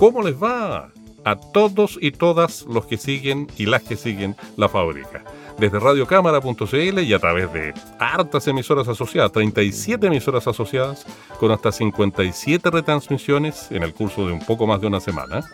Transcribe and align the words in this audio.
¿Cómo 0.00 0.22
les 0.22 0.42
va? 0.42 0.90
A 1.26 1.36
todos 1.36 1.98
y 2.00 2.10
todas 2.10 2.62
los 2.62 2.86
que 2.86 2.96
siguen 2.96 3.48
y 3.58 3.66
las 3.66 3.82
que 3.82 3.96
siguen 3.96 4.34
la 4.56 4.66
fábrica. 4.66 5.22
Desde 5.58 5.78
radiocámara.cl 5.78 7.00
y 7.00 7.12
a 7.12 7.18
través 7.18 7.52
de 7.52 7.74
hartas 7.98 8.48
emisoras 8.48 8.88
asociadas, 8.88 9.30
37 9.30 10.06
emisoras 10.06 10.48
asociadas, 10.48 11.04
con 11.38 11.50
hasta 11.50 11.70
57 11.70 12.70
retransmisiones 12.70 13.70
en 13.70 13.82
el 13.82 13.92
curso 13.92 14.26
de 14.26 14.32
un 14.32 14.40
poco 14.40 14.66
más 14.66 14.80
de 14.80 14.86
una 14.86 15.00
semana, 15.00 15.44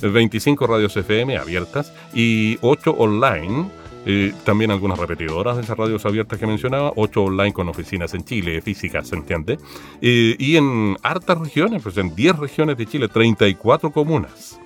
25 0.00 0.68
radios 0.68 0.96
FM 0.96 1.36
abiertas 1.36 1.92
y 2.14 2.58
8 2.60 2.92
online 2.96 3.70
eh, 4.06 4.32
también 4.44 4.70
algunas 4.70 4.98
repetidoras 4.98 5.56
de 5.56 5.62
esas 5.62 5.76
radios 5.76 6.06
abiertas 6.06 6.38
que 6.38 6.46
mencionaba, 6.46 6.92
8 6.96 7.22
online 7.22 7.52
con 7.52 7.68
oficinas 7.68 8.14
en 8.14 8.24
Chile, 8.24 8.60
físicas, 8.62 9.08
¿se 9.08 9.16
entiende? 9.16 9.58
Eh, 10.00 10.36
y 10.38 10.56
en 10.56 10.96
hartas 11.02 11.38
regiones, 11.38 11.82
pues 11.82 11.98
en 11.98 12.14
10 12.14 12.38
regiones 12.38 12.76
de 12.78 12.86
Chile, 12.86 13.08
34 13.08 13.90
comunas. 13.90 14.58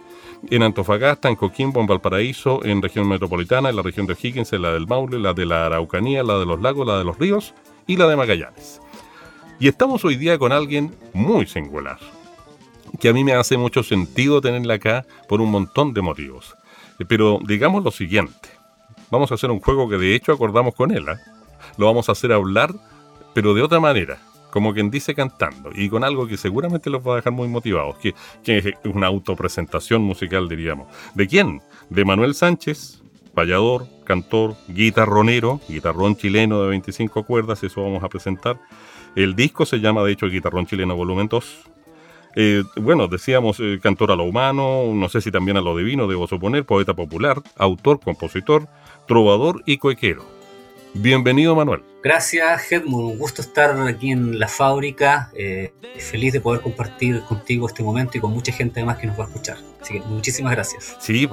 En 0.51 0.63
Antofagasta, 0.63 1.29
en 1.29 1.37
Coquimbo, 1.37 1.81
en 1.81 1.87
Valparaíso, 1.87 2.65
en 2.65 2.83
región 2.83 3.09
metropolitana, 3.09 3.71
en 3.71 3.77
la 3.77 3.83
región 3.83 4.07
de 4.07 4.17
Higgins, 4.21 4.53
en 4.53 4.63
la 4.63 4.73
del 4.73 4.87
Maule, 4.87 5.19
la 5.19 5.33
de 5.33 5.47
la 5.47 5.67
Araucanía, 5.67 6.23
la 6.23 6.39
de 6.39 6.47
los 6.47 6.61
lagos, 6.61 6.87
la 6.87 6.99
de 6.99 7.05
los 7.05 7.19
ríos 7.19 7.55
y 7.87 7.97
la 7.97 8.07
de 8.07 8.17
Magallanes. 8.17 8.81
Y 9.59 9.69
estamos 9.69 10.05
hoy 10.05 10.17
día 10.17 10.39
con 10.39 10.53
alguien 10.53 10.95
muy 11.13 11.47
singular, 11.47 11.99
que 13.01 13.09
a 13.09 13.13
mí 13.13 13.25
me 13.25 13.33
hace 13.33 13.57
mucho 13.57 13.83
sentido 13.83 14.41
tenerla 14.41 14.75
acá 14.75 15.07
por 15.29 15.41
un 15.41 15.51
montón 15.51 15.95
de 15.95 16.03
motivos. 16.03 16.55
Eh, 16.99 17.05
pero 17.09 17.39
digamos 17.47 17.83
lo 17.83 17.91
siguiente, 17.91 18.49
vamos 19.15 19.31
a 19.31 19.35
hacer 19.35 19.51
un 19.51 19.61
juego 19.61 19.89
que 19.89 19.97
de 19.97 20.15
hecho 20.15 20.33
acordamos 20.33 20.75
con 20.75 20.91
él. 20.91 21.07
¿eh? 21.09 21.17
Lo 21.79 21.87
vamos 21.87 22.09
a 22.09 22.13
hacer 22.13 22.33
hablar, 22.33 22.75
pero 23.33 23.55
de 23.55 23.63
otra 23.63 23.81
manera, 23.81 24.19
como 24.51 24.75
quien 24.75 24.91
dice 24.91 25.15
cantando, 25.15 25.71
y 25.75 25.89
con 25.89 26.05
algo 26.05 26.27
que 26.27 26.37
seguramente 26.37 26.91
los 26.91 27.07
va 27.07 27.15
a 27.15 27.17
dejar 27.17 27.33
muy 27.33 27.49
motivados, 27.49 27.97
que, 27.99 28.15
que 28.43 28.59
es 28.59 28.75
una 28.85 29.07
autopresentación 29.07 30.03
musical, 30.03 30.49
diríamos. 30.49 30.89
¿De 31.15 31.27
quién? 31.27 31.63
De 31.91 32.05
Manuel 32.05 32.35
Sánchez, 32.35 33.03
payador, 33.35 33.87
cantor, 34.05 34.57
guitarronero, 34.69 35.61
guitarrón 35.69 36.17
chileno 36.17 36.63
de 36.63 36.69
25 36.69 37.25
cuerdas, 37.25 37.63
eso 37.63 37.83
vamos 37.83 38.03
a 38.05 38.09
presentar. 38.09 38.59
El 39.17 39.37
disco 39.37 39.65
se 39.67 39.79
llama, 39.79 40.03
de 40.03 40.13
hecho, 40.13 40.29
Guitarrón 40.29 40.67
Chileno 40.67 40.97
Volumen 40.97 41.29
2. 41.29 41.71
Eh, 42.37 42.65
bueno, 42.77 43.07
decíamos 43.07 43.61
eh, 43.61 43.79
cantor 43.81 44.11
a 44.11 44.17
lo 44.17 44.25
humano, 44.25 44.91
no 44.93 45.09
sé 45.09 45.21
si 45.21 45.31
también 45.31 45.57
a 45.57 45.61
lo 45.61 45.77
divino, 45.77 46.09
debo 46.09 46.27
suponer, 46.27 46.65
poeta 46.65 46.95
popular, 46.95 47.41
autor, 47.57 48.01
compositor, 48.01 48.67
trovador 49.07 49.63
y 49.67 49.79
coequero. 49.79 50.25
Bienvenido, 50.95 51.57
Manuel. 51.57 51.83
Gracias, 52.03 52.71
Edmund. 52.71 53.13
Un 53.13 53.19
gusto 53.19 53.43
estar 53.43 53.77
aquí 53.89 54.13
en 54.13 54.39
la 54.39 54.47
fábrica. 54.47 55.31
Eh, 55.35 55.73
feliz 55.99 56.33
de 56.33 56.41
poder 56.41 56.61
compartir 56.61 57.21
contigo 57.23 57.67
este 57.67 57.83
momento 57.83 58.17
y 58.17 58.21
con 58.21 58.33
mucha 58.33 58.53
gente 58.53 58.81
además 58.81 58.99
que 58.99 59.09
nos 59.09 59.19
va 59.19 59.25
a 59.25 59.27
escuchar. 59.27 59.57
Así 59.81 59.95
que 59.95 60.01
muchísimas 60.01 60.53
gracias. 60.53 60.97
Sí, 61.01 61.29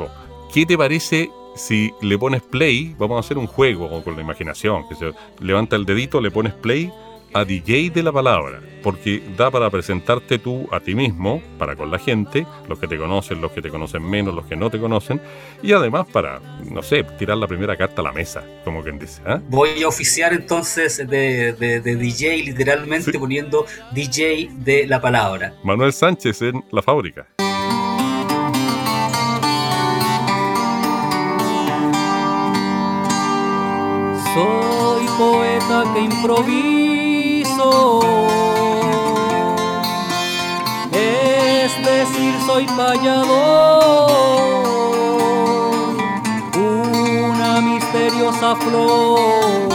¿qué 0.53 0.65
te 0.65 0.77
parece 0.77 1.29
si 1.55 1.91
le 2.01 2.17
pones 2.17 2.41
play? 2.41 2.95
Vamos 2.97 3.17
a 3.17 3.19
hacer 3.19 3.37
un 3.37 3.47
juego 3.47 4.03
con 4.03 4.15
la 4.15 4.21
imaginación. 4.21 4.87
Que 4.87 4.95
se 4.95 5.11
levanta 5.39 5.75
el 5.75 5.85
dedito, 5.85 6.21
le 6.21 6.31
pones 6.31 6.53
play 6.53 6.91
a 7.33 7.45
DJ 7.45 7.89
de 7.91 8.03
la 8.03 8.11
palabra, 8.11 8.61
porque 8.83 9.21
da 9.37 9.49
para 9.51 9.69
presentarte 9.69 10.39
tú 10.39 10.67
a 10.71 10.79
ti 10.79 10.95
mismo, 10.95 11.41
para 11.57 11.75
con 11.75 11.91
la 11.91 11.99
gente, 11.99 12.45
los 12.67 12.79
que 12.79 12.87
te 12.87 12.97
conocen, 12.97 13.41
los 13.41 13.51
que 13.51 13.61
te 13.61 13.69
conocen 13.69 14.03
menos, 14.03 14.33
los 14.33 14.45
que 14.45 14.55
no 14.55 14.69
te 14.69 14.79
conocen, 14.79 15.21
y 15.61 15.71
además 15.73 16.07
para, 16.11 16.39
no 16.69 16.81
sé, 16.81 17.03
tirar 17.17 17.37
la 17.37 17.47
primera 17.47 17.77
carta 17.77 18.01
a 18.01 18.05
la 18.05 18.11
mesa, 18.11 18.43
como 18.63 18.83
quien 18.83 18.99
dice. 18.99 19.21
¿eh? 19.25 19.39
Voy 19.49 19.81
a 19.83 19.87
oficiar 19.87 20.33
entonces 20.33 20.97
de, 20.97 21.53
de, 21.53 21.81
de 21.81 21.95
DJ, 21.95 22.43
literalmente 22.43 23.17
poniendo 23.17 23.65
DJ 23.91 24.49
de 24.51 24.87
la 24.87 24.99
palabra. 24.99 25.53
Manuel 25.63 25.93
Sánchez 25.93 26.41
en 26.41 26.63
la 26.71 26.81
fábrica. 26.81 27.27
Soy 34.33 35.05
poeta 35.17 35.83
que 35.93 35.99
Es 40.91 41.71
decir, 41.85 42.33
soy 42.45 42.65
payador, 42.65 44.11
una 46.55 47.61
misteriosa 47.61 48.55
flor 48.55 49.69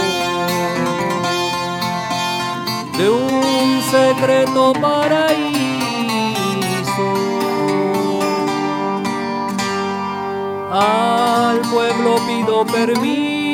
de 2.99 3.11
un 3.11 3.83
secreto 3.91 4.73
paraíso. 4.81 5.57
Al 10.73 11.61
pueblo 11.61 12.17
pido 12.27 12.67
permiso 12.67 13.47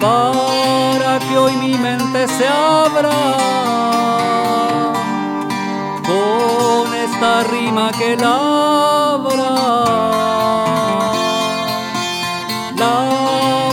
para 0.00 1.18
que 1.18 1.36
hoy 1.36 1.56
mi 1.56 1.74
mente 1.78 2.26
se 2.28 2.46
abra 2.46 3.10
con 6.06 6.94
esta 6.94 7.44
rima 7.44 7.90
que 7.98 8.16
labra 8.16 9.54
la 12.76 12.94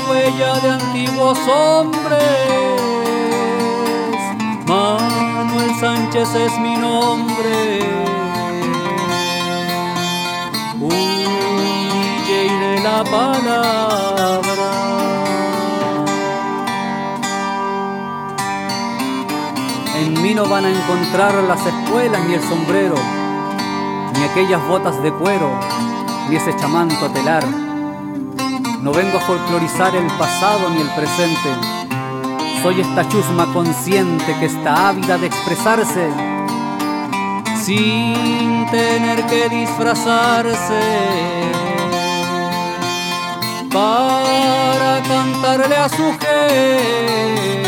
huella 0.10 0.54
de 0.62 0.70
antiguos 0.72 1.38
hombres. 1.48 2.22
Manuel 4.68 5.76
Sánchez 5.80 6.34
es 6.36 6.60
mi 6.60 6.76
nombre. 6.76 8.16
la 12.86 13.04
palabra. 13.04 14.15
No 20.36 20.46
van 20.50 20.66
a 20.66 20.70
encontrar 20.70 21.34
las 21.44 21.66
espuelas 21.66 22.22
ni 22.28 22.34
el 22.34 22.42
sombrero, 22.42 22.96
ni 24.14 24.24
aquellas 24.26 24.62
botas 24.68 25.02
de 25.02 25.14
cuero, 25.14 25.50
ni 26.30 26.36
ese 26.36 26.54
chamanto 26.58 27.10
telar. 27.12 27.46
No 28.82 28.92
vengo 28.92 29.18
a 29.18 29.22
folclorizar 29.22 29.96
el 29.96 30.08
pasado 30.18 30.70
ni 30.72 30.82
el 30.82 30.90
presente. 30.90 31.50
Soy 32.62 32.82
esta 32.82 33.08
chusma 33.08 33.46
consciente 33.54 34.36
que 34.38 34.48
está 34.48 34.90
ávida 34.90 35.18
de 35.18 35.28
expresarse 35.28 36.10
sin 37.64 38.66
tener 38.72 39.26
que 39.28 39.48
disfrazarse 39.48 40.82
para 43.72 45.02
cantarle 45.08 45.78
a 45.78 45.88
su 45.88 46.12
gente. 46.20 47.65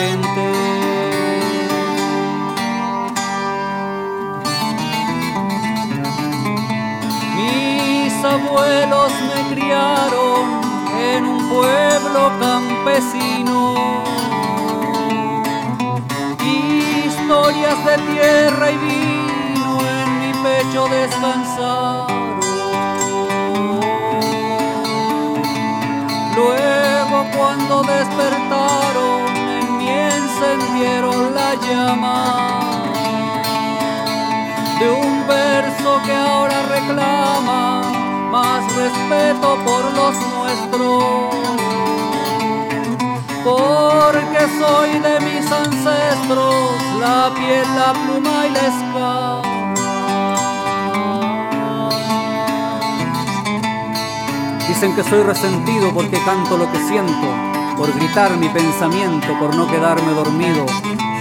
Abuelos 8.37 9.11
me 9.29 9.55
criaron 9.55 10.61
en 10.99 11.25
un 11.25 11.49
pueblo 11.49 12.31
campesino. 12.39 13.75
Historias 17.05 17.85
de 17.85 17.97
tierra 18.11 18.71
y 18.71 18.77
vino 18.77 19.71
en 19.97 20.09
mi 20.21 20.31
pecho 20.43 20.87
descansar. 20.87 22.07
Luego 26.35 27.25
cuando 27.35 27.81
despertaron 27.83 29.35
en 29.59 29.77
mí 29.77 29.89
encendieron 29.89 31.33
la 31.33 31.55
llama 31.55 32.59
de 34.79 34.91
un 34.91 35.27
verso 35.27 35.99
que 36.05 36.13
ahora 36.13 36.61
reclama 36.69 37.96
más 38.37 38.63
respeto 38.75 39.57
por 39.65 39.83
los 39.99 40.15
nuestros, 40.35 41.03
porque 43.43 44.41
soy 44.59 44.91
de 44.99 45.19
mis 45.21 45.51
ancestros, 45.51 46.75
la 46.99 47.31
piel, 47.33 47.67
la 47.81 47.93
pluma 47.93 48.45
y 48.45 48.49
la 48.57 48.65
escala. 48.73 49.41
Dicen 54.67 54.95
que 54.95 55.03
soy 55.03 55.23
resentido 55.23 55.91
porque 55.95 56.19
canto 56.23 56.57
lo 56.57 56.71
que 56.71 56.77
siento, 56.89 57.27
por 57.75 57.91
gritar 57.91 58.37
mi 58.37 58.49
pensamiento, 58.49 59.27
por 59.39 59.55
no 59.55 59.67
quedarme 59.67 60.11
dormido, 60.11 60.63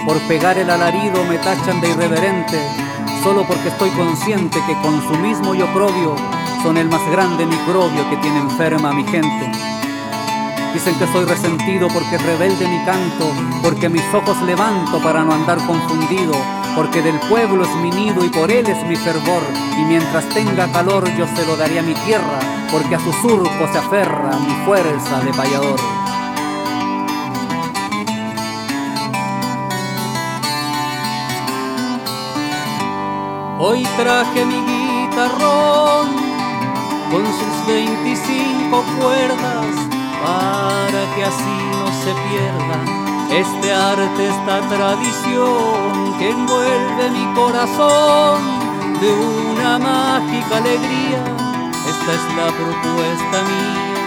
por 0.04 0.18
pegar 0.28 0.58
el 0.58 0.68
alarido 0.68 1.24
me 1.24 1.38
tachan 1.38 1.80
de 1.80 1.88
irreverente, 1.88 2.60
solo 3.22 3.44
porque 3.46 3.68
estoy 3.68 3.88
consciente 3.90 4.58
que 4.66 4.74
consumismo 4.82 5.54
y 5.54 5.62
oprobio 5.62 6.35
son 6.66 6.78
el 6.78 6.88
más 6.88 7.08
grande 7.12 7.46
microbio 7.46 8.10
que 8.10 8.16
tiene 8.16 8.40
enferma 8.40 8.90
a 8.90 8.92
mi 8.92 9.04
gente. 9.04 9.52
Dicen 10.74 10.98
que 10.98 11.06
soy 11.12 11.24
resentido 11.24 11.86
porque 11.94 12.18
rebelde 12.18 12.66
mi 12.66 12.84
canto, 12.84 13.30
porque 13.62 13.88
mis 13.88 14.02
ojos 14.12 14.36
levanto 14.42 15.00
para 15.00 15.22
no 15.22 15.32
andar 15.32 15.58
confundido, 15.64 16.34
porque 16.74 17.02
del 17.02 17.20
pueblo 17.28 17.62
es 17.62 17.72
mi 17.76 17.90
nido 17.90 18.24
y 18.24 18.30
por 18.30 18.50
él 18.50 18.66
es 18.66 18.84
mi 18.84 18.96
fervor, 18.96 19.42
y 19.78 19.82
mientras 19.82 20.28
tenga 20.30 20.66
calor 20.72 21.08
yo 21.16 21.28
se 21.36 21.46
lo 21.46 21.56
daré 21.56 21.78
a 21.78 21.82
mi 21.82 21.94
tierra, 21.94 22.40
porque 22.72 22.96
a 22.96 22.98
su 22.98 23.12
surco 23.12 23.68
se 23.70 23.78
aferra 23.78 24.36
mi 24.40 24.64
fuerza 24.64 25.20
de 25.20 25.32
payador. 25.34 25.80
Hoy 33.60 33.86
traje 33.96 34.44
mi 34.44 35.06
guitarrón 35.06 36.25
con 37.16 37.24
sus 37.24 37.66
25 37.66 38.84
cuerdas 39.00 39.74
para 40.22 41.14
que 41.14 41.24
así 41.24 41.56
no 41.72 41.86
se 42.02 42.12
pierda 42.28 42.78
este 43.30 43.72
arte, 43.72 44.28
esta 44.28 44.60
tradición 44.68 46.18
que 46.18 46.30
envuelve 46.30 47.10
mi 47.10 47.34
corazón 47.34 48.42
de 49.00 49.10
una 49.50 49.78
mágica 49.78 50.58
alegría. 50.58 51.22
Esta 51.88 52.12
es 52.18 52.24
la 52.36 52.48
propuesta 52.60 53.38
mía, 53.50 54.04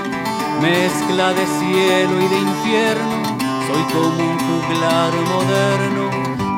mezcla 0.61 1.33
de 1.33 1.45
cielo 1.47 2.21
y 2.21 2.27
de 2.27 2.37
infierno. 2.37 3.23
Soy 3.67 3.83
como 3.91 4.23
un 4.23 4.39
juglar 4.47 5.13
moderno 5.33 6.05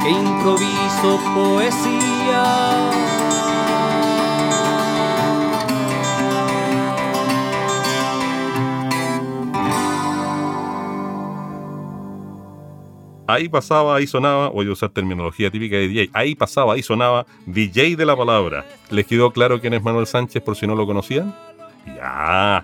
que 0.01 0.09
improviso 0.09 1.19
poesía. 1.33 3.20
Ahí 13.33 13.49
pasaba, 13.49 13.95
ahí 13.95 14.07
sonaba, 14.07 14.49
voy 14.49 14.67
a 14.67 14.71
usar 14.71 14.89
terminología 14.89 15.49
típica 15.49 15.75
de 15.75 15.87
DJ, 15.87 16.09
ahí 16.13 16.35
pasaba, 16.35 16.73
ahí 16.73 16.83
sonaba 16.83 17.25
DJ 17.45 17.95
de 17.95 18.05
la 18.05 18.15
palabra. 18.15 18.65
¿Les 18.89 19.05
quedó 19.05 19.31
claro 19.31 19.59
quién 19.59 19.73
es 19.73 19.81
Manuel 19.81 20.07
Sánchez 20.07 20.41
por 20.41 20.55
si 20.55 20.67
no 20.67 20.75
lo 20.75 20.85
conocían? 20.85 21.35
Ya. 21.85 22.63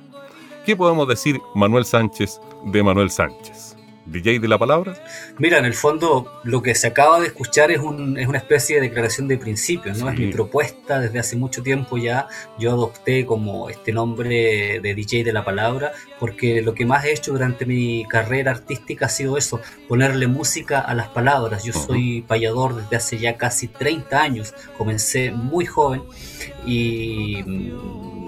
¿Qué 0.66 0.76
podemos 0.76 1.08
decir 1.08 1.40
Manuel 1.56 1.86
Sánchez 1.86 2.40
de 2.66 2.84
Manuel 2.84 3.10
Sánchez? 3.10 3.78
DJ 4.08 4.40
de 4.40 4.48
la 4.48 4.58
palabra? 4.58 4.96
Mira, 5.38 5.58
en 5.58 5.66
el 5.66 5.74
fondo 5.74 6.40
lo 6.44 6.62
que 6.62 6.76
se 6.76 6.88
acaba 6.88 7.20
de 7.20 7.28
escuchar 7.28 7.72
es, 7.72 7.80
una 7.80 8.38
especie 8.38 8.78
de 8.78 8.84
declaración 8.84 9.28
de 9.28 9.38
principios, 9.38 9.98
¿no? 9.98 10.10
Es 10.10 10.18
mi 10.18 10.32
propuesta 10.32 11.00
desde 11.00 11.20
hace 11.20 11.36
mucho 11.36 11.62
tiempo 11.62 11.98
ya. 11.98 12.28
Yo 12.58 12.72
adopté 12.72 13.26
como 13.26 13.70
este 13.70 13.92
nombre 13.92 14.80
de 14.82 14.96
DJ 14.96 15.24
de 15.24 15.34
la 15.34 15.44
palabra 15.44 15.92
porque 16.20 16.62
lo 16.62 16.74
que 16.74 16.86
más 16.86 17.06
he 17.06 17.12
hecho 17.12 17.34
durante 17.34 17.66
mi 17.66 18.06
carrera 18.06 18.52
artística 18.52 19.08
ha 19.08 19.10
sido 19.10 19.38
eso, 19.38 19.60
ponerle 19.88 20.28
música 20.28 20.80
a 20.80 20.94
las 20.94 21.10
palabras. 21.10 21.64
Yo 21.64 21.74
soy 21.74 22.22
payador 22.22 22.76
desde 22.76 22.96
hace 22.96 23.18
ya 23.18 23.38
casi 23.38 23.68
30 23.68 24.22
años, 24.22 24.54
comencé 24.78 25.32
muy 25.32 25.66
joven 25.66 26.04
y 26.66 27.44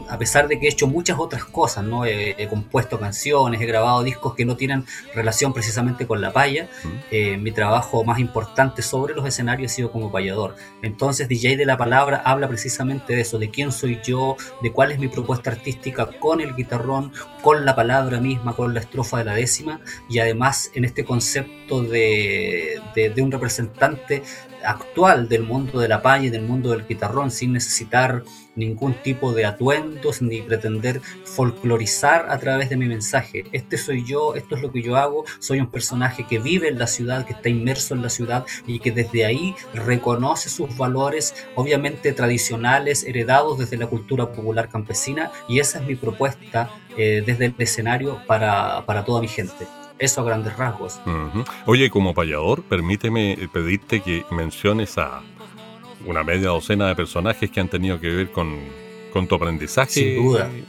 a 0.10 0.18
pesar 0.18 0.48
de 0.48 0.60
que 0.60 0.66
he 0.68 0.70
hecho 0.70 0.88
muchas 0.88 1.20
otras 1.20 1.46
cosas, 1.46 1.86
¿no? 1.86 2.06
He, 2.06 2.48
compuesto 2.50 3.00
canciones, 3.00 3.62
he 3.62 3.66
grabado 3.66 4.02
discos 4.04 4.34
que 4.34 4.44
no 4.44 4.58
tienen 4.58 4.86
relación 5.14 5.54
precisamente 5.54 6.08
con 6.08 6.20
la 6.20 6.34
paya, 6.34 6.68
eh, 7.12 7.38
mi 7.38 7.52
trabajo 7.52 8.04
más 8.04 8.20
importante 8.20 8.82
sobre 8.82 9.14
los 9.14 9.26
escenarios 9.26 9.72
ha 9.72 9.76
sido 9.76 9.92
como 9.92 10.12
payador. 10.12 10.56
Entonces 10.82 11.28
DJ 11.28 11.58
de 11.58 11.66
la 11.66 11.78
Palabra 11.78 12.22
habla 12.26 12.48
precisamente 12.48 13.16
de 13.16 13.22
eso, 13.22 13.38
de 13.38 13.52
quién 13.52 13.72
soy 13.72 14.00
yo, 14.04 14.36
de 14.64 14.72
cuál 14.72 14.92
es 14.92 15.00
mi 15.00 15.08
propuesta 15.08 15.52
artística 15.52 16.10
con 16.20 16.42
el 16.42 16.56
guitarrón, 16.56 17.12
con 17.44 17.66
la 17.66 17.76
palabra 17.76 18.20
misma, 18.20 18.56
con 18.56 18.74
la 18.74 18.80
estrofa 18.80 19.20
de 19.20 19.26
la 19.26 19.36
décima, 19.36 19.80
y 20.10 20.20
además 20.20 20.72
en 20.74 20.86
este 20.86 21.06
concepto 21.06 21.84
de, 21.84 22.82
de 22.96 23.22
un 23.22 23.32
representante 23.32 24.24
actual 24.64 25.30
del 25.30 25.44
mundo 25.44 25.80
de 25.80 25.88
la 25.88 26.02
paya 26.02 26.26
y 26.26 26.30
del 26.30 26.42
mundo 26.42 26.72
del 26.72 26.86
guitarrón 26.86 27.32
sin 27.32 27.54
necesitar 27.54 28.24
ningún 28.60 28.94
tipo 28.94 29.34
de 29.34 29.46
atuendos 29.46 30.22
ni 30.22 30.42
pretender 30.42 31.02
folclorizar 31.24 32.28
a 32.30 32.38
través 32.38 32.70
de 32.70 32.78
mi 32.78 32.86
mensaje. 32.88 33.46
Este 33.52 33.78
soy 33.78 34.06
yo, 34.06 34.36
esto 34.36 34.56
es 34.56 34.62
lo 34.62 34.72
que 34.72 34.82
yo 34.82 34.98
hago, 34.98 35.26
soy 35.40 35.60
un 35.60 35.72
personaje 35.72 36.26
que 36.28 36.40
vive 36.40 36.68
en 36.68 36.78
la 36.78 36.88
ciudad, 36.88 37.26
que 37.26 37.34
está 37.34 37.50
inmerso 37.50 37.94
en 37.96 38.02
la 38.02 38.10
ciudad 38.10 38.46
y 38.68 38.80
que 38.80 38.92
desde 38.92 39.26
ahí 39.26 39.56
reconoce 39.74 40.50
sus 40.50 40.76
valores, 40.78 41.34
obviamente 41.56 42.12
tradicionales, 42.14 43.04
heredados 43.04 43.58
desde 43.58 43.78
la 43.78 43.88
cultura 43.88 44.32
popular 44.32 44.70
campesina 44.70 45.32
y 45.48 45.60
esa 45.60 45.80
es 45.80 45.88
mi 45.88 45.96
propuesta 45.96 46.70
eh, 46.98 47.24
desde 47.26 47.46
el 47.46 47.56
escenario 47.58 48.22
para, 48.28 48.86
para 48.86 49.06
toda 49.06 49.22
mi 49.22 49.28
gente. 49.28 49.66
Eso 50.00 50.22
a 50.22 50.24
grandes 50.24 50.56
rasgos. 50.56 51.00
Oye, 51.66 51.90
como 51.90 52.14
payador, 52.14 52.64
permíteme 52.64 53.38
pedirte 53.52 54.02
que 54.02 54.26
menciones 54.32 54.98
a 54.98 55.22
una 56.06 56.24
media 56.24 56.50
docena 56.50 56.88
de 56.88 56.96
personajes 56.96 57.50
que 57.50 57.60
han 57.60 57.68
tenido 57.68 58.00
que 58.00 58.10
ver 58.10 58.32
con, 58.32 58.56
con 59.12 59.28
tu 59.28 59.36
aprendizaje 59.36 60.18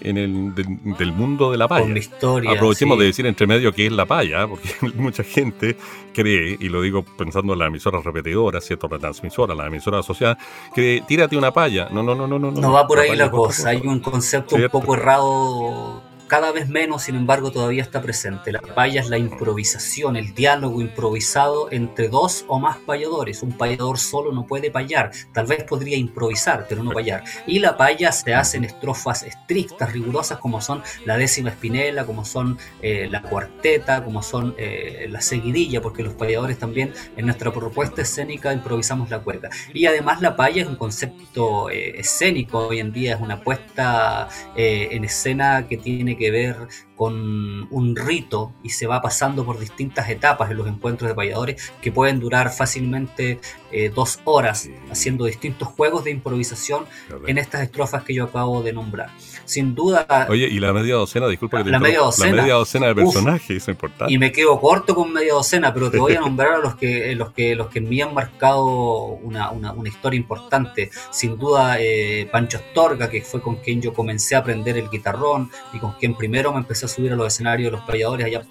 en 0.00 0.16
el 0.16 0.54
del 0.54 1.12
mundo 1.12 1.50
de 1.50 1.58
la 1.58 1.68
paya. 1.68 1.82
Con 1.82 1.92
la 1.94 1.98
historia. 1.98 2.50
Aprovechemos 2.50 2.98
de 2.98 3.06
decir 3.06 3.26
entre 3.26 3.46
medio 3.46 3.72
que 3.72 3.86
es 3.86 3.92
la 3.92 4.06
paya, 4.06 4.46
porque 4.48 4.70
mucha 4.94 5.22
gente 5.22 5.76
cree, 6.12 6.56
y 6.58 6.68
lo 6.68 6.82
digo 6.82 7.04
pensando 7.04 7.52
en 7.52 7.58
las 7.58 7.68
emisoras 7.68 8.04
repetidoras, 8.04 8.64
¿cierto? 8.64 8.88
Retransmisoras, 8.88 9.56
las 9.56 9.66
emisoras 9.66 10.00
asociadas, 10.00 10.38
que 10.74 11.02
tírate 11.06 11.36
una 11.36 11.52
paya. 11.52 11.88
No, 11.90 12.02
no, 12.02 12.14
no, 12.14 12.26
no, 12.26 12.38
no. 12.38 12.50
No 12.50 12.72
va 12.72 12.86
por 12.86 12.98
ahí 12.98 13.16
la 13.16 13.30
cosa. 13.30 13.70
Hay 13.70 13.82
un 13.84 14.00
concepto 14.00 14.56
un 14.56 14.68
poco 14.68 14.94
errado 14.94 16.09
cada 16.30 16.52
vez 16.52 16.68
menos, 16.68 17.02
sin 17.02 17.16
embargo, 17.16 17.50
todavía 17.50 17.82
está 17.82 18.00
presente. 18.00 18.52
La 18.52 18.60
paya 18.60 19.00
es 19.00 19.08
la 19.08 19.18
improvisación, 19.18 20.14
el 20.14 20.32
diálogo 20.32 20.80
improvisado 20.80 21.66
entre 21.72 22.08
dos 22.08 22.44
o 22.46 22.60
más 22.60 22.76
payadores. 22.78 23.42
Un 23.42 23.50
payador 23.50 23.98
solo 23.98 24.30
no 24.30 24.46
puede 24.46 24.70
payar, 24.70 25.10
tal 25.32 25.46
vez 25.46 25.64
podría 25.64 25.96
improvisar, 25.96 26.66
pero 26.68 26.84
no 26.84 26.92
payar. 26.92 27.24
Y 27.48 27.58
la 27.58 27.76
paya 27.76 28.12
se 28.12 28.32
hace 28.32 28.58
en 28.58 28.64
estrofas 28.64 29.24
estrictas, 29.24 29.92
rigurosas, 29.92 30.38
como 30.38 30.60
son 30.60 30.84
la 31.04 31.16
décima 31.16 31.50
espinela, 31.50 32.06
como 32.06 32.24
son 32.24 32.58
eh, 32.80 33.08
la 33.10 33.22
cuarteta, 33.22 34.04
como 34.04 34.22
son 34.22 34.54
eh, 34.56 35.08
la 35.10 35.22
seguidilla, 35.22 35.82
porque 35.82 36.04
los 36.04 36.14
payadores 36.14 36.60
también 36.60 36.92
en 37.16 37.26
nuestra 37.26 37.52
propuesta 37.52 38.02
escénica 38.02 38.52
improvisamos 38.52 39.10
la 39.10 39.18
cuerda. 39.18 39.50
Y 39.74 39.86
además 39.86 40.22
la 40.22 40.36
paya 40.36 40.62
es 40.62 40.68
un 40.68 40.76
concepto 40.76 41.70
eh, 41.70 41.98
escénico, 41.98 42.68
hoy 42.68 42.78
en 42.78 42.92
día 42.92 43.16
es 43.16 43.20
una 43.20 43.40
puesta 43.40 44.28
en 44.54 45.02
escena 45.02 45.66
que 45.68 45.76
tiene 45.76 46.16
que 46.16 46.19
ver 46.28 46.68
con 46.96 47.66
un 47.70 47.96
rito 47.96 48.52
y 48.62 48.70
se 48.70 48.86
va 48.86 49.00
pasando 49.00 49.46
por 49.46 49.58
distintas 49.58 50.10
etapas 50.10 50.50
en 50.50 50.58
los 50.58 50.66
encuentros 50.66 51.08
de 51.08 51.14
payadores 51.14 51.72
que 51.80 51.92
pueden 51.92 52.20
durar 52.20 52.50
fácilmente 52.50 53.40
eh, 53.72 53.90
dos 53.94 54.20
horas 54.24 54.68
haciendo 54.90 55.24
distintos 55.24 55.68
juegos 55.68 56.04
de 56.04 56.10
improvisación 56.10 56.84
en 57.26 57.38
estas 57.38 57.62
estrofas 57.62 58.04
que 58.04 58.14
yo 58.14 58.24
acabo 58.24 58.62
de 58.62 58.72
nombrar. 58.72 59.10
Sin 59.44 59.74
duda... 59.74 60.06
Oye, 60.28 60.46
y 60.48 60.60
la 60.60 60.72
media 60.72 60.94
docena, 60.94 61.26
disculpa 61.28 61.58
que 61.58 61.64
te 61.64 61.70
la, 61.70 61.78
media 61.78 62.00
docena, 62.00 62.36
la 62.36 62.42
media 62.42 62.54
docena 62.54 62.86
de 62.86 62.94
personajes, 62.94 63.56
es 63.56 63.68
importante. 63.68 64.12
Y 64.12 64.18
me 64.18 64.32
quedo 64.32 64.60
corto 64.60 64.94
con 64.94 65.12
media 65.12 65.34
docena, 65.34 65.74
pero 65.74 65.90
te 65.90 65.98
voy 65.98 66.14
a 66.14 66.20
nombrar 66.30 66.54
a 66.54 66.58
los 66.58 66.76
que, 66.76 67.14
los 67.14 67.32
que, 67.32 67.54
los 67.54 67.68
que 67.68 67.80
me 67.80 68.02
han 68.02 68.14
marcado 68.14 68.64
una, 68.64 69.50
una, 69.50 69.72
una 69.72 69.88
historia 69.88 70.18
importante. 70.18 70.90
Sin 71.10 71.36
duda, 71.36 71.76
eh, 71.80 72.28
Pancho 72.30 72.58
Astorga, 72.58 73.10
que 73.10 73.22
fue 73.22 73.40
con 73.40 73.56
quien 73.56 73.80
yo 73.80 73.92
comencé 73.92 74.36
a 74.36 74.38
aprender 74.38 74.76
el 74.76 74.88
guitarrón 74.88 75.50
y 75.72 75.78
con 75.78 75.92
quien 75.92 76.14
primero 76.14 76.52
me 76.52 76.58
empecé 76.58 76.86
a 76.86 76.88
subir 76.88 77.12
a 77.12 77.16
los 77.16 77.26
escenarios 77.26 77.70
de 77.70 77.76
los 77.76 77.86
payadores 77.86 78.26
allá 78.26 78.42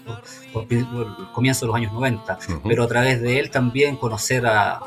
por, 0.54 0.66
el 0.70 0.86
comienzo 1.34 1.66
de 1.66 1.68
los 1.68 1.76
años 1.76 1.94
90, 1.94 2.40
pero 2.68 2.84
a 2.84 2.88
través 2.88 3.22
de 3.22 3.40
él 3.40 3.50
también 3.52 3.96
conocer 3.96 4.46
a, 4.46 4.80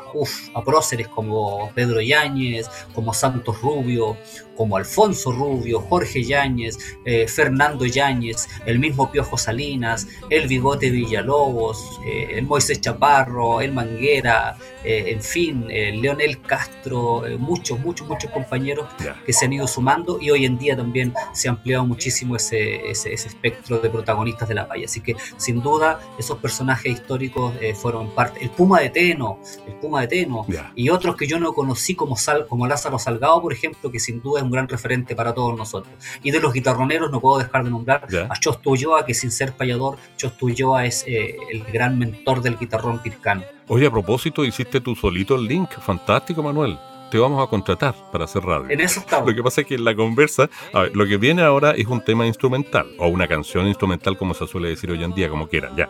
a 0.53 0.63
próceres 0.63 1.07
como 1.07 1.71
Pedro 1.73 2.01
Yáñez, 2.01 2.69
como 2.93 3.13
Santos 3.13 3.61
Rubio, 3.61 4.17
como 4.55 4.77
Alfonso 4.77 5.31
Rubio, 5.31 5.79
Jorge 5.81 6.23
Yáñez, 6.23 6.77
eh, 7.05 7.27
Fernando 7.27 7.85
Yáñez, 7.85 8.47
el 8.65 8.79
mismo 8.79 9.11
Piojo 9.11 9.37
Salinas, 9.37 10.07
el 10.29 10.47
Bigote 10.47 10.89
Villalobos, 10.89 11.99
eh, 12.05 12.27
el 12.31 12.45
Moisés 12.45 12.81
Chaparro, 12.81 13.61
el 13.61 13.73
Manguera, 13.73 14.57
eh, 14.83 15.05
en 15.07 15.21
fin, 15.21 15.65
Leonel 15.67 16.41
Castro, 16.41 17.23
muchos, 17.39 17.79
muchos, 17.79 18.07
muchos 18.07 18.29
compañeros 18.31 18.87
que 19.25 19.31
se 19.31 19.45
han 19.45 19.53
ido 19.53 19.65
sumando 19.65 20.19
y 20.19 20.29
hoy 20.29 20.45
en 20.45 20.57
día 20.57 20.75
también 20.75 21.13
se 21.33 21.47
ha 21.47 21.51
ampliado 21.51 21.85
muchísimo 21.85 22.35
ese, 22.35 22.89
ese, 22.89 23.13
espectro 23.13 23.79
de 23.79 23.89
protagonistas 23.89 24.49
de 24.49 24.55
la 24.55 24.67
calle. 24.67 24.85
Así 24.85 24.99
que 24.99 25.15
sin 25.37 25.61
duda 25.61 26.01
esos 26.19 26.37
personajes 26.39 26.91
históricos 26.91 27.53
fueron 27.75 28.13
parte. 28.13 28.43
El 28.43 28.49
Puma 28.49 28.81
de 28.81 28.89
Teno, 28.89 29.39
el 29.65 29.75
Puma 29.75 30.01
de 30.01 30.07
Teno 30.07 30.45
y 30.75 30.89
otros 30.89 31.15
que 31.15 31.27
yo 31.27 31.39
no 31.39 31.53
conocí 31.53 31.95
como, 31.95 32.17
Sal, 32.17 32.45
como 32.47 32.67
Lázaro 32.67 32.99
Salgado, 32.99 33.41
por 33.41 33.53
ejemplo, 33.53 33.89
que 33.89 33.99
sin 33.99 34.21
duda 34.21 34.42
un 34.43 34.51
gran 34.51 34.67
referente 34.67 35.15
para 35.15 35.33
todos 35.33 35.57
nosotros. 35.57 35.93
Y 36.21 36.31
de 36.31 36.39
los 36.39 36.53
guitarroneros 36.53 37.11
no 37.11 37.19
puedo 37.19 37.39
dejar 37.39 37.63
de 37.63 37.69
nombrar 37.69 38.07
a 38.29 38.39
Chosto 38.39 38.69
Ulloa, 38.71 39.05
que 39.05 39.13
sin 39.13 39.31
ser 39.31 39.53
payador, 39.53 39.97
Chosto 40.17 40.45
Ulloa 40.45 40.85
es 40.85 41.03
eh, 41.07 41.35
el 41.51 41.63
gran 41.65 41.97
mentor 41.97 42.41
del 42.41 42.57
guitarrón 42.57 42.99
pircano. 42.99 43.43
Oye, 43.67 43.87
a 43.87 43.91
propósito, 43.91 44.43
hiciste 44.43 44.81
tú 44.81 44.95
solito 44.95 45.35
el 45.35 45.47
link. 45.47 45.69
Fantástico, 45.79 46.43
Manuel 46.43 46.77
te 47.13 47.19
vamos 47.19 47.45
a 47.45 47.47
contratar 47.47 47.93
para 48.11 48.25
hacer 48.25 48.41
radio. 48.41 48.71
En 48.71 48.81
eso 48.81 48.99
estamos. 48.99 49.27
Lo 49.29 49.35
que 49.35 49.43
pasa 49.43 49.61
es 49.61 49.67
que 49.67 49.75
en 49.75 49.85
la 49.85 49.93
conversa, 49.95 50.49
lo 50.93 51.05
que 51.05 51.17
viene 51.17 51.43
ahora 51.43 51.69
es 51.77 51.85
un 51.85 52.03
tema 52.03 52.25
instrumental, 52.25 52.87
o 52.97 53.07
una 53.07 53.27
canción 53.27 53.67
instrumental, 53.67 54.17
como 54.17 54.33
se 54.33 54.47
suele 54.47 54.69
decir 54.69 54.89
hoy 54.89 55.03
en 55.03 55.13
día, 55.13 55.29
como 55.29 55.47
quieran, 55.47 55.75
ya. 55.75 55.89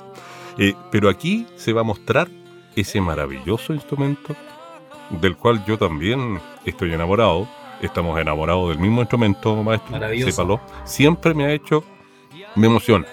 Eh, 0.57 0.73
pero 0.91 1.07
aquí 1.07 1.47
se 1.55 1.71
va 1.71 1.79
a 1.79 1.85
mostrar 1.85 2.27
ese 2.75 2.99
maravilloso 2.99 3.73
instrumento 3.73 4.35
del 5.21 5.37
cual 5.37 5.63
yo 5.65 5.77
también 5.77 6.41
estoy 6.65 6.93
enamorado, 6.93 7.47
estamos 7.85 8.19
enamorados 8.19 8.69
del 8.69 8.79
mismo 8.79 9.01
instrumento, 9.01 9.61
maestro. 9.63 9.99
Sépalo. 10.25 10.61
Siempre 10.85 11.33
me 11.33 11.45
ha 11.45 11.51
hecho, 11.51 11.83
me 12.55 12.67
emociona, 12.67 13.05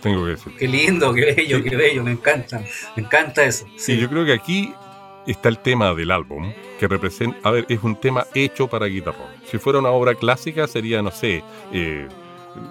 tengo 0.00 0.24
que 0.24 0.30
decir. 0.32 0.52
Qué 0.56 0.68
lindo, 0.68 1.12
qué 1.12 1.34
bello, 1.34 1.62
qué 1.62 1.76
bello, 1.76 2.02
me 2.02 2.12
encanta, 2.12 2.62
me 2.96 3.02
encanta 3.02 3.44
eso. 3.44 3.66
Sí, 3.76 3.96
yo 3.98 4.08
creo 4.08 4.24
que 4.24 4.32
aquí 4.32 4.74
está 5.26 5.48
el 5.48 5.58
tema 5.58 5.94
del 5.94 6.10
álbum, 6.10 6.52
que 6.78 6.88
representa, 6.88 7.36
a 7.48 7.52
ver, 7.52 7.66
es 7.68 7.82
un 7.82 7.96
tema 7.96 8.26
hecho 8.34 8.68
para 8.68 8.86
guitarrón. 8.86 9.28
Si 9.44 9.58
fuera 9.58 9.78
una 9.78 9.90
obra 9.90 10.14
clásica 10.14 10.66
sería, 10.66 11.02
no 11.02 11.10
sé, 11.10 11.44
eh, 11.72 12.08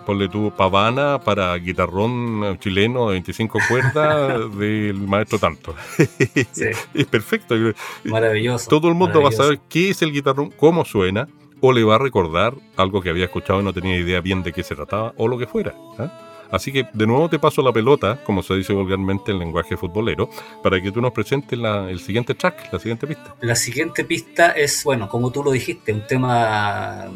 ponle 0.06 0.28
tú 0.30 0.52
Pavana 0.56 1.20
para 1.20 1.56
guitarrón 1.58 2.58
chileno 2.60 3.08
de 3.08 3.14
25 3.14 3.60
cuerdas 3.70 4.58
del 4.58 4.96
maestro 4.96 5.40
tanto. 5.40 5.76
es 5.98 7.06
perfecto. 7.10 7.56
Maravilloso. 8.04 8.70
Todo 8.70 8.90
el 8.90 8.96
mundo 8.96 9.22
va 9.22 9.30
a 9.30 9.34
saber 9.34 9.60
qué 9.70 9.92
es 9.92 10.02
el 10.02 10.12
guitarrón, 10.12 10.52
cómo 10.52 10.86
suena, 10.86 11.28
o 11.62 11.72
le 11.72 11.84
va 11.84 11.96
a 11.96 12.00
recordar 12.00 12.56
algo 12.76 13.02
que 13.02 13.10
había 13.10 13.26
escuchado 13.26 13.62
y 13.62 13.64
no 13.64 13.74
tenía 13.74 13.96
idea 13.96 14.20
bien 14.20 14.44
de 14.44 14.52
qué 14.52 14.64
se 14.64 14.76
trataba, 14.76 15.14
o 15.18 15.28
lo 15.28 15.38
que 15.38 15.48
fuera. 15.48 15.74
¿ah? 16.00 16.12
Así 16.52 16.74
que 16.74 16.86
de 16.92 17.08
nuevo 17.08 17.30
te 17.30 17.40
paso 17.40 17.62
la 17.62 17.72
pelota, 17.72 18.20
como 18.26 18.44
se 18.44 18.56
dice 18.56 18.74
vulgarmente 18.74 19.32
en 19.32 19.40
lenguaje 19.40 19.78
futbolero, 19.78 20.30
para 20.62 20.82
que 20.82 20.92
tú 20.92 21.02
nos 21.02 21.14
presentes 21.14 21.58
el 21.58 22.00
siguiente 22.00 22.36
track, 22.36 22.74
la 22.74 22.80
siguiente 22.80 23.08
pista. 23.08 23.36
La 23.40 23.56
siguiente 23.56 24.04
pista 24.04 24.52
es, 24.52 24.84
bueno, 24.84 25.08
como 25.08 25.32
tú 25.32 25.44
lo 25.44 25.52
dijiste, 25.52 25.94
un 25.94 26.06
tema 26.06 27.10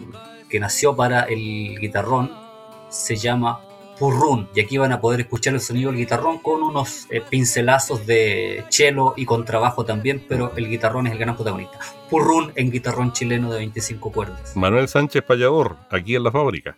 que 0.49 0.59
nació 0.59 0.95
para 0.95 1.23
el 1.23 1.77
guitarrón, 1.79 2.31
se 2.89 3.17
llama 3.17 3.59
Purrún, 3.99 4.47
y 4.55 4.61
aquí 4.61 4.77
van 4.77 4.93
a 4.93 5.01
poder 5.01 5.21
escuchar 5.21 5.53
el 5.53 5.59
sonido 5.59 5.91
del 5.91 5.99
guitarrón 5.99 6.39
con 6.39 6.63
unos 6.63 7.07
eh, 7.09 7.21
pincelazos 7.21 8.05
de 8.05 8.63
cello 8.69 9.15
y 9.17 9.25
contrabajo 9.25 9.83
también, 9.83 10.23
pero 10.29 10.53
el 10.55 10.69
guitarrón 10.69 11.07
es 11.07 11.13
el 11.13 11.19
gran 11.19 11.35
protagonista. 11.35 11.79
Purrún 12.09 12.51
en 12.55 12.71
guitarrón 12.71 13.11
chileno 13.13 13.51
de 13.51 13.57
25 13.59 14.11
cuerdas. 14.11 14.55
Manuel 14.55 14.87
Sánchez 14.87 15.23
Payador, 15.23 15.77
aquí 15.89 16.15
en 16.15 16.23
la 16.23 16.31
fábrica. 16.31 16.77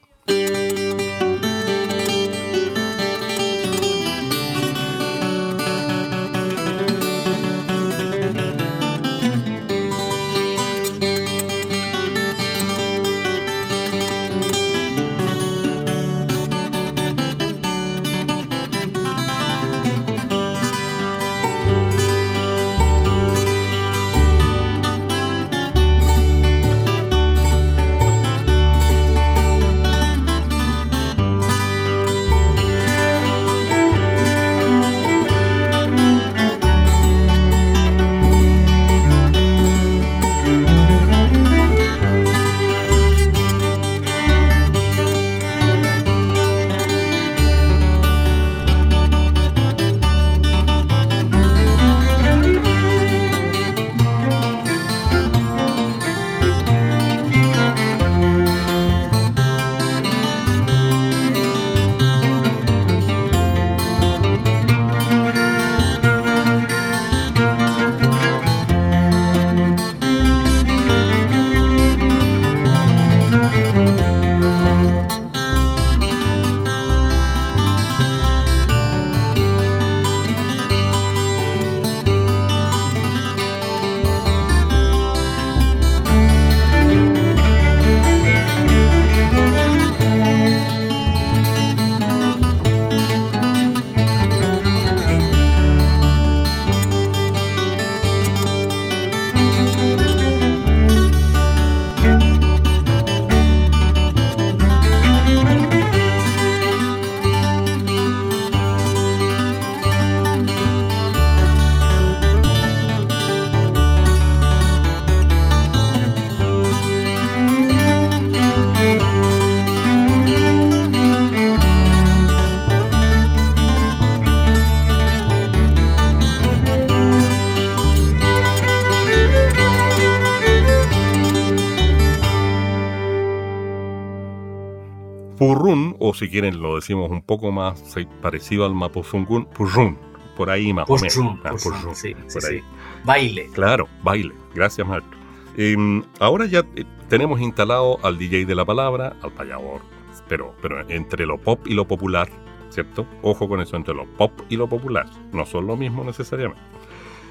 Si 136.17 136.29
quieren 136.29 136.61
lo 136.61 136.75
decimos 136.75 137.09
un 137.09 137.21
poco 137.21 137.51
más 137.51 137.83
parecido 138.21 138.65
al 138.65 138.73
Mapuzungún, 138.73 139.45
Purrún, 139.45 139.97
por 140.35 140.49
ahí 140.49 140.73
más 140.73 140.89
o 140.89 140.95
menos. 140.95 141.17
Ah, 141.43 141.55
sí, 141.93 142.15
por 142.33 142.45
ahí. 142.45 142.63
Baile. 143.03 143.49
Claro, 143.53 143.87
baile. 144.03 144.33
Gracias, 144.53 144.87
Marco. 144.87 145.07
Em, 145.55 146.03
ahora 146.19 146.45
ya 146.45 146.59
eh, 146.75 146.85
tenemos 147.09 147.41
instalado 147.41 147.99
al 148.03 148.17
DJ 148.17 148.45
de 148.45 148.55
la 148.55 148.65
palabra, 148.65 149.15
al 149.21 149.31
payador, 149.31 149.81
pero, 150.27 150.53
pero 150.61 150.87
entre 150.89 151.25
lo 151.25 151.37
pop 151.37 151.65
y 151.65 151.73
lo 151.73 151.87
popular, 151.87 152.29
¿cierto? 152.69 153.07
Ojo 153.23 153.47
con 153.49 153.61
eso, 153.61 153.75
entre 153.75 153.95
lo 153.95 154.05
pop 154.05 154.31
y 154.49 154.55
lo 154.55 154.67
popular. 154.67 155.07
No 155.31 155.45
son 155.45 155.65
lo 155.65 155.75
mismo 155.75 156.03
necesariamente. 156.03 156.61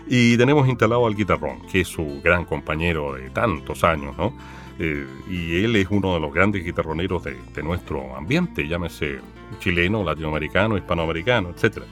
Y 0.08 0.36
tenemos 0.36 0.68
instalado 0.68 1.06
al 1.06 1.16
guitarrón, 1.16 1.66
que 1.70 1.80
es 1.80 1.88
su 1.88 2.20
gran 2.22 2.44
compañero 2.44 3.14
de 3.14 3.30
tantos 3.30 3.82
años, 3.84 4.16
¿no? 4.16 4.32
Eh, 4.78 5.06
y 5.30 5.64
él 5.64 5.76
es 5.76 5.88
uno 5.90 6.14
de 6.14 6.20
los 6.20 6.32
grandes 6.32 6.64
guitarroneros 6.64 7.24
de, 7.24 7.62
nuestro 7.62 8.14
ambiente, 8.14 8.68
llámese 8.68 9.20
chileno, 9.58 10.04
latinoamericano, 10.04 10.76
hispanoamericano, 10.76 11.50
etc. 11.50 11.82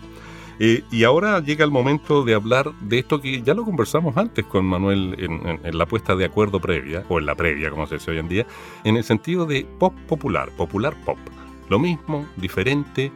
Eh, 0.58 0.84
y 0.90 1.04
ahora 1.04 1.40
llega 1.40 1.64
el 1.64 1.70
momento 1.70 2.24
de 2.24 2.34
hablar 2.34 2.72
de 2.80 2.98
esto 2.98 3.20
que 3.20 3.42
ya 3.42 3.54
lo 3.54 3.64
conversamos 3.64 4.16
antes 4.16 4.44
con 4.44 4.66
Manuel 4.66 5.16
en, 5.18 5.78
la 5.78 5.86
puesta 5.86 6.14
de 6.14 6.26
acuerdo 6.26 6.60
previa, 6.60 7.04
o 7.08 7.18
en 7.18 7.26
la 7.26 7.34
previa, 7.34 7.70
como 7.70 7.86
se 7.86 7.94
dice 7.94 8.10
hoy 8.10 8.18
en 8.18 8.28
día, 8.28 8.46
en 8.84 8.96
el 8.96 9.04
sentido 9.04 9.46
de 9.46 9.66
pop 9.78 9.94
popular, 10.06 10.50
popular 10.56 10.94
pop. 11.04 11.18
Lo 11.70 11.78
mismo, 11.78 12.26
diferente. 12.36 13.10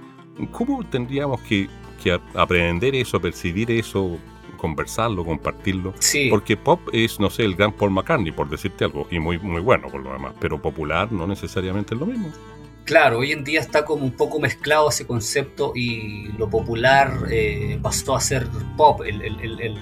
¿Cómo 0.52 0.82
tendríamos 0.84 1.40
que, 1.42 1.68
que 2.02 2.18
aprender 2.34 2.94
eso, 2.94 3.20
percibir 3.20 3.70
eso, 3.70 4.18
conversarlo, 4.58 5.24
compartirlo. 5.24 5.94
Porque 6.28 6.58
pop 6.58 6.80
es, 6.92 7.18
no 7.18 7.30
sé, 7.30 7.44
el 7.44 7.54
gran 7.54 7.72
Paul 7.72 7.92
McCartney, 7.92 8.32
por 8.32 8.50
decirte 8.50 8.84
algo, 8.84 9.06
y 9.10 9.18
muy, 9.18 9.38
muy 9.38 9.62
bueno 9.62 9.88
por 9.88 10.02
lo 10.02 10.12
demás, 10.12 10.34
pero 10.38 10.60
popular 10.60 11.10
no 11.10 11.26
necesariamente 11.26 11.94
es 11.94 12.00
lo 12.00 12.06
mismo. 12.06 12.30
Claro, 12.84 13.18
hoy 13.18 13.32
en 13.32 13.44
día 13.44 13.60
está 13.60 13.84
como 13.84 14.04
un 14.04 14.12
poco 14.12 14.40
mezclado 14.40 14.88
ese 14.88 15.06
concepto 15.06 15.72
y 15.74 16.28
lo 16.38 16.48
popular 16.48 17.26
eh, 17.30 17.78
pasó 17.82 18.16
a 18.16 18.20
ser 18.20 18.46
pop. 18.76 19.02
el, 19.06 19.22
el 19.22 19.78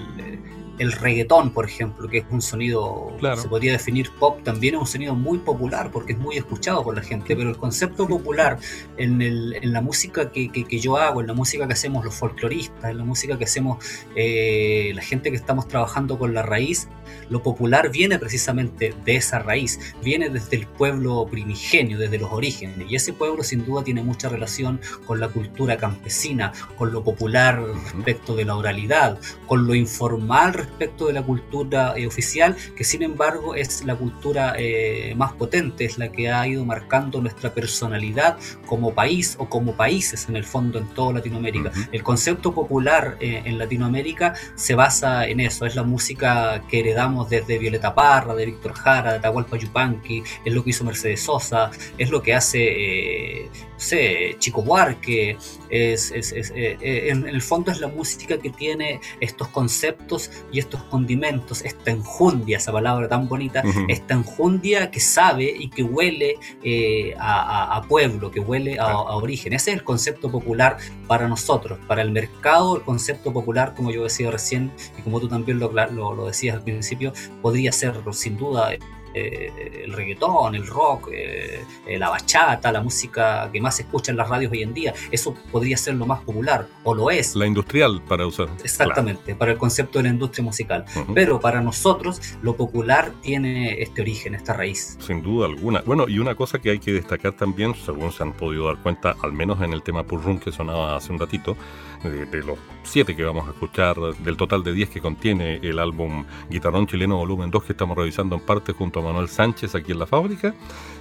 reggaetón, 0.91 1.51
por 1.51 1.65
ejemplo, 1.65 2.07
que 2.07 2.19
es 2.19 2.25
un 2.29 2.41
sonido, 2.41 3.11
se 3.35 3.47
podría 3.47 3.71
definir 3.71 4.11
pop, 4.11 4.41
también 4.43 4.75
es 4.75 4.81
un 4.81 4.87
sonido 4.87 5.15
muy 5.15 5.39
popular 5.39 5.89
porque 5.91 6.13
es 6.13 6.19
muy 6.19 6.37
escuchado 6.37 6.83
por 6.83 6.95
la 6.95 7.01
gente, 7.01 7.35
pero 7.35 7.49
el 7.49 7.57
concepto 7.57 8.07
popular 8.07 8.59
en, 8.97 9.21
el, 9.21 9.55
en 9.55 9.73
la 9.73 9.81
música 9.81 10.31
que, 10.31 10.49
que, 10.49 10.79
yo 10.79 10.97
hago, 10.97 11.21
en 11.21 11.27
la 11.27 11.33
música 11.33 11.67
que 11.67 11.73
hacemos 11.73 12.05
los 12.05 12.13
folcloristas, 12.13 12.91
en 12.91 12.97
la 12.97 13.03
música 13.03 13.37
que 13.37 13.45
hacemos 13.45 13.83
eh, 14.15 14.91
la 14.93 15.01
gente 15.01 15.31
que 15.31 15.35
estamos 15.35 15.67
trabajando 15.67 16.19
con 16.19 16.33
la 16.33 16.43
raíz, 16.43 16.87
lo 17.29 17.41
popular 17.41 17.89
viene 17.89 18.19
precisamente 18.19 18.93
de 19.03 19.15
esa 19.15 19.39
raíz, 19.39 19.95
viene 20.03 20.29
desde 20.29 20.57
el 20.57 20.67
pueblo 20.67 21.25
primigenio, 21.29 21.97
desde 21.97 22.19
los 22.19 22.31
orígenes, 22.31 22.89
y 22.89 22.95
ese 22.95 23.13
pueblo 23.13 23.43
sin 23.43 23.65
duda 23.65 23.83
tiene 23.83 24.03
mucha 24.03 24.29
relación 24.29 24.79
con 25.05 25.19
la 25.19 25.29
cultura 25.29 25.77
campesina, 25.77 26.51
con 26.77 26.91
lo 26.91 27.03
popular 27.03 27.63
respecto 27.95 28.35
de 28.35 28.45
la 28.45 28.55
oralidad, 28.55 29.19
con 29.47 29.65
lo 29.65 29.75
informal 29.75 30.66
respecto 30.67 31.07
de 31.07 31.13
la 31.13 31.23
cultura 31.23 31.93
eh, 31.95 32.05
oficial, 32.07 32.55
que 32.75 32.83
sin 32.83 33.01
embargo 33.03 33.55
es 33.55 33.83
la 33.85 33.95
cultura 33.95 34.55
eh, 34.57 35.13
más 35.15 35.33
potente, 35.33 35.85
es 35.85 35.97
la 35.97 36.11
que 36.11 36.29
ha 36.29 36.47
ido 36.47 36.65
marcando 36.65 37.21
nuestra 37.21 37.53
personalidad 37.53 38.37
como 38.65 38.93
país 38.93 39.35
o 39.39 39.49
como 39.49 39.75
países 39.75 40.27
en 40.29 40.35
el 40.35 40.43
fondo 40.43 40.77
en 40.79 40.87
toda 40.87 41.13
Latinoamérica. 41.13 41.71
El 41.91 42.03
concepto 42.03 42.53
popular 42.53 43.17
eh, 43.19 43.41
en 43.45 43.57
Latinoamérica 43.57 44.33
se 44.55 44.75
basa 44.75 45.27
en 45.27 45.39
eso, 45.39 45.65
es 45.65 45.75
la 45.75 45.83
música 45.83 46.63
que 46.69 46.79
heredamos 46.81 47.29
desde 47.29 47.57
Violeta 47.57 47.95
Parra, 47.95 48.35
de 48.35 48.45
Víctor 48.45 48.73
Jara, 48.73 49.11
de 49.11 49.17
Atahualpa 49.17 49.57
Yupanqui, 49.57 50.23
es 50.45 50.53
lo 50.53 50.63
que 50.63 50.71
hizo 50.71 50.83
Mercedes 50.83 51.21
Sosa, 51.21 51.71
es 51.97 52.09
lo 52.09 52.21
que 52.21 52.33
hace 52.33 53.49
sé, 53.77 54.35
Chico 54.39 54.61
Buarque, 54.61 55.37
es, 55.69 56.11
es, 56.11 56.31
es 56.31 56.51
eh, 56.51 56.77
eh, 56.81 57.09
en, 57.09 57.27
el 57.27 57.41
fondo 57.41 57.71
es 57.71 57.79
la 57.79 57.87
música 57.87 58.37
que 58.37 58.49
tiene 58.49 58.99
estos 59.19 59.47
conceptos 59.49 60.31
y 60.51 60.59
estos 60.59 60.83
condimentos, 60.83 61.61
esta 61.63 61.91
enjundia, 61.91 62.57
esa 62.57 62.71
palabra 62.71 63.07
tan 63.07 63.27
bonita, 63.27 63.63
esta 63.87 64.13
enjundia 64.13 64.91
que 64.91 64.99
sabe 64.99 65.53
y 65.57 65.69
que 65.69 65.83
huele 65.83 66.35
eh, 66.63 67.13
a, 67.19 67.81
pueblo, 67.87 68.31
que 68.31 68.39
huele 68.39 68.79
a, 68.79 68.97
origen. 68.97 69.53
Ese 69.53 69.71
es 69.71 69.77
el 69.77 69.83
concepto 69.83 70.31
popular 70.31 70.77
para 71.07 71.27
nosotros, 71.27 71.79
para 71.87 72.01
el 72.01 72.11
mercado, 72.11 72.77
el 72.77 72.83
concepto 72.83 73.31
popular, 73.31 73.73
como 73.75 73.91
yo 73.91 74.03
decía 74.03 74.31
recién 74.31 74.71
y 74.97 75.01
como 75.01 75.19
tú 75.19 75.27
también 75.27 75.59
lo, 75.59 75.71
lo, 75.71 76.13
lo 76.13 76.25
decías 76.27 76.55
al 76.55 76.63
principio, 76.63 77.13
podría 77.41 77.71
ser 77.71 77.95
sin 78.11 78.37
duda 78.37 78.71
eh, 79.17 79.83
el 79.85 79.93
reggaetón, 79.93 80.55
el 80.55 80.67
rock, 80.67 81.09
eh, 81.11 81.63
eh, 81.85 81.97
la 81.97 82.09
bachata, 82.09 82.71
la 82.71 82.81
música 82.81 83.49
que 83.51 83.59
más 83.61 83.77
se 83.77 83.83
escucha 83.83 84.11
en 84.11 84.17
las 84.17 84.29
radios 84.29 84.51
hoy 84.51 84.63
en 84.63 84.73
día. 84.73 84.93
Eso 85.11 85.33
podría 85.51 85.77
ser 85.77 85.95
lo 85.95 86.05
más 86.05 86.21
popular, 86.21 86.67
o 86.83 86.93
lo 86.93 87.09
es. 87.09 87.35
La 87.35 87.45
industrial, 87.45 88.01
para 88.07 88.25
usar. 88.25 88.49
Exactamente, 88.63 89.35
para 89.35 89.51
el 89.51 89.57
concepto 89.57 89.99
de 89.99 90.03
la 90.03 90.09
industria 90.09 90.43
musical. 90.43 90.85
Pero 91.13 91.39
para 91.39 91.61
nosotros, 91.61 92.21
lo 92.41 92.55
popular 92.55 93.11
tiene 93.21 93.81
este 93.81 94.01
origen, 94.01 94.35
esta 94.35 94.53
raíz. 94.53 94.97
Sin 94.99 95.21
duda 95.21 95.47
alguna. 95.47 95.81
Bueno, 95.85 96.07
y 96.07 96.19
una 96.19 96.35
cosa 96.35 96.59
que 96.59 96.71
hay 96.71 96.79
que 96.79 96.93
destacar 96.93 97.33
también, 97.33 97.73
según 97.75 98.11
se 98.11 98.23
han 98.23 98.33
podido 98.33 98.67
dar 98.67 98.77
cuenta, 98.77 99.15
al 99.21 99.33
menos 99.33 99.61
en 99.61 99.73
el 99.73 99.81
tema 99.81 100.03
Purrun 100.03 100.39
que 100.39 100.51
sonaba 100.51 100.95
hace 100.95 101.11
un 101.11 101.19
ratito, 101.19 101.57
de, 102.03 102.43
los 102.43 102.57
siete 102.83 103.15
que 103.15 103.23
vamos 103.23 103.47
a 103.47 103.51
escuchar, 103.51 103.97
del 103.97 104.37
total 104.37 104.63
de 104.63 104.73
diez 104.73 104.89
que 104.89 105.01
contiene 105.01 105.55
el 105.57 105.79
álbum 105.79 106.25
Guitarrón 106.49 106.87
Chileno 106.87 107.17
Volumen 107.17 107.51
2 107.51 107.63
que 107.63 107.73
estamos 107.73 107.97
revisando 107.97 108.35
en 108.35 108.41
parte 108.41 108.73
junto 108.73 108.99
a 108.99 109.03
Manuel 109.03 109.27
Sánchez 109.27 109.75
aquí 109.75 109.91
en 109.91 109.99
la 109.99 110.05
fábrica, 110.05 110.53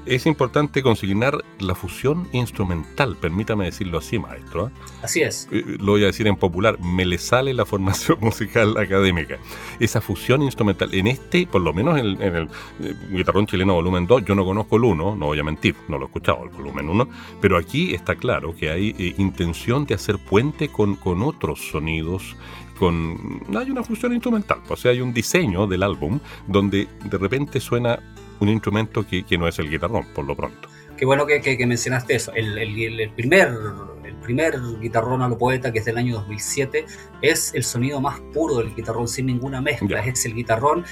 es 0.07 0.25
importante 0.27 0.83
consignar 0.83 1.45
la 1.59 1.75
fusión 1.75 2.29
instrumental, 2.33 3.17
permítame 3.17 3.65
decirlo 3.65 3.99
así, 3.99 4.19
maestro. 4.19 4.69
¿eh? 4.69 4.71
Así 5.03 5.23
es. 5.23 5.49
Eh, 5.51 5.65
lo 5.81 5.93
voy 5.93 6.05
a 6.05 6.07
decir 6.07 6.29
en 6.29 6.37
popular, 6.37 6.79
me 6.81 7.05
le 7.05 7.19
sale 7.19 7.53
la 7.53 7.67
formación 7.67 8.19
musical 8.21 8.77
académica. 8.79 9.39
Esa 9.81 10.01
fusión 10.01 10.43
instrumental, 10.43 10.95
en 10.95 11.09
este, 11.09 11.47
por 11.47 11.61
lo 11.61 11.73
menos 11.73 11.99
en 11.99 12.23
el, 12.23 12.49
eh, 12.81 12.95
Guitarrón 13.11 13.47
Chileno 13.47 13.75
Volumen 13.75 14.07
2, 14.07 14.25
yo 14.25 14.35
no 14.35 14.45
conozco 14.45 14.77
el 14.77 14.85
1, 14.85 15.17
no 15.17 15.27
voy 15.27 15.41
a 15.41 15.45
mentir, 15.45 15.75
no 15.89 15.99
lo 15.99 16.05
he 16.05 16.07
escuchado, 16.07 16.45
el 16.45 16.51
volumen 16.51 16.89
1, 16.89 17.09
pero 17.41 17.57
aquí 17.57 17.93
está 17.93 18.15
claro 18.15 18.55
que 18.55 18.71
hay 18.71 19.15
intención 19.19 19.87
de 19.87 19.95
hacer 19.95 20.19
puente 20.19 20.69
con 20.69 20.86
con, 20.95 21.23
otros 21.23 21.71
sonidos 21.71 22.37
con 22.79 23.41
hay 23.57 23.71
una 23.71 23.83
fusión 23.83 24.13
instrumental, 24.13 24.61
o 24.69 24.77
sea, 24.77 24.93
hay 24.93 25.01
un 25.01 25.13
diseño 25.13 25.67
del 25.67 25.83
álbum 25.83 26.21
donde 26.47 26.87
de 27.05 27.19
repente 27.19 27.59
suena 27.59 27.99
un 28.41 28.49
instrumento 28.49 29.07
que, 29.07 29.25
no 29.39 29.49
es 29.49 29.59
el 29.59 29.71
guitarrón, 29.71 30.07
por 30.15 30.25
lo 30.25 30.37
pronto. 30.37 30.69
Qué 30.97 31.05
bueno 31.05 31.27
que, 31.27 31.67
mencionaste 31.67 32.15
eso. 32.15 32.33
El, 32.35 32.57
el, 32.59 33.11
primer, 33.11 33.49
el 34.05 34.17
primer 34.17 34.55
guitarrón 34.81 35.23
a 35.23 35.29
lo 35.29 35.37
poeta, 35.37 35.73
que 35.73 35.81
es 35.81 35.85
del 35.85 35.99
año 35.99 36.17
2007, 36.17 36.87
es 37.23 37.55
el 37.55 37.65
sonido 37.65 38.01
más 38.01 38.21
puro 38.33 38.57
del 38.59 38.75
guitarrón, 38.75 39.09
sin 39.09 39.27
ninguna 39.27 39.61
mezcla. 39.61 40.05
Es 40.05 40.25
el 40.25 40.35
guitarrón 40.35 40.85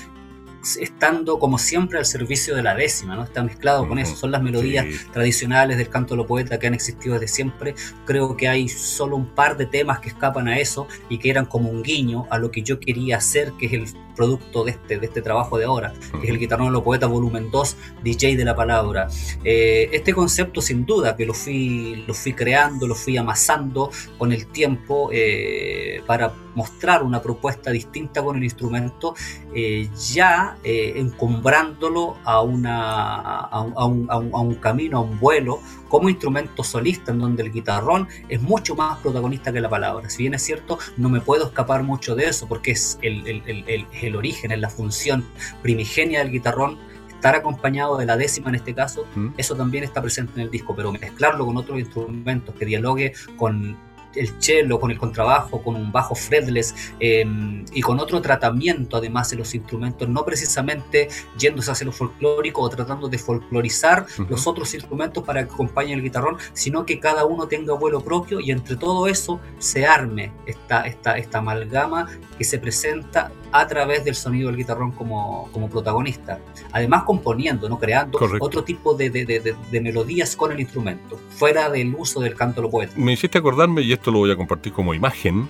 estando 0.81 1.39
como 1.39 1.59
siempre 1.59 1.99
al 1.99 2.07
servicio 2.07 2.55
de 2.57 2.63
la 2.63 2.75
décima, 2.75 3.17
¿no? 3.17 3.25
Está 3.25 3.43
mezclado 3.43 3.87
con 3.89 3.99
eso. 3.99 4.17
Son 4.17 4.31
las 4.31 4.43
melodías 4.43 4.87
tradicionales 5.13 5.77
del 5.77 5.89
canto 5.89 6.15
de 6.15 6.19
lo 6.19 6.27
poeta 6.27 6.59
que 6.59 6.67
han 6.67 6.75
existido 6.75 7.15
desde 7.15 7.29
siempre. 7.29 7.75
Creo 8.07 8.37
que 8.37 8.49
hay 8.49 8.69
solo 8.69 9.17
un 9.17 9.27
par 9.27 9.57
de 9.57 9.67
temas 9.67 10.01
que 10.01 10.09
escapan 10.09 10.49
a 10.49 10.59
eso 10.59 10.87
y 11.09 11.19
que 11.19 11.31
eran 11.31 11.47
como 11.47 11.71
un 11.71 11.83
guiño 11.83 12.27
a 12.31 12.39
lo 12.39 12.51
que 12.51 12.63
yo 12.63 12.81
quería 12.81 13.19
hacer, 13.19 13.53
que 13.59 13.67
es 13.67 13.73
el 13.73 14.04
producto 14.15 14.65
de 14.65 14.73
este, 14.73 14.99
de 14.99 15.07
este 15.07 15.23
trabajo 15.23 15.59
de 15.59 15.65
ahora, 15.65 15.93
que 16.21 16.27
es 16.27 16.31
el 16.31 16.39
Guitarrón 16.39 16.69
de 16.69 16.73
los 16.73 16.83
Poetas 16.83 17.11
volumen 17.11 17.51
2, 17.51 17.77
DJ 18.03 18.37
de 18.37 18.45
la 18.45 18.55
palabra. 18.55 19.09
Eh, 19.43 19.89
este 19.93 20.13
concepto 20.13 20.61
sin 20.61 20.87
duda 20.87 21.17
que 21.17 21.27
lo 21.27 21.35
fui, 21.35 22.05
lo 22.07 22.15
fui 22.15 22.33
creando, 22.33 22.87
lo 22.87 22.95
fui 22.95 23.17
amasando 23.17 23.91
con 24.19 24.33
el 24.33 24.47
tiempo 24.47 25.11
eh, 25.13 26.03
para 26.07 26.33
mostrar 26.55 27.03
una 27.03 27.21
propuesta 27.21 27.71
distinta 27.71 28.23
con 28.23 28.37
el 28.37 28.45
instrumento, 28.45 29.15
eh, 29.55 29.89
ya 30.13 30.57
encumbrándolo 30.63 32.17
a, 32.25 32.43
una, 32.43 33.41
a, 33.41 33.61
un, 33.87 34.07
a, 34.09 34.17
un, 34.17 34.55
camino, 34.55 34.99
a 34.99 35.01
un 35.01 35.19
vuelo, 35.19 35.61
como 35.95 36.09
instrumento 36.09 36.65
solista, 36.65 37.13
en 37.13 37.21
donde 37.21 37.45
el 37.45 37.53
guitarrón 37.53 38.09
es 38.29 38.43
mucho 38.43 38.75
más 38.75 38.99
protagonista 38.99 39.53
que 39.53 39.61
la 39.61 39.71
palabra. 39.71 40.11
Si 40.11 40.25
bien 40.25 40.35
es 40.35 40.43
cierto, 40.43 40.77
no 40.97 41.09
me 41.09 41.21
puedo 41.21 41.45
escapar 41.47 41.85
mucho 41.85 42.17
de 42.17 42.25
eso, 42.25 42.49
porque 42.49 42.73
es 42.73 42.99
el, 43.01 43.25
el, 43.29 43.65
el, 43.69 43.87
el 44.03 44.17
origen, 44.17 44.51
es 44.51 44.59
la 44.59 44.71
función 44.71 45.25
primigenia 45.63 46.19
del 46.19 46.33
guitarrón, 46.33 46.81
estar 47.09 47.37
acompañado 47.37 47.97
de 47.97 48.07
la 48.07 48.17
décima 48.17 48.49
en 48.49 48.57
este 48.57 48.75
caso, 48.75 49.07
mm. 49.15 49.35
eso 49.37 49.55
también 49.55 49.85
está 49.85 50.03
presente 50.03 50.33
en 50.35 50.41
el 50.41 50.51
disco, 50.51 50.75
pero 50.75 50.91
mezclarlo 50.91 51.47
con 51.47 51.57
otros 51.59 51.79
instrumentos 51.79 52.57
que 52.57 52.65
dialogue 52.65 53.13
con 53.37 53.77
el 54.17 54.31
cello, 54.39 54.79
con 54.81 54.91
el 54.91 54.99
contrabajo, 54.99 55.63
con 55.63 55.77
un 55.77 55.93
bajo 55.93 56.15
fretless 56.15 56.75
em, 57.01 57.65
y 57.73 57.81
con 57.81 58.01
otro 58.01 58.21
tratamiento 58.21 58.97
además 58.97 59.31
de 59.31 59.37
los 59.37 59.55
instrumentos, 59.55 60.09
no 60.09 60.25
precisamente 60.25 61.09
yéndose 61.39 61.71
hacia 61.71 61.87
lo 61.87 61.93
folclórico 61.93 62.63
o 62.63 62.69
tratando 62.69 63.09
de 63.09 63.19
folclorizar 63.19 64.07
los 64.29 64.47
otros 64.47 64.75
instrumentos 64.75 65.23
para 65.25 65.47
que 65.47 65.53
acompañen 65.53 65.99
el 65.99 66.05
guitarrón, 66.05 66.37
sino 66.53 66.85
que 66.87 67.01
cada 67.01 67.25
uno 67.25 67.47
tenga 67.49 67.75
vuelo 67.75 68.01
propio 68.01 68.41
y 68.41 68.51
entre 68.51 68.77
todo 68.77 69.07
eso 69.07 69.41
se 69.59 69.87
arme 69.87 70.33
esta, 70.47 70.83
esta, 70.87 71.17
esta 71.19 71.39
amalgama 71.39 72.09
que 72.37 72.45
se 72.45 72.59
presenta 72.59 73.31
a 73.55 73.69
través 73.69 74.05
del 74.05 74.17
sonido 74.17 74.49
del 74.49 74.57
guitarrón 74.57 74.91
como, 74.91 75.49
como 75.53 75.71
protagonista. 75.71 76.41
Además 76.73 77.05
componiendo, 77.05 77.69
no 77.69 77.79
creando 77.79 78.19
otro 78.41 78.65
tipo 78.65 78.95
de, 78.95 79.11
de, 79.11 79.25
de, 79.25 79.81
melodías 79.81 80.35
con 80.35 80.51
el 80.51 80.59
instrumento, 80.59 81.21
fuera 81.31 81.71
del 81.71 81.95
uso 81.97 82.21
del 82.21 82.35
canto 82.35 82.61
lo 82.61 82.69
poeta. 82.69 82.95
Me 82.97 83.13
hiciste 83.13 83.39
acordarme, 83.39 83.83
y 83.83 83.93
esto 83.93 84.11
lo 84.11 84.19
voy 84.19 84.33
a 84.33 84.37
compartir 84.37 84.73
como 84.73 84.93
imagen, 84.93 85.49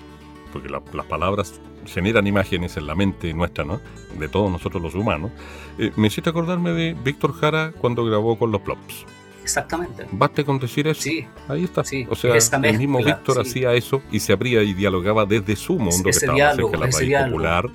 porque 0.52 0.68
las 0.68 1.06
palabras 1.06 1.58
generan 1.86 2.26
imágenes 2.26 2.76
en 2.76 2.86
la 2.86 2.94
mente 2.94 3.32
nuestra, 3.32 3.64
¿no? 3.64 3.80
De 4.18 4.28
todos 4.28 4.52
nosotros 4.52 4.82
los 4.82 4.94
humanos. 4.94 5.30
Eh, 5.78 5.90
me 5.96 6.08
hiciste 6.08 6.28
acordarme 6.28 6.72
de 6.72 6.92
Víctor 6.92 7.32
Jara 7.32 7.72
cuando 7.72 8.04
grabó 8.04 8.38
con 8.38 8.52
los 8.52 8.60
Plops. 8.60 9.06
Exactamente. 9.44 10.06
Baste 10.10 10.42
con 10.42 10.58
decir 10.58 10.88
eso. 10.88 11.02
Sí. 11.02 11.26
Ahí 11.48 11.64
está. 11.64 11.84
Sí. 11.84 12.06
O 12.08 12.14
sea, 12.14 12.34
el 12.34 12.78
mismo 12.78 12.98
Víctor 12.98 13.40
hacía 13.40 13.74
eso 13.74 14.02
y 14.10 14.20
se 14.20 14.32
abría 14.32 14.62
y 14.62 14.72
dialogaba 14.72 15.26
desde 15.26 15.54
su 15.54 15.74
mundo, 15.74 16.08
ese 16.08 16.20
que 16.20 16.26
estaba 16.26 16.34
diálogo, 16.34 16.70
cerca 16.70 16.86
de 16.86 16.92
la 16.92 16.98
raíz 16.98 17.30
popular. 17.30 17.70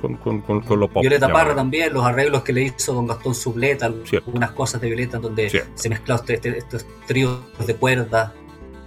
Con, 0.00 0.16
con, 0.16 0.40
con, 0.40 0.60
con 0.60 0.80
lo 0.80 0.88
pop. 0.88 1.02
Violeta 1.02 1.32
Parra 1.32 1.54
también, 1.54 1.92
los 1.92 2.04
arreglos 2.04 2.42
que 2.42 2.52
le 2.52 2.62
hizo 2.62 2.94
don 2.94 3.06
Gastón 3.06 3.34
Subleta, 3.34 3.86
algunas 3.86 4.52
cosas 4.52 4.80
de 4.80 4.86
Violeta 4.88 5.18
donde 5.18 5.50
se 5.74 5.88
mezclaron 5.88 6.24
este, 6.28 6.34
este, 6.34 6.58
estos 6.58 6.86
tríos 7.06 7.40
de 7.66 7.74
cuerdas 7.74 8.32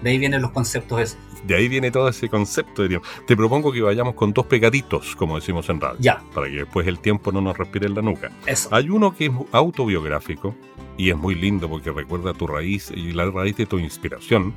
De 0.01 0.09
ahí 0.09 0.17
vienen 0.17 0.41
los 0.41 0.51
conceptos 0.51 1.01
esos. 1.01 1.17
De 1.45 1.55
ahí 1.55 1.67
viene 1.67 1.91
todo 1.91 2.09
ese 2.09 2.27
concepto. 2.27 2.81
Diríamos. 2.83 3.07
Te 3.27 3.35
propongo 3.37 3.71
que 3.71 3.81
vayamos 3.81 4.15
con 4.15 4.33
dos 4.33 4.47
pegaditos, 4.47 5.15
como 5.15 5.35
decimos 5.35 5.69
en 5.69 5.79
radio. 5.79 5.97
Ya. 5.99 6.23
Para 6.33 6.47
que 6.47 6.57
después 6.57 6.87
el 6.87 6.99
tiempo 6.99 7.31
no 7.31 7.41
nos 7.41 7.57
respire 7.57 7.85
en 7.85 7.93
la 7.93 8.01
nuca. 8.01 8.31
Eso. 8.47 8.69
Hay 8.71 8.89
uno 8.89 9.15
que 9.15 9.27
es 9.27 9.31
autobiográfico 9.51 10.55
y 10.97 11.11
es 11.11 11.17
muy 11.17 11.35
lindo 11.35 11.69
porque 11.69 11.91
recuerda 11.91 12.33
tu 12.33 12.47
raíz 12.47 12.91
y 12.91 13.11
la 13.11 13.29
raíz 13.29 13.57
de 13.57 13.65
tu 13.65 13.77
inspiración, 13.77 14.53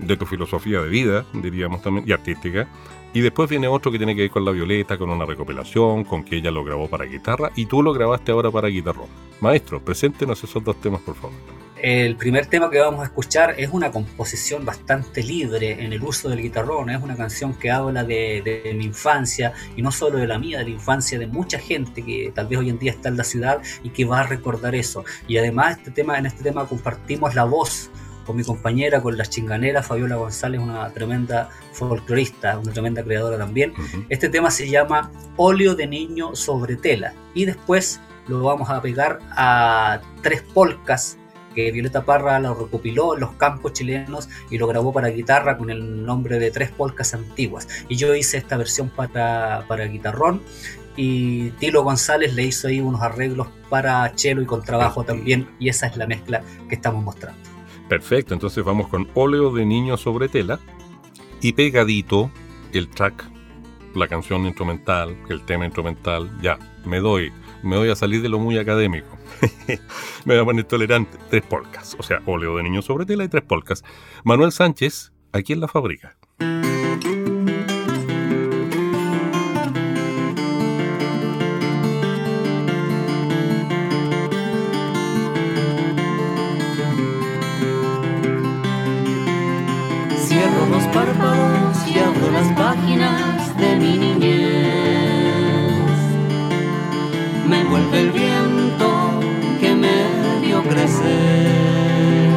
de 0.00 0.16
tu 0.16 0.26
filosofía 0.26 0.80
de 0.80 0.88
vida, 0.88 1.24
diríamos 1.34 1.82
también, 1.82 2.08
y 2.08 2.12
artística. 2.12 2.68
Y 3.14 3.20
después 3.20 3.48
viene 3.48 3.68
otro 3.68 3.92
que 3.92 3.98
tiene 3.98 4.14
que 4.14 4.22
ver 4.22 4.30
con 4.30 4.44
la 4.44 4.52
Violeta, 4.52 4.96
con 4.96 5.10
una 5.10 5.26
recopilación, 5.26 6.04
con 6.04 6.24
que 6.24 6.36
ella 6.36 6.50
lo 6.50 6.64
grabó 6.64 6.88
para 6.88 7.04
guitarra 7.04 7.50
y 7.54 7.66
tú 7.66 7.82
lo 7.82 7.92
grabaste 7.92 8.32
ahora 8.32 8.50
para 8.50 8.68
guitarrón. 8.68 9.08
Maestro, 9.40 9.84
preséntenos 9.84 10.42
esos 10.42 10.64
dos 10.64 10.80
temas, 10.80 11.02
por 11.02 11.16
favor. 11.16 11.36
El 11.82 12.14
primer 12.14 12.46
tema 12.46 12.70
que 12.70 12.78
vamos 12.78 13.00
a 13.00 13.04
escuchar 13.04 13.56
es 13.58 13.68
una 13.72 13.90
composición 13.90 14.64
bastante 14.64 15.20
libre 15.20 15.84
en 15.84 15.92
el 15.92 16.00
uso 16.00 16.28
del 16.28 16.40
guitarrón. 16.40 16.90
Es 16.90 17.02
una 17.02 17.16
canción 17.16 17.54
que 17.54 17.72
habla 17.72 18.04
de, 18.04 18.62
de, 18.64 18.72
mi 18.74 18.84
infancia 18.84 19.52
y 19.76 19.82
no 19.82 19.90
solo 19.90 20.18
de 20.18 20.28
la 20.28 20.38
mía, 20.38 20.58
de 20.58 20.64
la 20.64 20.70
infancia 20.70 21.18
de 21.18 21.26
mucha 21.26 21.58
gente 21.58 22.04
que 22.04 22.30
tal 22.32 22.46
vez 22.46 22.60
hoy 22.60 22.70
en 22.70 22.78
día 22.78 22.92
está 22.92 23.08
en 23.08 23.16
la 23.16 23.24
ciudad 23.24 23.60
y 23.82 23.90
que 23.90 24.04
va 24.04 24.20
a 24.20 24.26
recordar 24.28 24.76
eso. 24.76 25.04
Y 25.26 25.38
además 25.38 25.78
este 25.78 25.90
tema, 25.90 26.16
en 26.18 26.26
este 26.26 26.44
tema 26.44 26.66
compartimos 26.66 27.34
la 27.34 27.44
voz 27.44 27.90
con 28.24 28.36
mi 28.36 28.44
compañera, 28.44 29.00
con 29.00 29.16
la 29.16 29.24
chinganera 29.26 29.82
Fabiola 29.82 30.16
González, 30.16 30.60
una 30.60 30.88
tremenda 30.90 31.50
folclorista, 31.72 32.58
una 32.58 32.72
tremenda 32.72 33.02
creadora 33.02 33.38
también. 33.38 33.72
Uh 33.72 33.82
-huh. 33.82 34.06
Este 34.08 34.28
tema 34.28 34.50
se 34.50 34.68
llama 34.68 35.10
Óleo 35.36 35.74
de 35.74 35.86
Niño 35.86 36.34
sobre 36.34 36.76
tela 36.76 37.14
y 37.34 37.44
después 37.44 38.00
lo 38.28 38.42
vamos 38.42 38.70
a 38.70 38.80
pegar 38.80 39.18
a 39.30 40.00
tres 40.22 40.42
polcas 40.42 41.18
que 41.54 41.70
Violeta 41.70 42.04
Parra 42.04 42.38
lo 42.40 42.54
recopiló 42.54 43.14
en 43.14 43.20
los 43.20 43.32
campos 43.32 43.72
chilenos 43.72 44.28
y 44.50 44.58
lo 44.58 44.66
grabó 44.66 44.92
para 44.92 45.08
guitarra 45.08 45.58
con 45.58 45.70
el 45.70 46.04
nombre 46.04 46.38
de 46.38 46.50
Tres 46.50 46.70
Polcas 46.70 47.14
Antiguas. 47.14 47.68
Y 47.88 47.96
yo 47.96 48.14
hice 48.14 48.38
esta 48.38 48.56
versión 48.56 48.88
para, 48.88 49.64
para 49.68 49.84
guitarrón 49.84 50.40
y 50.96 51.50
Tilo 51.52 51.82
González 51.84 52.34
le 52.34 52.44
hizo 52.44 52.68
ahí 52.68 52.80
unos 52.80 53.02
arreglos 53.02 53.48
para 53.70 54.10
cello 54.16 54.42
y 54.42 54.46
contrabajo 54.46 55.04
también 55.04 55.48
y 55.58 55.68
esa 55.68 55.86
es 55.86 55.96
la 55.96 56.06
mezcla 56.06 56.42
que 56.68 56.74
estamos 56.74 57.02
mostrando. 57.02 57.51
Perfecto, 57.92 58.32
entonces 58.32 58.64
vamos 58.64 58.88
con 58.88 59.06
óleo 59.12 59.52
de 59.52 59.66
niño 59.66 59.98
sobre 59.98 60.26
tela 60.26 60.58
y 61.42 61.52
pegadito 61.52 62.30
el 62.72 62.88
track, 62.88 63.30
la 63.94 64.08
canción 64.08 64.46
instrumental, 64.46 65.14
el 65.28 65.44
tema 65.44 65.66
instrumental, 65.66 66.30
ya, 66.40 66.58
me 66.86 67.00
doy, 67.00 67.34
me 67.62 67.76
doy 67.76 67.90
a 67.90 67.94
salir 67.94 68.22
de 68.22 68.30
lo 68.30 68.38
muy 68.38 68.56
académico. 68.56 69.18
me 70.24 70.34
voy 70.36 70.38
a 70.38 70.44
poner 70.46 70.64
tolerante. 70.64 71.18
Tres 71.28 71.42
polcas, 71.42 71.94
o 71.98 72.02
sea, 72.02 72.22
óleo 72.24 72.56
de 72.56 72.62
niño 72.62 72.80
sobre 72.80 73.04
tela 73.04 73.24
y 73.24 73.28
tres 73.28 73.42
polcas. 73.42 73.84
Manuel 74.24 74.52
Sánchez, 74.52 75.12
aquí 75.30 75.52
en 75.52 75.60
la 75.60 75.68
fábrica. 75.68 76.16
Párpados 91.02 91.78
y 91.88 91.98
abro 91.98 92.30
las 92.30 92.46
páginas 92.52 93.56
de 93.56 93.74
mi 93.74 93.98
niñez. 93.98 94.62
Me 97.48 97.62
envuelve 97.62 98.00
el 98.02 98.10
viento 98.12 99.18
que 99.60 99.74
me 99.74 99.96
vio 100.40 100.62
crecer. 100.62 102.30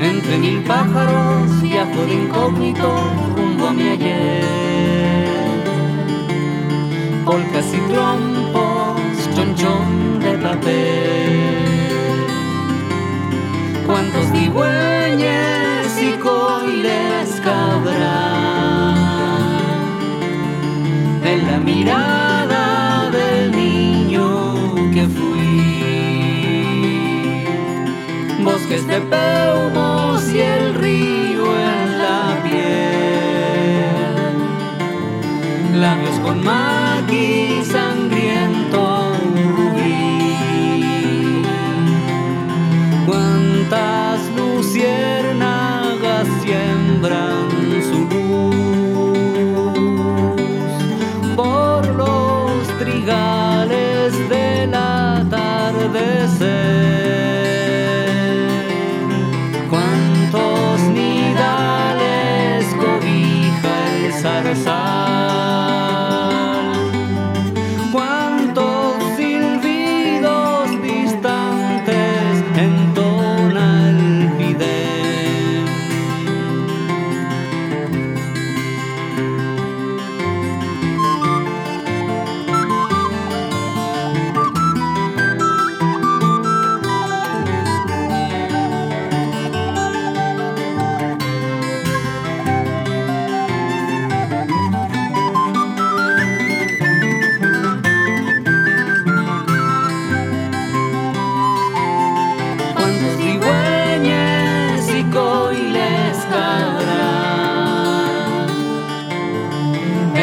Entre 0.00 0.38
mil 0.38 0.64
pájaros 0.64 1.62
viajo 1.62 2.06
de 2.06 2.14
incógnito 2.14 2.92
rumbo 3.36 3.68
a 3.68 3.72
mi 3.72 3.88
ayer. 3.90 5.24
Polcas 7.24 7.72
y 7.72 7.78
trompos, 7.92 8.49
mirada 21.80 23.10
del 23.10 23.52
niño 23.52 24.26
que 24.94 25.04
fui. 25.16 25.52
Bosques 28.44 28.86
de 28.86 29.00
peumos 29.14 30.30
y 30.34 30.40
el 30.40 30.74
río 30.74 31.44
en 31.72 31.98
la 32.02 32.22
piel. 32.44 34.14
Labios 35.80 36.18
con 36.24 36.44
maqui 36.44 37.62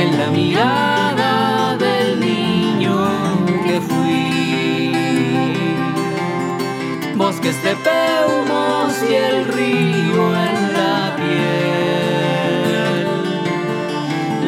en 0.07 0.17
la 0.19 0.27
mirada 0.27 1.75
del 1.77 2.19
niño 2.19 2.95
que 3.65 3.81
fui. 3.81 4.93
Bosques 7.15 7.57
de 7.63 7.75
peumos 7.87 8.93
y 9.09 9.13
el 9.13 9.45
río 9.45 10.35
en 10.47 10.73
la 10.77 11.15
piel. 11.17 13.07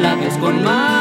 Labios 0.02 0.36
con 0.38 0.64
maqui 0.64 0.99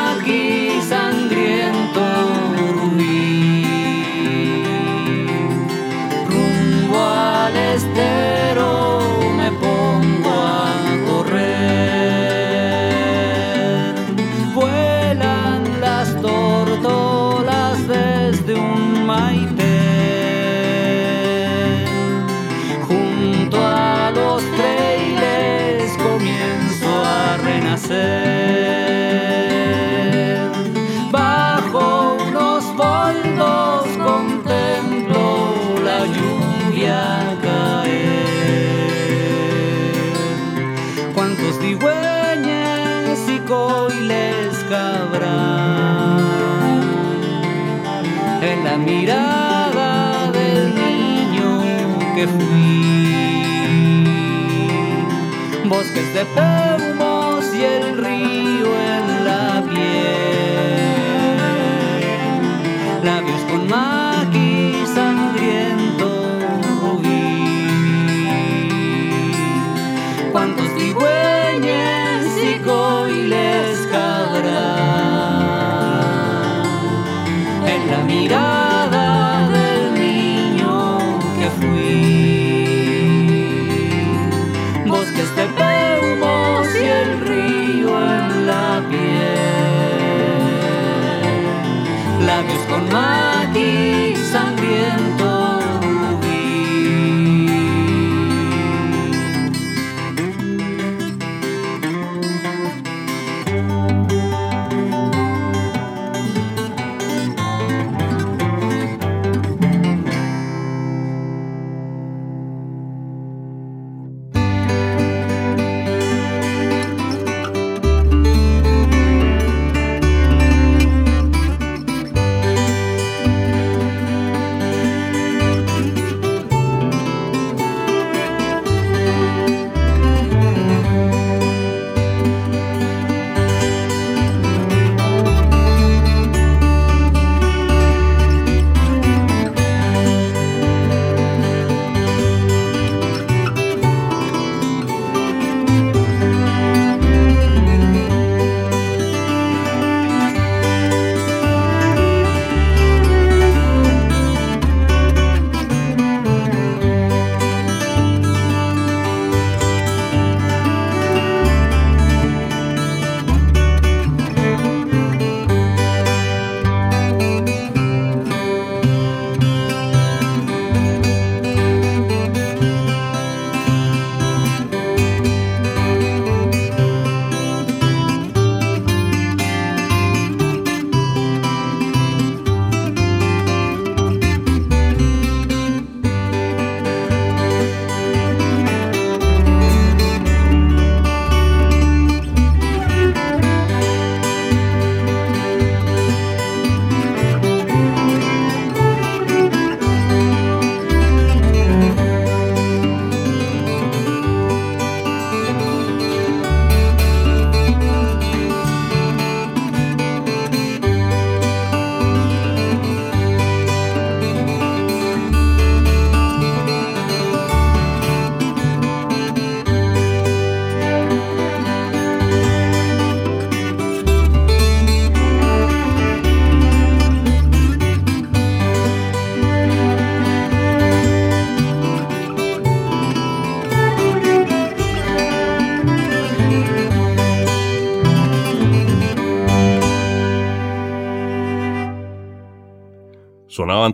de 56.18 56.24
peumos 56.24 57.44
y 57.54 57.62
el 57.62 57.97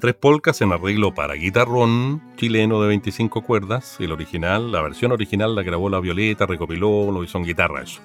Tres 0.00 0.14
polcas 0.14 0.60
en 0.60 0.72
arreglo 0.72 1.14
para 1.14 1.34
guitarrón 1.34 2.20
chileno 2.36 2.82
de 2.82 2.88
25 2.88 3.42
cuerdas. 3.42 3.96
El 4.00 4.12
original, 4.12 4.72
la 4.72 4.82
versión 4.82 5.12
original 5.12 5.54
la 5.54 5.62
grabó 5.62 5.88
La 5.88 6.00
Violeta, 6.00 6.46
recopiló, 6.46 7.10
lo 7.12 7.22
hizo 7.22 7.38
en 7.38 7.44
guitarra 7.44 7.82
eso, 7.82 8.00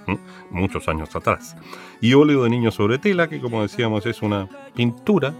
muchos 0.51 0.87
años 0.87 1.13
atrás. 1.15 1.57
Y 1.99 2.13
óleo 2.13 2.43
de 2.43 2.49
niño 2.51 2.71
sobre 2.71 2.99
tela, 2.99 3.27
que 3.27 3.41
como 3.41 3.61
decíamos 3.61 4.05
es 4.05 4.21
una 4.21 4.47
pintura, 4.75 5.33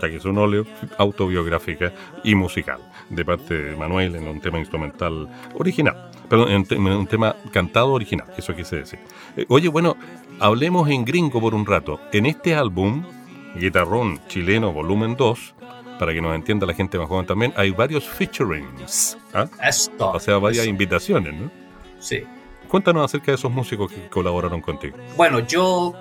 ya 0.00 0.08
que 0.08 0.16
es 0.16 0.24
un 0.24 0.38
óleo 0.38 0.66
autobiográfica 0.98 1.92
y 2.24 2.34
musical, 2.34 2.80
de 3.10 3.24
parte 3.24 3.54
de 3.54 3.76
Manuel 3.76 4.16
en 4.16 4.26
un 4.26 4.40
tema 4.40 4.58
instrumental 4.58 5.28
original. 5.54 6.10
Perdón, 6.28 6.66
en 6.70 6.86
un 6.86 7.06
tema 7.06 7.36
cantado 7.52 7.92
original, 7.92 8.26
eso 8.36 8.56
quise 8.56 8.76
decir. 8.76 8.98
Eh, 9.36 9.44
oye, 9.48 9.68
bueno, 9.68 9.96
hablemos 10.40 10.88
en 10.88 11.04
gringo 11.04 11.40
por 11.40 11.54
un 11.54 11.66
rato. 11.66 12.00
En 12.12 12.26
este 12.26 12.54
álbum, 12.54 13.04
Guitarrón 13.54 14.18
Chileno 14.28 14.72
Volumen 14.72 15.14
2, 15.16 15.54
para 15.98 16.12
que 16.12 16.20
nos 16.20 16.34
entienda 16.34 16.66
la 16.66 16.74
gente 16.74 16.98
más 16.98 17.08
joven 17.08 17.26
también, 17.26 17.52
hay 17.56 17.70
varios 17.70 18.04
featurings. 18.08 19.16
¿ah? 19.34 19.46
Esto. 19.66 20.10
O 20.12 20.20
sea, 20.20 20.38
varias 20.38 20.62
Eso, 20.62 20.70
invitaciones, 20.70 21.34
¿no? 21.34 21.50
Sí. 21.98 22.22
Cuéntanos 22.68 23.04
acerca 23.04 23.26
de 23.32 23.34
esos 23.36 23.50
músicos 23.50 23.92
que 23.92 24.08
colaboraron 24.08 24.60
contigo. 24.60 24.96
Bueno, 25.16 25.40
yo 25.40 25.94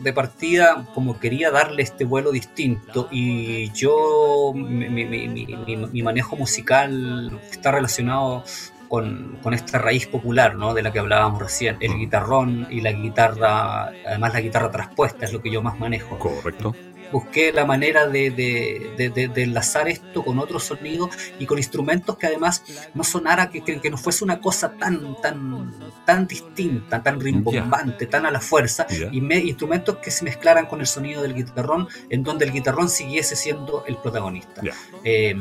de 0.00 0.12
partida, 0.12 0.86
como 0.94 1.20
quería 1.20 1.50
darle 1.50 1.82
este 1.82 2.04
vuelo 2.04 2.32
distinto 2.32 3.08
y 3.10 3.70
yo, 3.72 4.52
mi, 4.54 4.86
mi- 4.88 5.04
mi- 5.28 5.76
mi- 5.76 6.02
manejo 6.02 6.36
musical 6.36 7.38
está 7.52 7.70
relacionado 7.72 8.42
con, 8.88 9.38
con 9.42 9.54
esta 9.54 9.78
raíz 9.78 10.06
popular, 10.08 10.56
¿no? 10.56 10.74
De 10.74 10.82
la 10.82 10.90
que 10.92 10.98
hablábamos 10.98 11.40
recién, 11.40 11.76
el 11.80 11.92
Mm. 11.94 11.98
guitarrón 11.98 12.66
y 12.70 12.80
la 12.80 12.90
guitarra, 12.92 13.92
además 14.06 14.32
la 14.32 14.40
guitarra 14.40 14.70
traspuesta 14.70 15.26
es 15.26 15.32
lo 15.32 15.40
que 15.40 15.50
yo 15.50 15.62
más 15.62 15.78
manejo. 15.78 16.18
Correcto. 16.18 16.74
Busqué 17.12 17.52
la 17.52 17.64
manera 17.64 18.06
de, 18.06 18.30
de- 18.30 19.10
de- 19.10 19.42
enlazar 19.42 19.88
esto 19.88 20.22
con 20.24 20.38
otros 20.38 20.64
sonidos 20.64 21.10
y 21.38 21.46
con 21.46 21.58
instrumentos 21.58 22.16
que 22.16 22.26
además 22.26 22.62
no 22.94 23.04
sonara, 23.04 23.50
que, 23.50 23.62
que- 23.62 23.80
que 23.80 23.90
no 23.90 23.96
fuese 23.96 24.24
una 24.24 24.40
cosa 24.40 24.72
tan, 24.78 25.16
tan, 25.22 25.72
tan 26.06 26.26
distinta, 26.26 27.02
tan 27.02 27.20
rimbombante, 27.20 28.06
tan 28.06 28.26
a 28.26 28.30
la 28.30 28.40
fuerza, 28.40 28.86
y 29.12 29.20
me- 29.20 29.38
instrumentos 29.38 29.96
que 29.98 30.10
se 30.10 30.24
mezclaran 30.24 30.66
con 30.66 30.80
el 30.80 30.86
sonido 30.86 31.22
del 31.22 31.34
guitarrón, 31.34 31.88
en 32.10 32.22
donde 32.22 32.44
el 32.44 32.52
guitarrón 32.52 32.88
siguiese 32.88 33.36
siendo 33.36 33.84
el 33.86 33.96
protagonista. 33.96 34.60
Eh, 35.04 35.34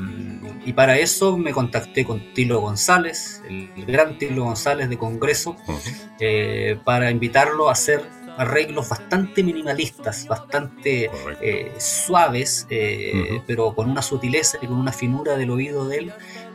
y 0.66 0.74
para 0.74 0.98
eso 0.98 1.38
me 1.38 1.52
contacté 1.52 2.06
con 2.06 2.34
Tilo 2.34 2.62
González, 2.62 3.42
el, 3.48 3.70
el 3.76 3.86
gran 3.86 4.18
Tilo 4.18 4.44
González 4.46 4.90
de 4.90 4.98
Congreso, 4.98 5.56
eh, 6.20 6.78
para 6.84 7.12
invitarlo 7.12 7.70
a 7.70 7.74
hacer 7.74 8.02
arreglos 8.40 8.88
bastante 8.88 9.44
minimalistas, 9.44 10.26
bastante 10.26 11.12
eh, 11.42 11.74
suaves, 11.78 12.66
eh, 12.70 13.42
pero 13.46 13.76
con 13.76 13.90
una 13.90 14.02
sutileza 14.02 14.58
y 14.62 14.68
con 14.68 14.78
una 14.78 14.94
finura 14.94 15.36
del 15.36 15.50
oído 15.50 15.88
de 15.90 15.98
él, 15.98 16.14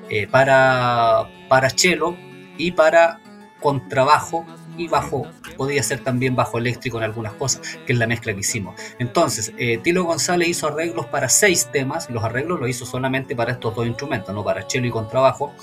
eh, 0.09 0.27
para, 0.27 1.29
para 1.49 1.68
cello 1.68 2.16
y 2.57 2.73
para 2.73 3.20
contrabajo 3.61 4.47
y 4.76 4.88
bajo, 4.88 5.26
podía 5.56 5.82
ser 5.82 6.00
también 6.00 6.34
bajo 6.34 6.58
eléctrico 6.58 6.98
en 6.98 7.04
algunas 7.04 7.32
cosas, 7.34 7.78
que 7.87 7.92
es 7.92 7.98
la 7.98 8.06
mezcla 8.06 8.32
que 8.32 8.40
hicimos. 8.40 8.74
Entonces, 8.98 9.52
eh, 9.58 9.78
Tilo 9.78 10.04
González 10.04 10.48
hizo 10.48 10.68
arreglos 10.68 11.06
para 11.06 11.28
seis 11.28 11.68
temas, 11.72 12.08
y 12.10 12.12
los 12.12 12.24
arreglos 12.24 12.60
los 12.60 12.68
hizo 12.68 12.87
solamente 12.87 13.37
para 13.37 13.52
estos 13.52 13.74
dos 13.74 13.87
instrumentos, 13.87 14.34
no 14.34 14.44
para 14.44 14.68
cello 14.68 14.87
y 14.87 14.90
contrabajo, 14.90 15.54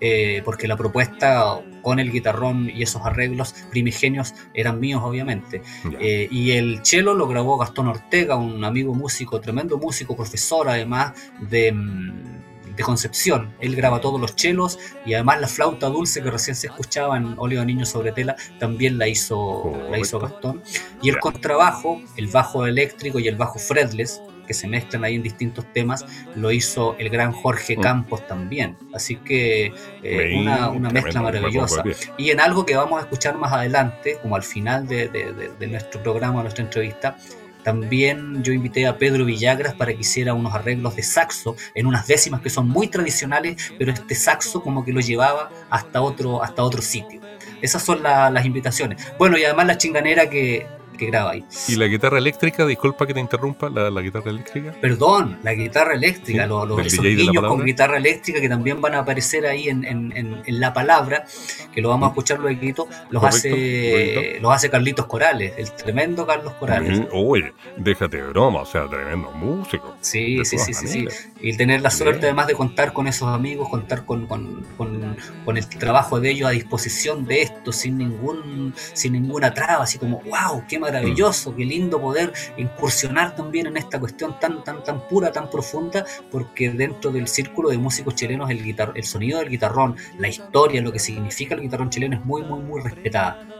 eh, 0.00 0.42
porque 0.44 0.68
la 0.68 0.76
propuesta 0.76 1.60
con 1.82 1.98
el 1.98 2.10
guitarrón 2.10 2.70
y 2.74 2.82
esos 2.82 3.02
arreglos 3.04 3.54
primigenios 3.70 4.34
eran 4.54 4.80
míos, 4.80 5.02
obviamente. 5.04 5.62
Eh, 6.00 6.28
y 6.30 6.52
el 6.52 6.80
cello 6.84 7.14
lo 7.14 7.26
grabó 7.26 7.56
Gastón 7.56 7.88
Ortega, 7.88 8.36
un 8.36 8.64
amigo 8.64 8.94
músico, 8.94 9.40
tremendo 9.40 9.78
músico, 9.78 10.16
profesor 10.16 10.68
además 10.68 11.12
de 11.40 11.72
mm, 11.72 12.47
de 12.78 12.84
Concepción. 12.84 13.54
Él 13.60 13.76
graba 13.76 14.00
todos 14.00 14.20
los 14.20 14.34
chelos 14.36 14.78
y 15.04 15.14
además 15.14 15.40
la 15.40 15.48
flauta 15.48 15.88
dulce 15.88 16.22
que 16.22 16.30
recién 16.30 16.56
se 16.56 16.68
escuchaba 16.68 17.16
en 17.16 17.34
Óleo 17.36 17.60
de 17.60 17.66
Niño 17.66 17.84
sobre 17.84 18.12
tela 18.12 18.36
también 18.58 18.96
la 18.96 19.08
hizo, 19.08 19.76
la 19.90 19.98
hizo 19.98 20.18
Gastón. 20.18 20.62
Y 21.02 21.10
el 21.10 21.18
contrabajo, 21.18 22.00
el 22.16 22.28
bajo 22.28 22.66
eléctrico 22.66 23.18
y 23.18 23.28
el 23.28 23.36
bajo 23.36 23.58
fretless, 23.58 24.22
que 24.46 24.54
se 24.54 24.66
mezclan 24.66 25.04
ahí 25.04 25.16
en 25.16 25.22
distintos 25.22 25.70
temas, 25.74 26.06
lo 26.34 26.50
hizo 26.50 26.96
el 26.98 27.10
gran 27.10 27.32
Jorge 27.32 27.76
mm. 27.76 27.80
Campos 27.80 28.26
también. 28.26 28.78
Así 28.94 29.16
que 29.16 29.74
eh, 30.02 30.38
una, 30.38 30.70
mezcla 30.90 31.20
maravillosa. 31.20 31.82
Y 32.16 32.30
en 32.30 32.40
algo 32.40 32.64
que 32.64 32.76
vamos 32.76 32.98
a 32.98 33.02
escuchar 33.02 33.36
más 33.36 33.52
adelante, 33.52 34.18
como 34.22 34.36
al 34.36 34.42
final 34.44 34.86
de, 34.86 35.08
de 35.08 35.66
nuestro 35.66 36.02
programa, 36.02 36.40
nuestra 36.42 36.64
entrevista, 36.64 37.16
también 37.62 38.42
yo 38.42 38.52
invité 38.52 38.86
a 38.86 38.98
Pedro 38.98 39.24
Villagras 39.24 39.74
para 39.74 39.92
que 39.92 40.00
hiciera 40.00 40.34
unos 40.34 40.54
arreglos 40.54 40.96
de 40.96 41.02
saxo 41.02 41.56
en 41.74 41.86
unas 41.86 42.06
décimas 42.06 42.40
que 42.40 42.50
son 42.50 42.68
muy 42.68 42.88
tradicionales, 42.88 43.72
pero 43.78 43.92
este 43.92 44.14
saxo 44.14 44.62
como 44.62 44.84
que 44.84 44.92
lo 44.92 45.00
llevaba 45.00 45.50
hasta 45.70 46.00
otro, 46.00 46.42
hasta 46.42 46.62
otro 46.62 46.82
sitio. 46.82 47.20
Esas 47.60 47.82
son 47.82 48.02
las 48.02 48.44
invitaciones. 48.44 49.12
Bueno, 49.18 49.36
y 49.36 49.44
además 49.44 49.66
la 49.66 49.78
chinganera 49.78 50.30
que, 50.30 50.66
que 50.98 51.06
graba 51.06 51.30
ahí. 51.30 51.44
¿Y 51.68 51.76
la 51.76 51.86
guitarra 51.86 52.18
eléctrica? 52.18 52.66
Disculpa 52.66 53.06
que 53.06 53.14
te 53.14 53.20
interrumpa, 53.20 53.70
la, 53.70 54.00
guitarra 54.02 54.30
eléctrica. 54.30 54.74
Perdón, 54.80 55.38
la 55.42 55.54
guitarra 55.54 55.94
eléctrica, 55.94 56.46
los, 56.46 56.68
niños 57.00 57.44
con 57.46 57.64
guitarra 57.64 57.96
eléctrica 57.96 58.40
que 58.40 58.48
también 58.48 58.80
van 58.80 58.94
a 58.94 58.98
aparecer 59.00 59.46
ahí 59.46 59.68
en, 59.68 59.84
en, 59.84 60.12
en, 60.14 60.60
la 60.60 60.72
palabra, 60.72 61.24
que 61.72 61.80
lo 61.80 61.88
vamos 61.88 62.08
a 62.08 62.10
escuchar 62.10 62.40
luego, 62.40 62.88
los 63.10 63.24
hace 63.24 64.38
los 64.40 64.52
hace 64.52 64.70
Carlitos 64.70 65.06
Corales, 65.06 65.54
el 65.56 65.70
tremendo 65.72 66.26
Carlos 66.26 66.52
Corales. 66.54 67.02
Uy, 67.12 67.52
déjate 67.76 68.18
de 68.18 68.28
broma, 68.28 68.62
o 68.62 68.66
sea, 68.66 68.88
tremendo 68.88 69.30
músico. 69.32 69.96
Sí, 70.00 70.44
sí, 70.44 70.58
sí, 70.58 70.74
sí, 70.74 71.06
Y 71.40 71.56
tener 71.56 71.82
la 71.82 71.90
suerte 71.90 72.26
además 72.26 72.48
de 72.48 72.54
contar 72.54 72.92
con 72.92 73.06
esos 73.06 73.28
amigos, 73.28 73.68
contar 73.68 74.04
con, 74.04 74.26
con, 74.26 74.66
con, 74.76 75.16
con, 75.44 75.56
el 75.56 75.68
trabajo 75.68 76.20
de 76.20 76.30
ellos 76.30 76.48
a 76.48 76.52
disposición 76.52 77.24
de 77.24 77.42
esto, 77.42 77.72
sin 77.72 77.98
ningún, 77.98 78.74
sin 78.92 79.12
ninguna 79.12 79.54
traba, 79.54 79.84
así 79.84 79.98
como, 79.98 80.20
wow, 80.22 80.64
qué 80.68 80.78
maravilloso, 80.78 81.54
qué 81.54 81.64
lindo 81.64 82.00
poder 82.00 82.32
incursionar 82.56 83.36
también 83.36 83.68
en 83.68 83.76
esta 83.76 84.00
cuestión 84.00 84.38
tan, 84.40 84.64
tan, 84.64 84.82
tan 84.82 85.06
pura, 85.06 85.30
tan 85.30 85.48
profunda, 85.48 86.04
porque 86.30 86.70
dentro 86.70 87.12
del 87.12 87.28
círculo 87.28 87.70
de 87.70 87.78
músicos 87.78 88.14
chilenos 88.14 88.50
el, 88.50 88.62
guitar 88.62 88.92
el 88.94 89.04
sonido 89.04 89.38
del 89.38 89.48
guitarrón, 89.48 89.96
la 90.18 90.28
historia, 90.28 90.82
lo 90.82 90.92
que 90.92 90.98
significa 90.98 91.54
el 91.54 91.60
guitarrón 91.60 91.90
chileno 91.90 92.16
es 92.16 92.24
muy, 92.24 92.42
muy, 92.42 92.60
muy 92.60 92.80
respetada. 92.80 93.57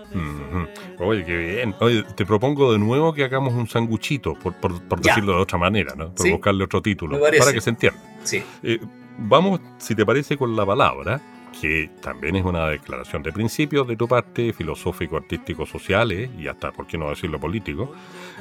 Oye, 0.98 1.24
qué 1.24 1.36
bien. 1.36 1.74
Oye, 1.80 2.02
te 2.14 2.24
propongo 2.24 2.72
de 2.72 2.78
nuevo 2.78 3.12
que 3.12 3.24
hagamos 3.24 3.54
un 3.54 3.68
sanguchito, 3.68 4.34
por, 4.34 4.54
por, 4.54 5.00
decirlo 5.00 5.34
de 5.34 5.42
otra 5.42 5.58
manera, 5.58 5.94
¿no? 5.96 6.14
Por 6.14 6.30
buscarle 6.30 6.64
otro 6.64 6.82
título, 6.82 7.18
para 7.20 7.52
que 7.52 7.60
se 7.60 7.70
entienda. 7.70 8.00
Sí. 8.24 8.42
Eh, 8.62 8.78
vamos, 9.18 9.60
si 9.78 9.94
te 9.94 10.04
parece, 10.04 10.36
con 10.36 10.54
la 10.56 10.66
palabra 10.66 11.20
que 11.60 11.90
también 12.00 12.36
es 12.36 12.44
una 12.44 12.68
declaración 12.68 13.22
de 13.22 13.32
principios 13.32 13.86
de 13.86 13.96
tu 13.96 14.06
parte, 14.06 14.52
filosófico, 14.52 15.16
artístico, 15.16 15.66
sociales 15.66 16.30
y 16.38 16.46
hasta, 16.46 16.72
¿por 16.72 16.86
qué 16.86 16.98
no 16.98 17.10
decirlo 17.10 17.40
político? 17.40 17.92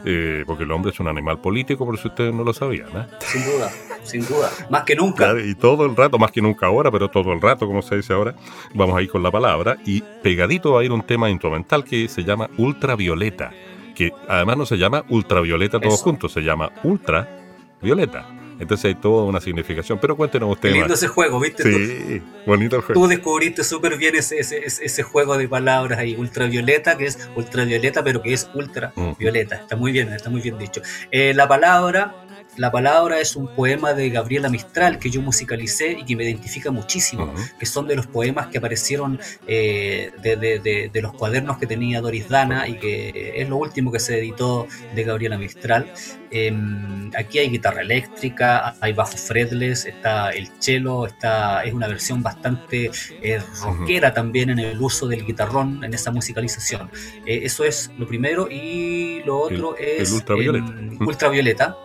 Eh, 0.06 0.44
porque 0.46 0.64
el 0.64 0.72
hombre 0.72 0.92
es 0.92 1.00
un 1.00 1.08
animal 1.08 1.40
político, 1.40 1.86
por 1.86 1.98
si 1.98 2.08
ustedes 2.08 2.34
no 2.34 2.44
lo 2.44 2.54
sabían. 2.54 2.90
¿eh? 2.90 3.08
Sin 3.22 3.44
duda, 3.44 3.72
sin 4.04 4.26
duda, 4.26 4.50
más 4.70 4.84
que 4.84 4.96
nunca. 4.96 5.34
y 5.40 5.56
todo 5.56 5.86
el 5.86 5.96
rato, 5.96 6.18
más 6.18 6.32
que 6.32 6.42
nunca 6.42 6.68
ahora, 6.68 6.92
pero 6.92 7.10
todo 7.10 7.34
el 7.34 7.42
rato, 7.42 7.68
como 7.68 7.82
se 7.82 7.98
dice 7.98 8.14
ahora, 8.14 8.36
vamos 8.74 8.98
a 8.98 9.02
ir 9.02 9.10
con 9.10 9.24
la 9.24 9.32
palabra 9.32 9.78
y 9.86 10.02
pegadito 10.24 10.74
va 10.74 10.82
a 10.82 10.84
ir 10.84 10.92
un 10.92 11.04
tema 11.04 11.30
instrumental 11.30 11.84
que 11.84 12.08
se 12.08 12.24
llama 12.24 12.50
ultravioleta, 12.58 13.52
que 13.96 14.12
además 14.28 14.58
no 14.58 14.66
se 14.66 14.78
llama 14.78 15.04
ultravioleta 15.10 15.80
todos 15.80 16.02
juntos, 16.02 16.32
se 16.32 16.42
llama 16.42 16.72
ultravioleta. 16.84 18.38
Entonces 18.60 18.86
hay 18.86 18.96
toda 18.96 19.24
una 19.24 19.40
significación. 19.40 20.00
Pero 20.00 20.16
cuéntenos 20.16 20.52
ustedes. 20.52 20.76
lindo 20.76 20.94
ese 20.94 21.08
juego, 21.08 21.40
¿viste? 21.40 21.64
Sí, 21.64 22.22
bonito 22.46 22.78
el 22.78 22.82
juego. 22.82 23.02
Tú 23.02 23.08
descubriste 23.08 23.64
súper 23.64 23.98
bien 23.98 24.16
ese, 24.16 24.40
ese, 24.40 25.04
juego 25.04 25.38
de 25.38 25.48
palabras 25.48 26.00
ahí, 26.00 26.16
ultravioleta, 26.16 26.98
que 26.98 27.06
es 27.06 27.30
ultravioleta, 27.36 28.04
pero 28.04 28.22
que 28.22 28.34
es 28.34 28.50
ultravioleta. 28.54 29.56
Está 29.56 29.76
muy 29.76 29.92
bien, 29.92 30.12
está 30.12 30.30
muy 30.30 30.42
bien 30.42 30.58
dicho. 30.58 30.82
Eh, 31.12 31.34
la 31.36 31.48
palabra 31.48 32.16
la 32.58 32.72
palabra 32.72 33.20
es 33.20 33.36
un 33.36 33.48
poema 33.48 33.94
de 33.94 34.10
Gabriela 34.10 34.50
Mistral 34.50 35.00
que 35.00 35.10
yo 35.10 35.22
musicalicé 35.22 35.92
y 35.92 36.06
que 36.06 36.16
me 36.16 36.24
identifica 36.24 36.72
muchísimo, 36.72 37.34
que 37.60 37.66
son 37.66 37.88
de 37.88 37.96
los 37.96 38.08
poemas 38.08 38.48
que 38.48 38.58
aparecieron 38.58 39.20
eh, 39.48 40.12
de, 40.22 41.02
los 41.02 41.14
cuadernos 41.14 41.58
que 41.60 41.68
tenía 41.68 42.02
Doris 42.02 42.28
Dana 42.28 42.68
y 42.68 42.80
que 42.80 43.34
es 43.36 43.48
lo 43.48 43.58
último 43.58 43.92
que 43.92 44.00
se 44.00 44.18
editó 44.18 44.68
de 44.96 45.04
Gabriela 45.04 45.38
Mistral. 45.38 45.92
Em, 46.30 47.10
aquí 47.16 47.40
hay 47.40 47.50
guitarra 47.50 47.82
eléctrica, 47.82 48.76
hay 48.82 48.94
bajo 48.94 49.16
fretless, 49.16 49.86
está 49.86 50.32
el 50.32 50.50
cello, 50.60 51.06
está, 51.06 51.64
es 51.64 51.74
una 51.74 51.88
versión 51.88 52.22
bastante 52.22 52.92
eh, 53.22 53.40
rockera 53.62 54.14
también 54.14 54.50
en 54.50 54.60
el 54.60 54.82
uso 54.82 55.08
del 55.08 55.26
guitarrón 55.26 55.84
en 55.84 55.94
esa 55.94 56.12
musicalización. 56.12 56.90
Eh, 57.26 57.42
eso 57.44 57.64
es 57.64 57.92
lo 57.98 58.08
primero 58.08 58.50
y 58.50 59.22
lo 59.24 59.40
otro 59.40 59.78
es 59.78 60.12
ultravioleta. 60.12 60.74
Ultravioleta, 61.00 61.78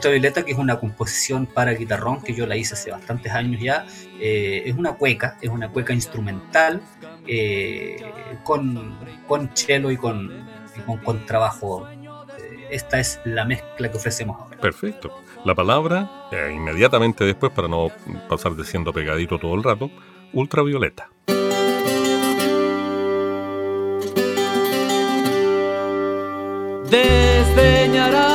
que 0.00 0.52
es 0.52 0.58
una 0.58 0.78
composición 0.78 1.46
para 1.46 1.72
guitarrón 1.72 2.22
que 2.22 2.34
yo 2.34 2.46
la 2.46 2.56
hice 2.56 2.74
hace 2.74 2.90
bastantes 2.90 3.32
años 3.32 3.60
ya, 3.60 3.86
eh, 4.20 4.62
es 4.66 4.76
una 4.76 4.94
cueca, 4.94 5.36
es 5.40 5.50
una 5.50 5.68
cueca 5.68 5.92
instrumental 5.92 6.80
eh, 7.26 8.02
con, 8.42 8.98
con 9.26 9.50
cello 9.54 9.90
y 9.90 9.96
con, 9.96 10.46
con 10.86 10.98
contrabajo. 10.98 11.88
Eh, 11.88 12.68
esta 12.70 12.98
es 13.00 13.20
la 13.24 13.44
mezcla 13.44 13.90
que 13.90 13.96
ofrecemos 13.96 14.40
ahora. 14.40 14.58
Perfecto. 14.58 15.22
La 15.44 15.54
palabra, 15.54 16.08
inmediatamente 16.52 17.24
después, 17.24 17.52
para 17.52 17.68
no 17.68 17.90
pasar 18.28 18.56
diciendo 18.56 18.92
pegadito 18.92 19.38
todo 19.38 19.54
el 19.54 19.62
rato, 19.62 19.90
ultravioleta. 20.32 21.10
Desdeñarás 26.88 28.31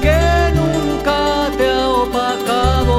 que 0.00 0.52
nunca 0.54 1.48
te 1.56 1.66
ha 1.70 1.88
opacado. 1.88 2.98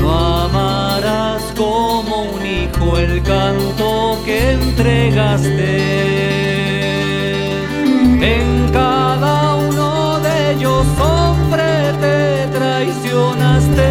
No 0.00 0.10
amarás 0.44 1.42
como 1.56 2.24
un 2.34 2.44
hijo 2.44 2.98
el 2.98 3.22
canto 3.22 4.18
que 4.24 4.52
entregaste. 4.52 5.96
En 8.34 8.70
cada 8.72 9.54
uno 9.56 10.18
de 10.20 10.52
ellos, 10.52 10.86
hombre, 10.98 11.92
te 12.00 12.46
traicionaste. 12.58 13.90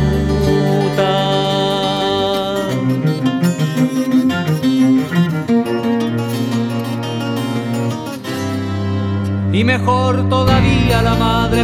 Y 9.54 9.64
mejor 9.64 10.28
todavía 10.30 11.02
la 11.02 11.16
madre 11.16 11.64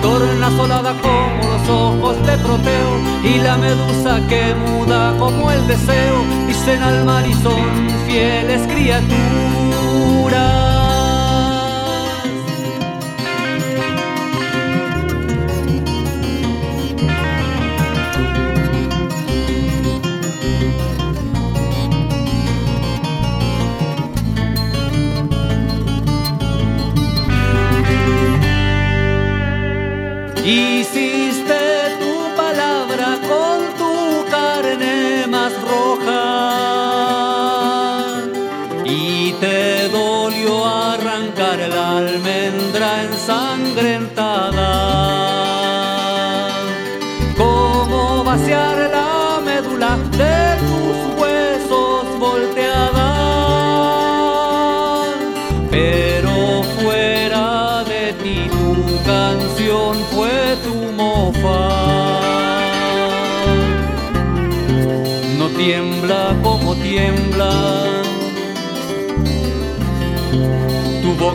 perladura 0.00 0.48
tornasolada 0.48 0.94
como 1.00 1.48
los 1.52 1.68
ojos 1.68 2.26
de 2.26 2.38
Proteo 2.38 2.98
y 3.24 3.38
la 3.38 3.56
medusa 3.56 4.20
que 4.28 4.54
muda 4.54 5.14
como 5.18 5.50
el 5.50 5.66
deseo, 5.66 6.24
dicen 6.46 6.82
al 6.82 7.04
mar 7.04 7.26
y 7.26 7.34
son 7.34 7.88
fieles 8.06 8.62
criaturas. 8.66 9.08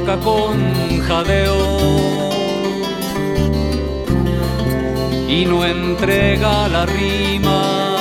Con 0.06 1.00
jadeo 1.08 2.30
y 5.30 5.46
no 5.46 5.64
entrega 5.64 6.68
la 6.68 6.86
rima. 6.86 7.96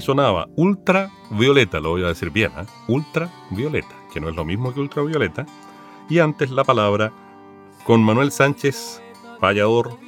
Ahí 0.01 0.07
sonaba 0.07 0.49
ultravioleta, 0.57 1.79
lo 1.79 1.91
voy 1.91 2.05
a 2.05 2.07
decir 2.07 2.31
bien, 2.31 2.53
¿eh? 2.57 2.65
ultravioleta, 2.89 3.95
que 4.11 4.19
no 4.19 4.31
es 4.31 4.35
lo 4.35 4.47
mismo 4.47 4.73
que 4.73 4.81
ultravioleta. 4.81 5.45
Y 6.09 6.21
antes 6.21 6.51
la 6.51 6.65
palabra 6.65 7.13
con 7.85 8.03
Manuel 8.03 8.33
Sánchez, 8.33 9.03
payador, 9.41 9.99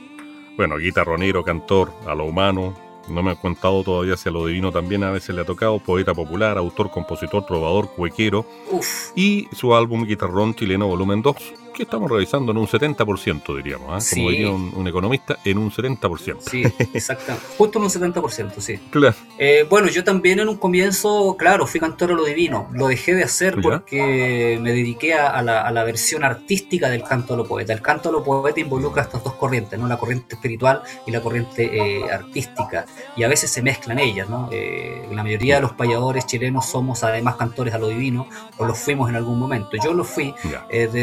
bueno, 0.57 0.79
guitarronero, 0.79 1.45
cantor, 1.45 1.93
a 2.07 2.15
lo 2.15 2.25
humano. 2.25 2.75
No 3.07 3.23
me 3.23 3.33
he 3.33 3.37
contado 3.37 3.85
todavía 3.85 4.17
si 4.17 4.31
a 4.31 4.33
lo 4.33 4.47
divino 4.47 4.73
también 4.73 5.05
a 5.05 5.11
veces 5.11 5.35
le 5.35 5.43
ha 5.43 5.45
tocado, 5.45 5.79
poeta 5.79 6.15
popular, 6.15 6.57
autor, 6.57 6.91
compositor, 6.91 7.45
trovador, 7.45 7.91
cuequero. 7.95 8.47
Uf, 8.71 9.11
Y 9.15 9.47
su 9.53 9.75
álbum 9.75 10.07
Guitarrón 10.07 10.55
Chileno 10.55 10.87
Volumen 10.89 11.21
2. 11.21 11.37
Que 11.73 11.83
estamos 11.85 12.11
realizando 12.11 12.53
en 12.53 12.59
un 12.59 12.67
70%, 12.67 13.57
diríamos, 13.57 13.89
¿ah? 13.91 14.15
como 14.15 14.31
diría 14.31 14.51
un, 14.51 14.87
economista, 14.87 15.39
en 15.45 15.59
un 15.59 15.71
70%. 15.71 16.37
Sí, 16.41 16.63
exactamente. 16.93 17.47
Justo 17.59 17.79
en 17.79 17.85
un 17.85 17.91
70%, 17.91 18.61
sí. 18.61 18.79
Claro. 18.91 19.17
Eh, 19.39 19.67
bueno, 19.69 19.89
yo 19.89 20.05
también 20.05 20.41
en 20.41 20.49
un 20.49 20.57
comienzo, 20.57 21.37
claro, 21.39 21.67
fui 21.67 21.81
cantor 21.81 22.13
a 22.13 22.15
lo 22.15 22.25
divino. 22.25 22.69
Lo 22.73 22.89
dejé 22.89 23.15
de 23.15 23.25
hacer 23.25 23.57
porque 23.61 24.59
me 24.61 24.71
dediqué 24.71 25.15
a, 25.15 25.43
la, 25.43 25.85
versión 25.85 26.23
artística 26.23 26.89
del 26.89 27.03
canto 27.03 27.35
a 27.35 27.37
lo 27.37 27.45
poeta. 27.45 27.73
El 27.73 27.83
canto 27.83 28.11
a 28.11 28.13
lo 28.13 28.23
poeta 28.23 28.61
involucra 28.61 29.03
estas 29.03 29.25
dos 29.25 29.35
corrientes, 29.35 29.79
¿no? 29.79 29.89
La 29.89 29.97
corriente 29.97 30.37
espiritual 30.37 30.83
y 31.07 31.11
la 31.11 31.21
corriente 31.21 31.71
eh, 31.77 32.05
artística. 32.11 32.87
Y 33.17 33.25
a 33.25 33.29
veces 33.29 33.51
se 33.51 33.63
mezclan 33.63 33.99
ellas, 33.99 34.29
¿no? 34.29 34.49
Eh, 34.53 35.09
la 35.11 35.23
mayoría 35.23 35.57
de 35.57 35.63
los 35.63 35.73
payadores 35.73 36.27
chilenos 36.27 36.67
somos 36.67 37.03
además 37.03 37.37
cantores 37.37 37.75
a 37.75 37.79
lo 37.79 37.89
divino, 37.89 38.29
o 38.59 38.65
lo 38.65 38.75
fuimos 38.75 39.09
en 39.09 39.17
algún 39.17 39.39
momento. 39.39 39.77
Yo 39.83 39.93
lo 39.93 40.05
fui 40.05 40.35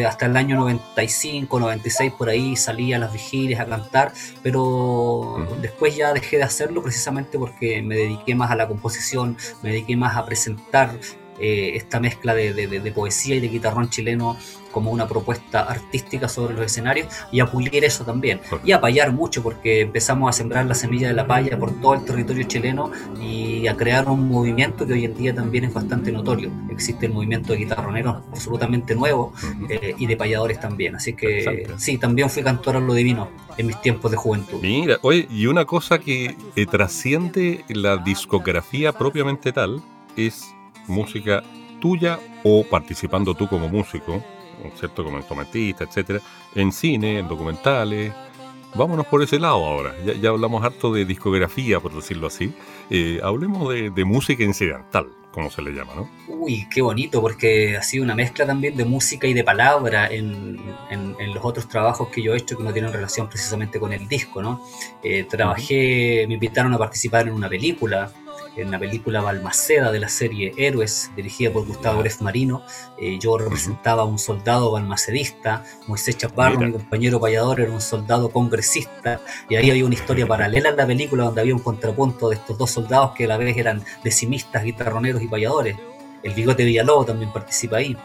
hasta 0.08 0.26
el 0.26 0.38
año 0.38 0.59
95, 0.60 1.60
96, 1.60 2.14
por 2.14 2.30
ahí 2.30 2.56
salía 2.56 2.98
a 2.98 3.00
las 3.00 3.14
vigilias 3.14 3.60
a 3.60 3.66
cantar, 3.66 4.14
pero 4.44 5.48
después 5.62 5.96
ya 5.96 6.14
dejé 6.14 6.38
de 6.38 6.44
hacerlo 6.44 6.84
precisamente 6.84 7.40
porque 7.40 7.82
me 7.82 7.96
dediqué 7.96 8.36
más 8.36 8.52
a 8.52 8.56
la 8.56 8.68
composición, 8.68 9.38
me 9.64 9.72
dediqué 9.72 9.96
más 9.98 10.16
a 10.16 10.26
presentar 10.26 11.00
eh, 11.40 11.76
esta 11.76 12.02
mezcla 12.02 12.36
de, 12.36 12.92
poesía 12.94 13.36
y 13.36 13.40
de 13.40 13.48
guitarrón 13.48 13.90
chileno 13.90 14.38
como 14.72 14.92
una 14.92 15.08
propuesta 15.08 15.62
artística 15.62 16.28
sobre 16.28 16.56
los 16.56 16.66
escenarios 16.66 17.08
y 17.32 17.40
a 17.40 17.46
pulir 17.46 17.84
eso 17.84 18.04
también 18.06 18.42
y 18.64 18.72
a 18.72 18.82
payar 18.82 19.12
mucho 19.12 19.42
porque 19.44 19.82
empezamos 19.82 20.30
a 20.30 20.34
sembrar 20.34 20.66
la 20.66 20.76
semilla 20.76 21.08
de 21.08 21.14
la 21.14 21.28
paya 21.28 21.58
por 21.58 21.80
todo 21.80 21.94
el 21.96 22.06
territorio 22.06 22.44
chileno 22.44 22.92
y 23.22 23.68
a 23.68 23.76
crear 23.76 24.08
un 24.10 24.28
movimiento 24.28 24.86
que 24.86 24.94
hoy 24.94 25.06
en 25.06 25.16
día 25.16 25.34
también 25.34 25.66
es 25.66 25.74
bastante 25.74 26.12
notorio. 26.12 26.52
Existe 26.70 27.06
el 27.06 27.14
movimiento 27.14 27.54
de 27.54 27.60
guitarroneros 27.60 28.24
absolutamente 28.32 28.96
nuevo 28.96 29.34
eh, 29.70 29.96
y 29.98 30.06
de 30.06 30.18
payadores 30.18 30.60
también. 30.60 30.96
Así 30.96 31.14
que 31.14 31.68
sí, 31.78 31.98
también 31.98 32.30
fui 32.30 32.44
cantor 32.44 32.78
a 32.78 32.80
lo 32.80 32.94
divino 32.94 33.30
en 33.58 33.68
mis 33.68 33.82
tiempos 33.82 34.12
de 34.12 34.18
juventud. 34.18 34.60
Mira, 34.62 34.98
oye, 35.02 35.28
y 35.30 35.48
una 35.48 35.66
cosa 35.66 36.00
que 36.00 36.36
eh, 36.56 36.66
trasciende 36.66 37.66
la 37.70 37.98
discografía 37.98 38.94
propiamente 38.94 39.52
tal 39.52 39.82
es 40.16 40.54
música 40.88 41.44
tuya 41.80 42.20
o 42.44 42.64
participando 42.64 43.34
tú 43.34 43.48
como 43.48 43.70
músico, 43.70 44.24
¿cierto? 44.78 45.04
Como 45.04 45.18
instrumentista, 45.18 45.84
etcétera, 45.84 46.20
en 46.56 46.72
cine, 46.72 47.20
en 47.20 47.28
documentales. 47.28 48.14
Vámonos 48.76 49.08
por 49.08 49.24
ese 49.24 49.40
lado 49.40 49.66
ahora. 49.66 49.96
Ya, 50.22 50.30
hablamos 50.30 50.64
harto 50.64 50.94
de 50.94 51.06
discografía, 51.06 51.80
por 51.80 51.94
decirlo 51.94 52.28
así. 52.28 52.54
Eh, 52.90 53.20
hablemos 53.24 53.74
de, 53.74 54.06
música 54.06 54.44
incidental, 54.44 55.08
como 55.32 55.50
se 55.50 55.62
le 55.64 55.72
llama, 55.72 55.94
¿no? 55.96 56.10
Uy, 56.28 56.68
qué 56.72 56.82
bonito, 56.82 57.20
porque 57.20 57.76
ha 57.78 57.82
sido 57.82 58.04
una 58.04 58.14
mezcla 58.14 58.46
también 58.46 58.76
de 58.78 58.86
música 58.86 59.26
y 59.26 59.34
de 59.34 59.44
palabra 59.44 60.08
en, 60.08 60.60
en, 60.92 61.34
los 61.34 61.44
otros 61.44 61.68
trabajos 61.68 62.10
que 62.10 62.22
yo 62.22 62.34
he 62.34 62.38
hecho 62.38 62.58
que 62.58 62.64
no 62.64 62.72
tienen 62.72 62.94
relación 62.94 63.28
precisamente 63.28 63.80
con 63.80 63.92
el 63.92 64.08
disco, 64.08 64.42
¿no? 64.42 64.64
Eh, 65.04 65.26
trabajé, 65.28 66.26
me 66.28 66.36
invitaron 66.36 66.72
a 66.74 66.78
participar 66.78 67.28
en 67.28 67.34
una 67.34 67.50
película 67.50 68.12
en 68.62 68.72
la 68.72 68.80
película 68.80 69.22
Balmaceda 69.22 69.92
de 69.92 70.00
la 70.00 70.10
serie 70.10 70.54
Héroes, 70.58 71.12
dirigida 71.16 71.52
por 71.52 71.66
Gustavo 71.66 72.00
Gref 72.00 72.22
Marino. 72.22 72.64
Eh, 72.98 73.18
yo 73.20 73.38
representaba 73.38 74.04
a 74.04 74.06
un 74.06 74.20
soldado 74.20 74.72
balmacedista, 74.72 75.64
Moisés 75.88 76.18
Chaparro, 76.18 76.60
mi 76.60 76.72
compañero 76.72 77.20
payador, 77.20 77.62
era 77.62 77.72
un 77.72 77.82
soldado 77.82 78.30
congresista, 78.30 79.22
y 79.50 79.56
ahí 79.56 79.70
había 79.70 79.86
una 79.86 79.96
historia 79.96 80.28
paralela 80.28 80.70
en 80.70 80.78
la 80.78 80.88
película 80.88 81.26
donde 81.26 81.42
había 81.42 81.56
un 81.56 81.62
contrapunto 81.62 82.30
de 82.30 82.36
estos 82.36 82.58
dos 82.58 82.72
soldados 82.72 83.12
que 83.16 83.26
a 83.26 83.28
la 83.28 83.38
vez 83.38 83.58
eran 83.58 83.84
decimistas, 84.04 84.64
guitarroneros 84.64 85.22
y 85.22 85.28
payadores. 85.28 85.78
El 86.24 86.34
bigote 86.34 86.64
Villalobos 86.64 87.06
también 87.06 87.32
participa 87.32 87.78
ahí. 87.78 87.96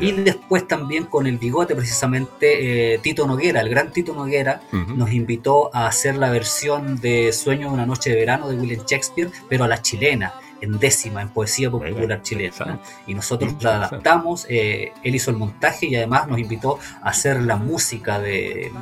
Y 0.00 0.12
después 0.12 0.68
también 0.68 1.04
con 1.04 1.26
el 1.26 1.38
bigote, 1.38 1.74
precisamente, 1.74 2.94
eh, 2.94 2.98
Tito 2.98 3.26
Noguera, 3.26 3.60
el 3.60 3.68
gran 3.68 3.90
Tito 3.90 4.14
Noguera, 4.14 4.62
nos 4.72 5.12
invitó 5.12 5.74
a 5.74 5.86
hacer 5.86 6.16
la 6.16 6.30
versión 6.30 7.00
de 7.00 7.32
Sueño 7.32 7.68
de 7.68 7.74
una 7.74 7.86
noche 7.86 8.10
de 8.10 8.16
verano 8.16 8.48
de 8.48 8.56
William 8.56 8.84
Shakespeare, 8.86 9.30
pero 9.48 9.64
a 9.64 9.68
la 9.68 9.82
chilena 9.82 10.34
en 10.60 10.78
décima, 10.78 11.22
en 11.22 11.28
poesía 11.28 11.70
popular 11.70 12.22
chilena. 12.22 12.80
Y 13.06 13.14
nosotros 13.14 13.54
la 13.62 13.84
adaptamos, 13.84 14.46
eh, 14.48 14.92
él 15.02 15.14
hizo 15.14 15.30
el 15.30 15.36
montaje 15.36 15.86
y 15.86 15.96
además 15.96 16.28
nos 16.28 16.38
invitó 16.38 16.78
a 17.02 17.10
hacer 17.10 17.42
la 17.42 17.56
música 17.56 18.20
de, 18.20 18.72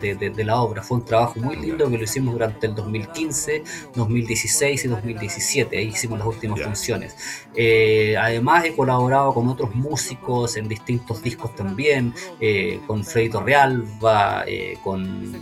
de, 0.00 0.44
la 0.44 0.60
obra. 0.60 0.82
Fue 0.82 0.98
un 0.98 1.04
trabajo 1.04 1.38
muy 1.40 1.56
lindo 1.56 1.88
que 1.90 1.98
lo 1.98 2.04
hicimos 2.04 2.34
durante 2.34 2.66
el 2.66 2.74
2015, 2.74 3.62
2016 3.94 4.84
y 4.84 4.88
2017. 4.88 5.78
Ahí 5.78 5.88
hicimos 5.88 6.18
las 6.18 6.28
últimas 6.28 6.60
funciones. 6.60 7.16
Eh, 7.54 8.16
además 8.16 8.64
he 8.64 8.74
colaborado 8.74 9.34
con 9.34 9.48
otros 9.48 9.74
músicos 9.74 10.56
en 10.56 10.68
distintos 10.68 11.22
discos 11.22 11.54
también, 11.54 12.14
eh, 12.40 12.80
con 12.86 13.04
Freddy 13.04 13.30
Torrealba, 13.30 14.44
con, 14.82 15.32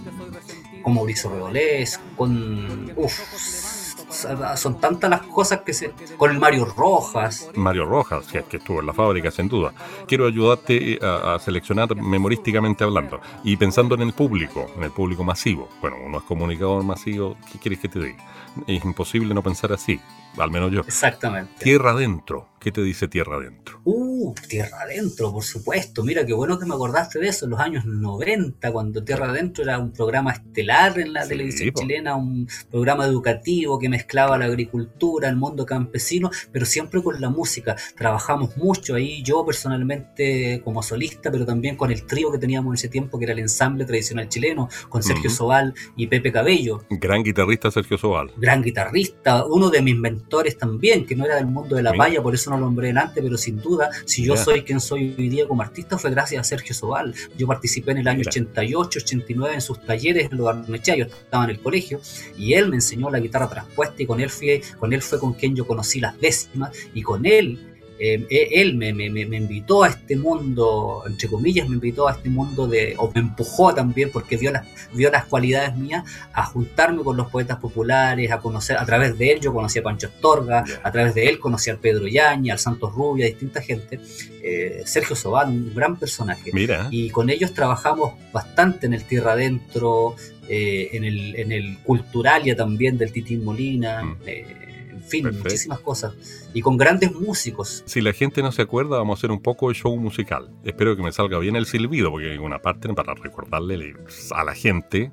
con 0.82 0.94
Mauricio 0.94 1.30
Redolés, 1.30 2.00
con... 2.16 2.92
Uf, 2.96 3.75
son 4.08 4.80
tantas 4.80 5.10
las 5.10 5.22
cosas 5.22 5.60
que 5.60 5.72
se... 5.72 5.92
Con 6.16 6.30
el 6.30 6.38
Mario 6.38 6.64
Rojas. 6.64 7.50
Mario 7.54 7.86
Rojas, 7.86 8.26
que, 8.26 8.42
que 8.44 8.58
estuvo 8.58 8.80
en 8.80 8.86
la 8.86 8.92
fábrica, 8.92 9.30
sin 9.30 9.48
duda. 9.48 9.72
Quiero 10.06 10.26
ayudarte 10.26 10.94
eh, 10.94 10.98
a, 11.02 11.38
seleccionar 11.38 11.94
memorísticamente 11.96 12.84
hablando 12.84 13.20
y 13.44 13.56
pensando 13.56 13.94
en 13.94 14.02
el 14.02 14.12
público, 14.12 14.66
en 14.76 14.84
el 14.84 14.90
público 14.90 15.24
masivo. 15.24 15.68
Bueno, 15.80 15.96
uno 16.04 16.18
es 16.18 16.24
comunicador 16.24 16.82
masivo, 16.84 17.36
¿qué 17.50 17.58
quieres 17.58 17.80
que 17.80 17.88
te 17.88 17.98
diga? 17.98 18.24
Es 18.66 18.84
imposible 18.84 19.34
no 19.34 19.42
pensar 19.42 19.72
así, 19.72 20.00
al 20.38 20.50
menos 20.50 20.72
yo. 20.72 20.80
Exactamente. 20.80 21.52
Tierra 21.62 21.90
adentro. 21.92 22.48
¿Qué 22.66 22.72
te 22.72 22.82
dice 22.82 23.06
Tierra 23.06 23.36
Adentro? 23.36 23.80
Uh, 23.84 24.34
Tierra 24.48 24.80
Adentro, 24.82 25.32
por 25.32 25.44
supuesto. 25.44 26.02
Mira, 26.02 26.26
qué 26.26 26.32
bueno 26.32 26.58
que 26.58 26.66
me 26.66 26.74
acordaste 26.74 27.20
de 27.20 27.28
eso, 27.28 27.44
en 27.44 27.52
los 27.52 27.60
años 27.60 27.84
90, 27.84 28.72
cuando 28.72 29.04
Tierra 29.04 29.28
Adentro 29.28 29.62
era 29.62 29.78
un 29.78 29.92
programa 29.92 30.32
estelar 30.32 30.98
en 30.98 31.12
la 31.12 31.28
televisión 31.28 31.72
chilena, 31.72 32.16
un 32.16 32.48
programa 32.68 33.04
educativo 33.04 33.78
que 33.78 33.88
mezclaba 33.88 34.36
la 34.36 34.46
agricultura, 34.46 35.28
el 35.28 35.36
mundo 35.36 35.64
campesino, 35.64 36.30
pero 36.50 36.66
siempre 36.66 37.00
con 37.02 37.20
la 37.20 37.28
música. 37.30 37.76
Trabajamos 37.96 38.56
mucho 38.56 38.96
ahí, 38.96 39.22
yo 39.22 39.44
personalmente 39.46 40.60
como 40.64 40.82
solista, 40.82 41.30
pero 41.30 41.46
también 41.46 41.76
con 41.76 41.92
el 41.92 42.04
trío 42.04 42.32
que 42.32 42.38
teníamos 42.38 42.70
en 42.72 42.74
ese 42.74 42.88
tiempo, 42.88 43.18
que 43.18 43.26
era 43.26 43.34
el 43.34 43.38
ensamble 43.38 43.84
tradicional 43.84 44.28
chileno, 44.28 44.68
con 44.88 45.04
Sergio 45.04 45.30
Sobal 45.30 45.72
y 45.94 46.08
Pepe 46.08 46.32
Cabello. 46.32 46.84
Gran 46.90 47.22
guitarrista 47.22 47.70
Sergio 47.70 47.96
Sobal. 47.96 48.32
Gran 48.38 48.62
guitarrista, 48.62 49.44
uno 49.46 49.70
de 49.70 49.82
mis 49.82 49.96
mentores 49.96 50.25
también, 50.58 51.06
que 51.06 51.16
no 51.16 51.24
era 51.24 51.36
del 51.36 51.46
mundo 51.46 51.76
de 51.76 51.82
la 51.82 51.92
valla, 51.92 52.22
por 52.22 52.34
eso 52.34 52.50
no 52.50 52.58
lo 52.58 52.66
nombré 52.66 52.88
delante, 52.88 53.22
pero 53.22 53.36
sin 53.36 53.60
duda, 53.60 53.90
si 54.04 54.24
yo 54.24 54.36
soy 54.36 54.62
quien 54.62 54.80
soy 54.80 55.14
hoy 55.18 55.28
día 55.28 55.46
como 55.46 55.62
artista, 55.62 55.98
fue 55.98 56.10
gracias 56.10 56.40
a 56.40 56.44
Sergio 56.44 56.74
Sobal. 56.74 57.14
Yo 57.36 57.46
participé 57.46 57.92
en 57.92 57.98
el 57.98 58.08
año 58.08 58.22
88, 58.26 58.98
89 59.02 59.54
en 59.54 59.60
sus 59.60 59.80
talleres 59.84 60.30
en 60.30 60.38
Logarnechea, 60.38 60.96
yo 60.96 61.04
estaba 61.04 61.44
en 61.44 61.50
el 61.50 61.60
colegio, 61.60 62.00
y 62.36 62.54
él 62.54 62.68
me 62.68 62.76
enseñó 62.76 63.10
la 63.10 63.20
guitarra 63.20 63.48
traspuesta 63.48 64.02
y 64.02 64.06
con 64.06 64.20
él, 64.20 64.30
fui, 64.30 64.60
con 64.78 64.92
él 64.92 65.02
fue 65.02 65.18
con 65.18 65.34
quien 65.34 65.54
yo 65.54 65.66
conocí 65.66 66.00
las 66.00 66.18
décimas, 66.20 66.70
y 66.94 67.02
con 67.02 67.26
él 67.26 67.75
eh, 67.98 68.26
eh, 68.28 68.48
él 68.52 68.76
me, 68.76 68.92
me, 68.92 69.08
me, 69.08 69.36
invitó 69.36 69.82
a 69.82 69.88
este 69.88 70.16
mundo, 70.16 71.02
entre 71.06 71.28
comillas, 71.28 71.68
me 71.68 71.76
invitó 71.76 72.08
a 72.08 72.12
este 72.12 72.28
mundo 72.28 72.66
de, 72.66 72.94
o 72.98 73.10
me 73.14 73.20
empujó 73.20 73.74
también 73.74 74.10
porque 74.12 74.36
vio 74.36 74.52
las, 74.52 74.66
vio 74.92 75.10
las 75.10 75.24
cualidades 75.24 75.76
mías, 75.76 76.04
a 76.32 76.44
juntarme 76.44 77.02
con 77.02 77.16
los 77.16 77.30
poetas 77.30 77.58
populares, 77.58 78.30
a 78.30 78.38
conocer, 78.38 78.76
a 78.76 78.84
través 78.84 79.16
de 79.16 79.32
él 79.32 79.40
yo 79.40 79.52
conocí 79.52 79.78
a 79.78 79.82
Pancho 79.82 80.08
Astorga, 80.08 80.64
a 80.82 80.92
través 80.92 81.14
de 81.14 81.26
él 81.28 81.38
conocí 81.38 81.70
al 81.70 81.78
Pedro 81.78 82.06
Yaña, 82.06 82.52
al 82.52 82.58
Santos 82.58 82.92
Rubia, 82.92 83.24
a 83.24 83.28
distinta 83.28 83.62
gente, 83.62 84.00
eh, 84.42 84.82
Sergio 84.84 85.16
Sobal, 85.16 85.48
un 85.48 85.74
gran 85.74 85.96
personaje. 85.96 86.50
Mira. 86.52 86.88
Y 86.90 87.10
con 87.10 87.30
ellos 87.30 87.54
trabajamos 87.54 88.14
bastante 88.32 88.86
en 88.86 88.94
el 88.94 89.04
Tierra 89.04 89.32
Adentro, 89.32 90.16
en, 90.48 91.02
el, 91.02 91.34
en 91.34 91.50
el 91.50 91.78
Culturalia 91.78 92.54
también 92.54 92.96
del 92.96 93.10
Titín 93.10 93.44
Molina. 93.44 94.04
Mm 94.04 94.65
fin, 95.06 95.30
muchísimas 95.36 95.80
cosas. 95.80 96.14
Y 96.52 96.60
con 96.60 96.76
grandes 96.76 97.12
músicos. 97.12 97.82
Si 97.86 98.00
la 98.00 98.12
gente 98.12 98.42
no 98.42 98.52
se 98.52 98.62
acuerda, 98.62 98.98
vamos 98.98 99.18
a 99.18 99.20
hacer 99.20 99.30
un 99.30 99.40
poco 99.40 99.68
de 99.68 99.74
show 99.74 99.96
musical. 99.96 100.50
Espero 100.64 100.96
que 100.96 101.02
me 101.02 101.12
salga 101.12 101.38
bien 101.38 101.56
el 101.56 101.66
silbido, 101.66 102.10
porque 102.10 102.32
hay 102.32 102.38
una 102.38 102.58
parte 102.58 102.92
para 102.94 103.14
recordarle 103.14 103.94
a 104.32 104.44
la 104.44 104.54
gente 104.54 105.10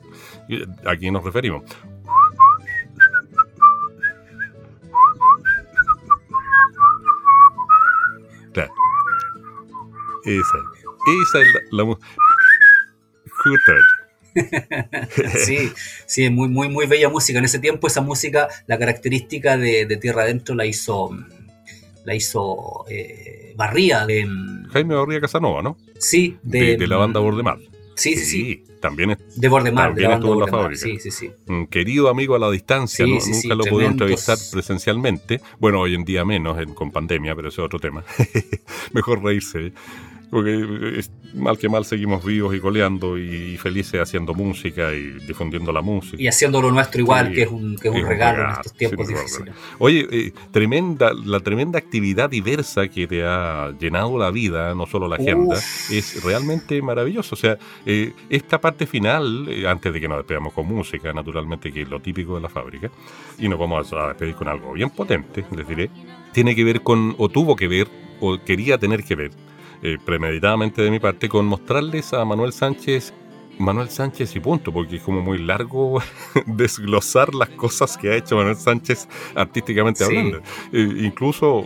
a 0.85 0.95
quién 0.95 1.13
nos 1.13 1.23
referimos. 1.23 1.63
Esa, 10.25 10.57
esa 11.21 11.41
es 11.41 11.47
la, 11.71 11.83
música. 11.83 12.07
sí, 15.35 15.71
sí, 16.05 16.29
muy, 16.29 16.47
muy, 16.49 16.69
muy 16.69 16.85
bella 16.85 17.09
música. 17.09 17.39
En 17.39 17.45
ese 17.45 17.59
tiempo 17.59 17.87
esa 17.87 18.01
música, 18.01 18.47
la 18.67 18.77
característica 18.77 19.57
de, 19.57 19.97
Tierra 20.01 20.23
Adentro 20.23 20.55
la 20.55 20.65
hizo, 20.65 21.11
la 22.05 22.15
hizo 22.15 22.85
eh, 22.89 23.53
Barría 23.55 24.05
de... 24.05 24.27
Jaime 24.71 24.95
Barría 24.95 25.21
Casanova, 25.21 25.61
¿no? 25.61 25.77
Sí, 25.99 26.37
de, 26.43 26.77
la 26.87 26.97
banda 26.97 27.19
Bordemar. 27.19 27.59
Sí, 27.95 28.15
sí, 28.15 28.25
sí. 28.25 28.63
También, 28.81 29.17
de 29.37 29.47
Bordemar, 29.47 29.89
también 29.89 30.09
de 30.09 30.15
estuvo 30.15 30.33
en 30.33 30.39
la 30.41 30.47
fábrica. 30.47 30.81
Sí, 30.81 30.99
sí, 30.99 31.09
sí. 31.09 31.31
Un 31.47 31.67
querido 31.67 32.09
amigo 32.09 32.35
a 32.35 32.39
la 32.39 32.51
distancia, 32.51 33.05
nunca 33.05 33.55
lo 33.55 33.63
pude 33.63 33.85
entrevistar 33.85 34.37
presencialmente. 34.51 35.39
Bueno, 35.57 35.79
hoy 35.79 35.95
en 35.95 36.03
día 36.03 36.25
menos 36.25 36.57
con 36.73 36.91
pandemia, 36.91 37.33
pero 37.33 37.47
ese 37.47 37.61
es 37.61 37.65
otro 37.65 37.79
tema. 37.79 38.03
Mejor 38.91 39.23
reírse. 39.23 39.71
Porque 40.33 41.03
mal 41.35 41.57
que 41.57 41.69
mal 41.69 41.85
seguimos 41.85 42.25
vivos 42.25 42.55
y 42.55 42.59
coleando 42.59 43.17
y 43.17 43.55
felices 43.57 44.01
haciendo 44.01 44.33
música 44.33 44.91
y 44.93 45.19
difundiendo 45.27 45.71
la 45.71 45.81
música. 45.81 46.21
Y 46.21 46.27
haciendo 46.27 46.61
lo 46.61 46.71
nuestro 46.71 47.01
igual, 47.01 47.31
que 47.31 47.43
es 47.43 47.49
un, 47.49 47.75
que 47.75 47.89
es 47.89 47.93
un, 47.93 48.07
regalo, 48.07 48.43
en 48.43 48.49
estos 48.51 48.73
tiempos 48.73 49.07
difíciles. 49.07 49.53
Oye, 49.77 50.07
eh, 50.11 50.33
tremenda, 50.51 51.11
la 51.13 51.39
tremenda 51.39 51.77
actividad 51.77 52.29
diversa 52.29 52.87
que 52.87 53.05
te 53.05 53.23
ha 53.23 53.71
llenado 53.79 54.17
la 54.17 54.31
vida, 54.31 54.73
no 54.73 54.87
solo 54.87 55.07
la 55.07 55.17
agenda, 55.17 55.55
es 55.91 56.23
realmente 56.23 56.81
maravilloso. 56.81 57.35
O 57.35 57.37
sea, 57.37 57.57
eh, 57.85 58.13
esta 58.29 58.59
parte 58.59 58.87
final, 58.87 59.47
eh, 59.49 59.67
antes 59.67 59.93
de 59.93 60.01
que 60.01 60.07
nos 60.07 60.17
despedamos 60.17 60.53
con 60.53 60.67
música, 60.67 61.13
naturalmente, 61.13 61.71
que 61.71 61.83
es 61.83 61.89
lo 61.89 61.99
típico 61.99 62.35
de 62.35 62.41
la 62.41 62.49
fábrica, 62.49 62.89
y 63.37 63.47
nos 63.47 63.59
vamos 63.59 63.93
a 63.93 64.07
despedir 64.07 64.35
con 64.35 64.47
algo 64.47 64.73
bien 64.73 64.89
potente, 64.89 65.45
les 65.55 65.67
diré, 65.67 65.89
tiene 66.31 66.55
que 66.55 66.63
ver 66.63 66.81
con, 66.81 67.15
o 67.19 67.29
tuvo 67.29 67.55
que 67.55 67.67
ver, 67.67 67.87
o 68.19 68.39
quería 68.43 68.77
tener 68.77 69.03
que 69.03 69.15
ver, 69.15 69.31
eh, 69.83 69.97
premeditadamente 70.03 70.81
de 70.81 70.89
mi 70.89 70.99
parte, 70.99 71.29
con 71.29 71.45
mostrarles 71.45 72.13
a 72.13 72.25
Manuel 72.25 72.53
Sánchez 72.53 73.13
Manuel 73.59 73.89
Sánchez 73.89 74.35
y 74.35 74.39
punto, 74.39 74.71
porque 74.71 74.95
es 74.95 75.01
como 75.01 75.21
muy 75.21 75.37
largo 75.37 76.01
desglosar 76.45 77.33
las 77.35 77.49
cosas 77.49 77.97
que 77.97 78.09
ha 78.09 78.15
hecho 78.15 78.35
Manuel 78.35 78.55
Sánchez 78.55 79.07
artísticamente 79.35 80.03
hablando, 80.03 80.39
eh, 80.71 80.93
incluso 80.99 81.65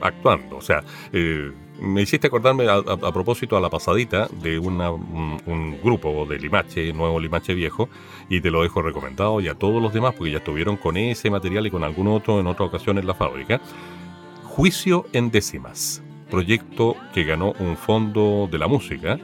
actuando. 0.00 0.56
O 0.56 0.60
sea, 0.60 0.82
eh, 1.12 1.52
me 1.80 2.02
hiciste 2.02 2.26
acordarme 2.26 2.66
a, 2.68 2.82
propósito 3.12 3.56
a 3.56 3.60
la 3.60 3.70
pasadita 3.70 4.28
de 4.42 4.58
una, 4.58 4.90
un, 4.90 5.78
grupo 5.82 6.26
de 6.26 6.38
Limache, 6.38 6.92
nuevo 6.92 7.20
Limache 7.20 7.54
viejo, 7.54 7.88
y 8.28 8.40
te 8.40 8.50
lo 8.50 8.62
dejo 8.62 8.82
recomendado 8.82 9.40
y 9.40 9.48
a 9.48 9.54
todos 9.54 9.80
los 9.80 9.92
demás, 9.92 10.14
porque 10.14 10.32
ya 10.32 10.38
estuvieron 10.38 10.76
con 10.76 10.96
ese 10.96 11.30
material 11.30 11.66
y 11.68 11.70
con 11.70 11.84
algún 11.84 12.08
otro 12.08 12.40
en 12.40 12.48
otra 12.48 12.66
ocasión 12.66 12.98
en 12.98 13.06
la 13.06 13.14
fábrica. 13.14 13.60
Juicio 14.42 15.06
en 15.12 15.30
décimas 15.30 16.02
proyecto 16.30 16.96
que 17.12 17.24
ganó 17.24 17.52
un 17.58 17.76
fondo 17.76 18.48
de 18.50 18.58
la 18.58 18.68
música, 18.68 19.18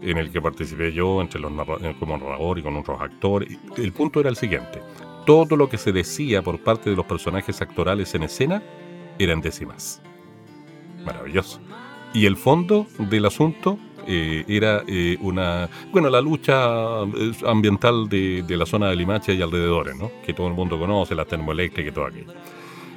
en 0.00 0.18
el 0.18 0.30
que 0.30 0.40
participé 0.40 0.92
yo 0.92 1.20
entre 1.20 1.40
los 1.40 1.52
como 1.98 2.16
narrador 2.16 2.58
y 2.58 2.62
con 2.62 2.76
otros 2.76 3.00
actores. 3.00 3.58
El 3.76 3.92
punto 3.92 4.20
era 4.20 4.28
el 4.28 4.36
siguiente, 4.36 4.80
todo 5.26 5.56
lo 5.56 5.68
que 5.68 5.78
se 5.78 5.92
decía 5.92 6.42
por 6.42 6.58
parte 6.58 6.90
de 6.90 6.96
los 6.96 7.06
personajes 7.06 7.60
actorales 7.60 8.14
en 8.14 8.22
escena 8.22 8.62
eran 9.18 9.40
décimas. 9.40 10.00
Maravilloso. 11.04 11.60
Y 12.14 12.26
el 12.26 12.36
fondo 12.36 12.86
del 12.98 13.26
asunto 13.26 13.78
eh, 14.06 14.44
era 14.48 14.82
eh, 14.86 15.18
una, 15.20 15.68
bueno, 15.92 16.08
la 16.08 16.22
lucha 16.22 17.02
eh, 17.02 17.32
ambiental 17.46 18.08
de, 18.08 18.42
de, 18.42 18.56
la 18.56 18.64
zona 18.64 18.88
de 18.88 18.96
Limache 18.96 19.34
y 19.34 19.42
alrededores, 19.42 19.96
¿no? 19.96 20.10
Que 20.24 20.32
todo 20.32 20.48
el 20.48 20.54
mundo 20.54 20.78
conoce, 20.78 21.14
la 21.14 21.26
termoeléctrica 21.26 21.90
y 21.90 21.92
todo 21.92 22.06
aquello. 22.06 22.32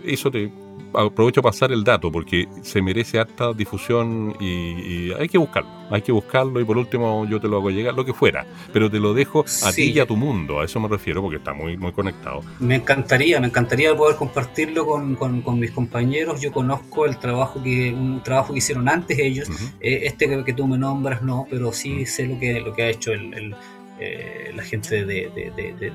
Eso 0.05 0.31
te, 0.31 0.51
aprovecho 0.93 1.41
pasar 1.41 1.71
el 1.71 1.83
dato 1.83 2.11
porque 2.11 2.47
se 2.61 2.81
merece 2.81 3.19
harta 3.19 3.53
difusión 3.53 4.35
y, 4.39 5.11
hay 5.13 5.27
que 5.27 5.37
buscarlo, 5.37 5.69
hay 5.89 6.01
que 6.01 6.11
buscarlo 6.11 6.59
y 6.59 6.65
por 6.65 6.77
último 6.77 7.25
yo 7.29 7.39
te 7.39 7.47
lo 7.47 7.57
hago 7.57 7.69
llegar, 7.69 7.93
lo 7.93 8.05
que 8.05 8.13
fuera, 8.13 8.45
pero 8.73 8.89
te 8.89 8.99
lo 8.99 9.13
dejo 9.13 9.45
a 9.63 9.71
ti 9.71 9.91
y 9.91 9.99
a 9.99 10.05
tu 10.05 10.15
mundo, 10.15 10.59
a 10.59 10.65
eso 10.65 10.79
me 10.79 10.87
refiero 10.87 11.21
porque 11.21 11.37
está 11.37 11.53
muy, 11.53 11.77
muy 11.77 11.91
conectado. 11.91 12.41
Me 12.59 12.75
encantaría, 12.75 13.39
me 13.39 13.47
encantaría 13.47 13.95
poder 13.95 14.15
compartirlo 14.15 14.85
con, 14.85 15.15
con, 15.15 15.59
mis 15.59 15.71
compañeros, 15.71 16.41
yo 16.41 16.51
conozco 16.51 17.05
el 17.05 17.17
trabajo 17.17 17.61
que, 17.61 17.93
un 17.93 18.21
trabajo 18.23 18.53
que 18.53 18.59
hicieron 18.59 18.89
antes 18.89 19.17
ellos, 19.19 19.49
eh, 19.79 20.01
este 20.03 20.43
que, 20.43 20.53
tú 20.53 20.67
me 20.67 20.77
nombras 20.77 21.21
no, 21.21 21.47
pero 21.49 21.71
sí 21.71 22.05
sé 22.05 22.27
lo 22.27 22.39
que, 22.39 22.59
lo 22.59 22.73
que 22.73 22.83
ha 22.83 22.89
hecho 22.89 23.11
el 23.11 23.55
eh, 24.01 24.51
la 24.55 24.63
gente 24.63 25.05
de, 25.05 25.29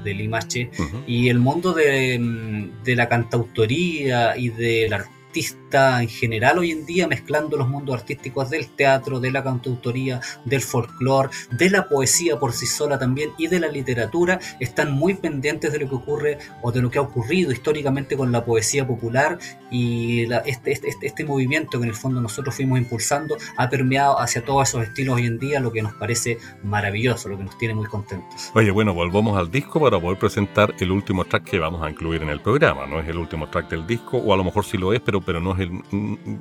de, 0.03 0.15
Limache, 0.15 0.71
y 1.07 1.29
el 1.29 1.41
mundo 1.41 1.73
de, 1.73 2.71
la 2.87 3.09
cantautoría 3.09 4.37
y 4.37 4.51
del 4.51 4.93
artista 4.93 5.66
en 5.73 6.09
general 6.09 6.59
hoy 6.59 6.71
en 6.71 6.87
día, 6.87 7.07
mezclando 7.07 7.57
los 7.57 7.69
mundos 7.69 7.97
artísticos 7.97 8.51
del 8.51 8.69
teatro, 8.69 9.21
de 9.21 9.31
la 9.31 9.43
cantautoría, 9.43 10.21
del 10.45 10.61
folclore, 10.61 11.31
de 11.51 11.71
la 11.71 11.89
poesía 11.89 12.39
por 12.39 12.53
sí 12.53 12.67
sola 12.67 12.99
también 12.99 13.31
y 13.37 13.49
de 13.49 13.61
la 13.61 13.69
literatura, 13.69 14.39
están 14.61 14.93
muy 14.93 15.15
pendientes 15.15 15.73
de 15.73 15.79
lo 15.81 15.89
que 15.89 15.95
ocurre 15.97 16.39
o 16.63 16.73
de 16.73 16.81
lo 16.81 16.91
que 16.91 16.99
ha 16.99 17.03
ocurrido 17.03 17.53
históricamente 17.53 18.17
con 18.17 18.33
la 18.33 18.45
poesía 18.45 18.87
popular 18.87 19.39
y 19.71 20.23
este, 20.45 20.73
este, 20.73 20.89
este, 20.89 21.07
este, 21.07 21.25
movimiento 21.25 21.79
que 21.79 21.85
en 21.85 21.91
el 21.91 21.97
fondo 21.97 22.21
nosotros 22.21 22.55
fuimos 22.55 22.79
impulsando 22.79 23.37
ha 23.57 23.69
permeado 23.69 24.21
hacia 24.21 24.45
todos 24.45 24.69
esos 24.69 24.85
estilos 24.85 25.17
hoy 25.17 25.27
en 25.27 25.39
día, 25.39 25.61
lo 25.61 25.73
que 25.73 25.83
nos 25.83 25.95
parece 25.95 26.39
maravilloso, 26.63 27.29
lo 27.29 27.37
que 27.37 27.45
nos 27.45 27.59
tiene 27.59 27.75
muy 27.75 27.87
contentos. 27.87 28.51
Oye, 28.55 28.71
bueno, 28.71 28.95
volvamos 28.95 29.37
al 29.37 29.51
disco 29.51 29.81
para 29.81 30.01
poder 30.01 30.19
presentar 30.19 30.75
el 30.79 30.91
último 30.91 31.25
track 31.25 31.45
que 31.45 31.59
vamos 31.59 31.83
a 31.83 31.91
incluir 31.91 32.23
en 32.23 32.29
el 32.29 32.41
programa. 32.41 32.87
No 32.87 33.01
es 33.01 33.09
el 33.09 33.19
último 33.19 33.49
track 33.49 33.69
del 33.69 33.87
disco, 33.87 34.19
o 34.19 34.33
a 34.33 34.37
lo 34.37 34.45
mejor 34.45 34.65
sí 34.65 34.79
lo 34.79 34.93
es, 34.93 35.01
pero, 35.01 35.21
pero 35.21 35.41
no 35.41 35.56
es 35.59 35.69
el 35.69 36.39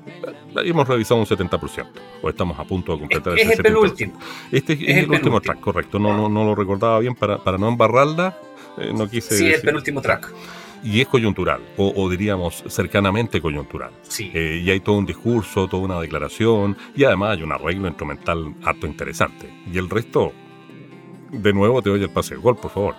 hemos 0.63 0.87
revisado 0.87 1.19
un 1.19 1.25
70%, 1.25 1.85
o 2.21 2.29
estamos 2.29 2.59
a 2.59 2.63
punto 2.63 2.93
de 2.93 2.99
completar 2.99 3.37
es, 3.37 3.45
ese 3.45 3.53
70%. 3.53 3.57
El 3.57 3.63
penúltimo. 3.63 4.19
Este 4.51 4.73
es, 4.73 4.97
el, 5.03 5.09
último 5.09 5.41
track, 5.41 5.59
correcto. 5.59 5.99
No, 5.99 6.15
no, 6.15 6.29
no, 6.29 6.43
lo 6.43 6.55
recordaba 6.55 6.99
bien 6.99 7.15
para, 7.15 7.43
para 7.43 7.57
no 7.57 7.67
embarrarla. 7.67 8.37
Eh, 8.77 8.91
no 8.93 9.09
quise. 9.09 9.37
Sí, 9.37 9.47
es 9.47 9.55
el 9.55 9.61
penúltimo 9.61 10.01
track. 10.01 10.33
Y 10.83 11.01
es 11.01 11.07
coyuntural, 11.07 11.61
o, 11.77 12.07
diríamos 12.09 12.63
cercanamente 12.67 13.41
coyuntural. 13.41 13.89
Sí. 14.03 14.29
Eh, 14.33 14.61
y 14.63 14.69
hay 14.69 14.81
todo 14.81 14.97
un 14.97 15.05
discurso, 15.05 15.67
toda 15.67 15.81
una 15.83 15.99
declaración, 15.99 16.77
y 16.95 17.05
además 17.05 17.37
hay 17.37 17.43
un 17.43 17.51
arreglo 17.51 17.87
instrumental 17.87 18.53
harto 18.63 18.85
interesante. 18.85 19.51
Y 19.71 19.79
el 19.79 19.89
resto, 19.89 20.31
de 21.31 21.53
nuevo 21.53 21.81
te 21.81 21.89
doy 21.89 22.03
el 22.03 22.11
pase 22.11 22.35
de 22.35 22.41
gol, 22.41 22.57
por 22.57 22.69
favor. 22.69 22.95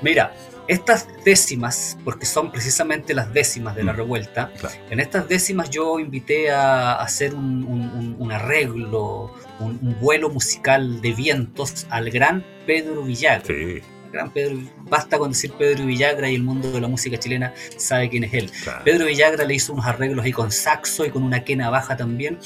Mira, 0.00 0.32
estas 0.68 1.08
décimas, 1.24 1.96
porque 2.04 2.26
son 2.26 2.52
precisamente 2.52 3.14
las 3.14 3.32
décimas 3.32 3.74
de 3.74 3.82
la 3.82 3.94
mm, 3.94 3.96
revuelta, 3.96 4.52
en 4.90 5.00
estas 5.00 5.26
décimas 5.26 5.70
yo 5.70 5.98
invité 5.98 6.50
a 6.50 6.96
hacer 6.96 7.34
un, 7.34 8.30
arreglo, 8.30 9.34
un, 9.60 9.96
vuelo 10.00 10.28
musical 10.28 11.00
de 11.00 11.12
vientos 11.12 11.86
al 11.88 12.10
gran 12.10 12.44
Pedro 12.66 13.02
Villagra. 13.02 13.46
Sí. 13.46 13.80
Gran 14.12 14.30
Pedro, 14.30 14.58
basta 14.88 15.18
con 15.18 15.32
decir 15.32 15.52
Pedro 15.58 15.84
Villagra 15.84 16.30
y 16.30 16.34
el 16.34 16.42
mundo 16.42 16.70
de 16.70 16.80
la 16.80 16.88
música 16.88 17.18
chilena 17.18 17.52
sabe 17.76 18.08
quién 18.08 18.24
es 18.24 18.34
él. 18.34 18.50
Pedro 18.84 19.06
Villagra 19.06 19.44
le 19.44 19.54
hizo 19.54 19.72
unos 19.72 19.86
arreglos 19.86 20.24
ahí 20.24 20.32
con 20.32 20.50
saxo 20.50 21.04
y 21.04 21.10
con 21.10 21.22
una 21.22 21.44
quena 21.44 21.68
baja 21.68 21.96
también. 21.96 22.38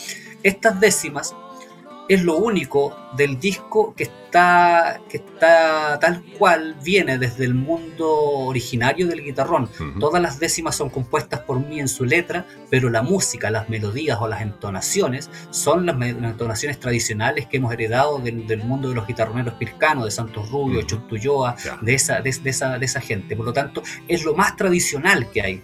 Estas 0.42 0.80
décimas 0.80 1.36
es 2.14 2.22
lo 2.22 2.36
único 2.36 2.94
del 3.16 3.38
disco 3.38 3.94
que 3.94 4.04
está, 4.04 5.00
que 5.08 5.18
está 5.18 5.98
tal 5.98 6.22
cual 6.38 6.76
viene 6.82 7.18
desde 7.18 7.44
el 7.44 7.54
mundo 7.54 8.10
originario 8.10 9.06
del 9.06 9.22
guitarrón. 9.24 9.68
Todas 9.98 10.20
las 10.20 10.38
décimas 10.38 10.76
son 10.76 10.90
compuestas 10.90 11.40
por 11.40 11.60
mí 11.60 11.80
en 11.80 11.88
su 11.88 12.04
letra, 12.04 12.46
pero 12.70 12.90
la 12.90 13.02
música, 13.02 13.50
las 13.50 13.68
melodías 13.68 14.18
o 14.20 14.28
las 14.28 14.42
entonaciones 14.42 15.30
son 15.50 15.86
las, 15.86 16.00
entonaciones 16.00 16.78
tradicionales 16.78 17.46
que 17.46 17.56
hemos 17.56 17.72
heredado 17.72 18.18
del, 18.18 18.62
mundo 18.64 18.90
de 18.90 18.94
los 18.94 19.06
guitarroneros 19.06 19.54
pircanos, 19.54 20.04
de 20.04 20.10
Santos 20.10 20.50
Rubio, 20.50 20.80
uh 20.80 21.82
de, 21.82 21.94
esa, 21.94 22.20
de, 22.20 22.30
esa, 22.30 22.78
de 22.78 22.84
esa 22.84 23.00
gente. 23.00 23.36
Por 23.36 23.46
lo 23.46 23.52
tanto, 23.52 23.82
es 24.06 24.24
lo 24.24 24.34
más 24.34 24.56
tradicional 24.56 25.30
que 25.30 25.42
hay. 25.42 25.62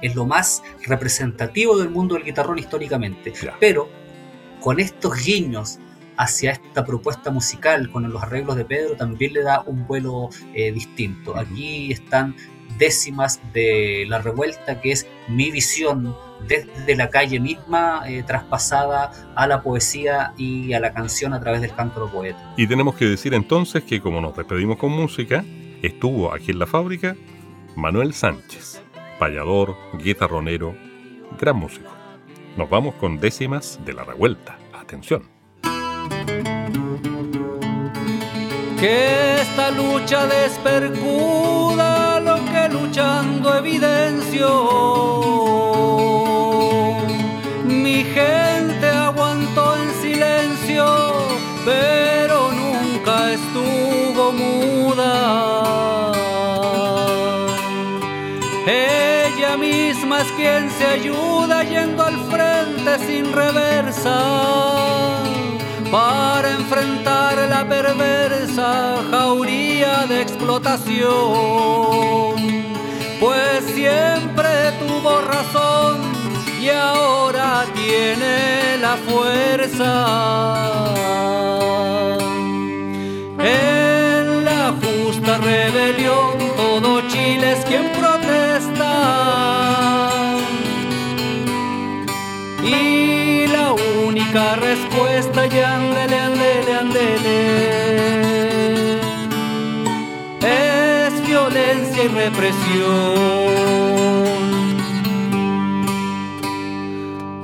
Es 0.00 0.14
lo 0.14 0.26
más 0.26 0.62
representativo 0.86 1.76
del 1.76 1.90
mundo 1.90 2.14
del 2.14 2.24
guitarrón 2.24 2.58
históricamente. 2.58 3.32
Pero 3.58 3.88
con 4.60 4.80
estos 4.80 5.24
guiños 5.24 5.78
hacia 6.18 6.50
esta 6.50 6.84
propuesta 6.84 7.30
musical 7.30 7.90
con 7.90 8.10
los 8.12 8.22
arreglos 8.22 8.56
de 8.56 8.64
Pedro 8.64 8.96
también 8.96 9.32
le 9.32 9.42
da 9.42 9.62
un 9.64 9.86
vuelo 9.86 10.28
eh, 10.52 10.72
distinto. 10.72 11.38
Aquí 11.38 11.90
están 11.92 12.34
décimas 12.76 13.40
de 13.54 14.04
la 14.08 14.18
revuelta, 14.20 14.80
que 14.80 14.92
es 14.92 15.06
mi 15.28 15.50
visión 15.50 16.14
desde 16.46 16.96
la 16.96 17.08
calle 17.08 17.40
misma, 17.40 18.02
eh, 18.06 18.22
traspasada 18.24 19.10
a 19.34 19.46
la 19.46 19.62
poesía 19.62 20.34
y 20.36 20.72
a 20.72 20.80
la 20.80 20.92
canción 20.92 21.34
a 21.34 21.40
través 21.40 21.60
del 21.60 21.74
canto 21.74 22.06
de 22.06 22.12
poeta. 22.12 22.54
Y 22.56 22.66
tenemos 22.66 22.94
que 22.94 23.06
decir 23.06 23.34
entonces 23.34 23.82
que 23.84 24.00
como 24.00 24.20
nos 24.20 24.36
despedimos 24.36 24.76
con 24.76 24.90
música, 24.92 25.44
estuvo 25.82 26.32
aquí 26.32 26.50
en 26.50 26.58
la 26.58 26.66
fábrica 26.66 27.16
Manuel 27.76 28.12
Sánchez, 28.12 28.82
payador, 29.18 29.76
guitarronero, 29.94 30.74
gran 31.40 31.56
músico. 31.56 31.90
Nos 32.56 32.68
vamos 32.68 32.94
con 32.96 33.20
décimas 33.20 33.78
de 33.84 33.92
la 33.92 34.04
revuelta. 34.04 34.58
Atención. 34.72 35.37
Que 38.80 39.40
esta 39.40 39.70
lucha 39.72 40.26
despercuda 40.26 42.20
lo 42.20 42.36
que 42.36 42.68
luchando 42.68 43.56
evidencio. 43.56 44.48
Mi 47.64 48.04
gente 48.04 48.88
aguantó 48.88 49.76
en 49.76 49.90
silencio, 50.00 50.86
pero 51.64 52.52
nunca 52.52 53.32
estuvo 53.32 54.32
muda. 54.32 56.12
Ella 58.64 59.56
misma 59.56 60.20
es 60.20 60.30
quien 60.32 60.70
se 60.70 60.86
ayuda 60.86 61.64
yendo 61.64 62.04
al 62.04 62.16
frente 62.30 62.98
sin 63.06 63.32
reversa 63.32 65.17
para 65.90 66.50
enfrentar 66.50 67.36
la 67.48 67.66
perversa 67.68 68.96
jauría 69.10 70.06
de 70.06 70.20
explotación, 70.22 71.08
pues 73.20 73.64
siempre 73.74 74.72
tuvo 74.78 75.20
razón 75.22 75.98
y 76.60 76.68
ahora 76.68 77.64
tiene 77.74 78.78
la 78.80 78.96
fuerza. 78.96 79.90
En 83.38 84.44
la 84.44 84.74
justa 84.82 85.38
rebelión 85.38 86.38
todo 86.56 87.00
Chile 87.08 87.52
es 87.52 87.64
quien 87.64 87.90
protesta. 87.92 88.92
Y 92.62 93.46
la 93.46 93.72
única 94.06 94.56
respuesta, 94.56 94.87
ya 95.26 95.74
andele, 95.74 96.16
andele, 96.16 96.74
andele, 96.78 97.38
es 100.40 101.26
violencia 101.26 102.04
y 102.04 102.08
represión. 102.08 103.48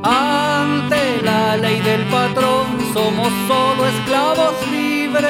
Ante 0.04 1.22
la 1.22 1.56
ley 1.56 1.80
del 1.80 2.02
patrón 2.04 2.66
somos 2.92 3.32
solo 3.48 3.88
esclavos 3.88 4.54
libres. 4.70 5.24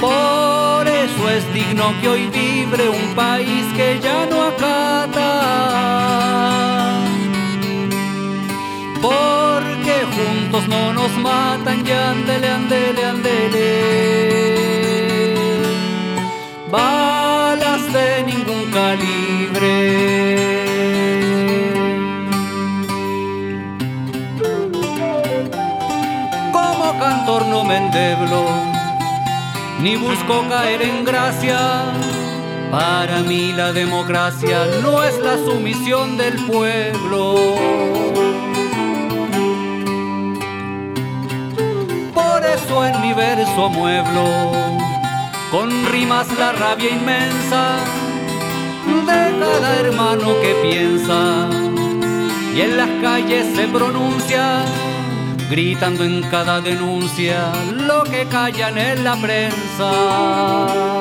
Por 0.00 0.88
eso 0.88 1.28
es 1.28 1.52
digno 1.52 1.92
que 2.00 2.08
hoy 2.08 2.26
vibre 2.28 2.88
un 2.88 3.14
país 3.14 3.66
que 3.76 4.00
ya 4.00 4.26
no 4.30 4.44
acata. 4.44 5.32
Juntos 10.22 10.68
no 10.68 10.92
nos 10.92 11.12
matan, 11.18 11.84
ya 11.84 12.10
andele, 12.10 12.48
andele, 12.48 13.04
andele. 13.04 13.68
Balas 16.70 17.92
de 17.92 18.24
ningún 18.24 18.70
calibre. 18.70 20.52
cantor 27.02 27.46
no 27.46 27.64
me 27.64 27.76
endeblo, 27.78 28.46
ni 29.80 29.96
busco 29.96 30.44
caer 30.48 30.82
en 30.82 31.04
gracia. 31.04 31.58
Para 32.70 33.20
mí 33.20 33.52
la 33.52 33.72
democracia 33.72 34.66
no 34.82 35.02
es 35.02 35.18
la 35.18 35.36
sumisión 35.36 36.16
del 36.16 36.34
pueblo. 36.46 38.31
Por 42.42 42.50
eso 42.50 42.84
en 42.84 43.00
mi 43.00 43.12
verso 43.14 43.68
mueblo 43.68 44.50
con 45.52 45.70
rimas 45.92 46.26
la 46.36 46.50
rabia 46.50 46.90
inmensa 46.90 47.76
de 48.84 49.38
cada 49.38 49.76
hermano 49.78 50.26
que 50.42 50.52
piensa 50.60 51.48
y 52.52 52.62
en 52.62 52.76
las 52.76 52.88
calles 53.00 53.46
se 53.54 53.68
pronuncia 53.68 54.64
gritando 55.48 56.02
en 56.02 56.22
cada 56.22 56.60
denuncia 56.60 57.52
lo 57.76 58.02
que 58.02 58.26
callan 58.26 58.76
en 58.76 59.04
la 59.04 59.14
prensa. 59.14 60.91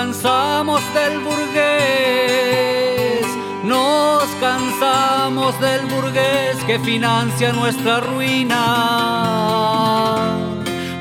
Cansamos 0.00 0.80
del 0.94 1.18
burgués, 1.26 1.56
nos 3.64 4.26
cansamos 4.40 5.58
del 5.58 5.86
burgués 5.86 6.56
que 6.68 6.78
financia 6.78 7.52
nuestra 7.52 7.98
ruina, 7.98 8.60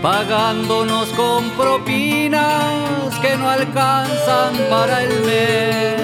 pagándonos 0.02 1.10
con 1.10 1.48
propinas 1.52 3.14
que 3.22 3.38
no 3.38 3.48
alcanzan 3.48 4.56
para 4.68 5.04
el 5.04 5.22
mes. 5.28 6.02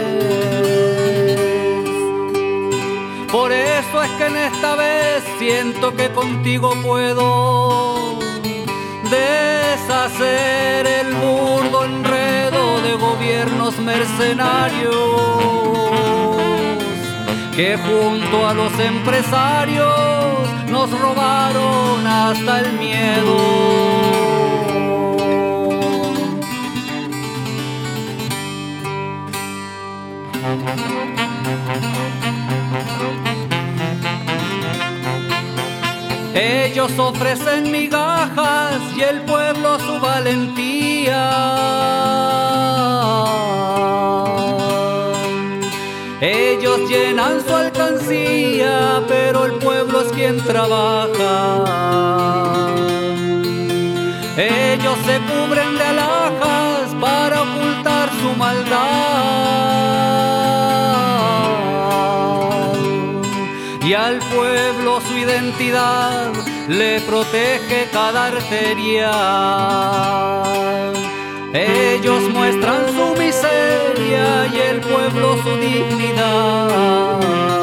Por 3.32 3.52
eso 3.52 4.04
es 4.04 4.12
que 4.20 4.26
en 4.28 4.38
esta 4.38 4.76
vez 4.76 5.24
siento 5.40 5.96
que 5.96 6.12
contigo 6.12 6.76
puedo 6.84 8.20
deshacer 9.10 10.86
el 10.86 11.16
burdo 11.16 11.86
enredo 11.86 12.53
de 12.84 12.94
gobiernos 12.96 13.80
mercenarios 13.80 14.94
que 17.56 17.78
junto 17.78 18.48
a 18.48 18.54
los 18.54 18.78
empresarios 18.80 20.50
nos 20.70 20.90
robaron 21.00 22.06
hasta 22.06 22.60
el 22.60 22.74
miedo. 22.74 24.04
Ellos 36.36 36.92
ofrecen 36.98 37.72
migajas 37.72 38.82
y 38.98 39.02
el 39.02 39.22
pueblo 39.22 39.80
su 39.80 40.00
valentía. 40.00 41.30
Ellos 46.20 46.90
llenan 46.90 47.46
su 47.46 47.56
alcancía, 47.56 49.04
pero 49.08 49.46
el 49.46 49.54
pueblo 49.54 50.02
es 50.02 50.12
quien 50.14 50.44
trabaja. 50.44 51.66
Ellos 54.36 54.98
se 55.06 55.20
cubren 55.20 55.78
de 55.78 55.84
alhajas 55.84 56.96
para 57.00 57.44
ocultar 57.44 58.10
su 58.20 58.34
maldad. 58.38 59.54
Y 63.86 63.94
al 63.94 64.20
pueblo 64.20 65.02
su 65.02 65.18
identidad 65.18 66.32
le 66.70 67.02
protege 67.02 67.90
cada 67.92 68.28
arteria. 68.28 69.12
Ellos 71.54 72.24
muestran 72.30 72.86
su 72.88 73.14
miseria 73.20 74.48
y 74.54 74.58
el 74.72 74.80
pueblo 74.80 75.36
su 75.44 75.58
dignidad. 75.58 77.63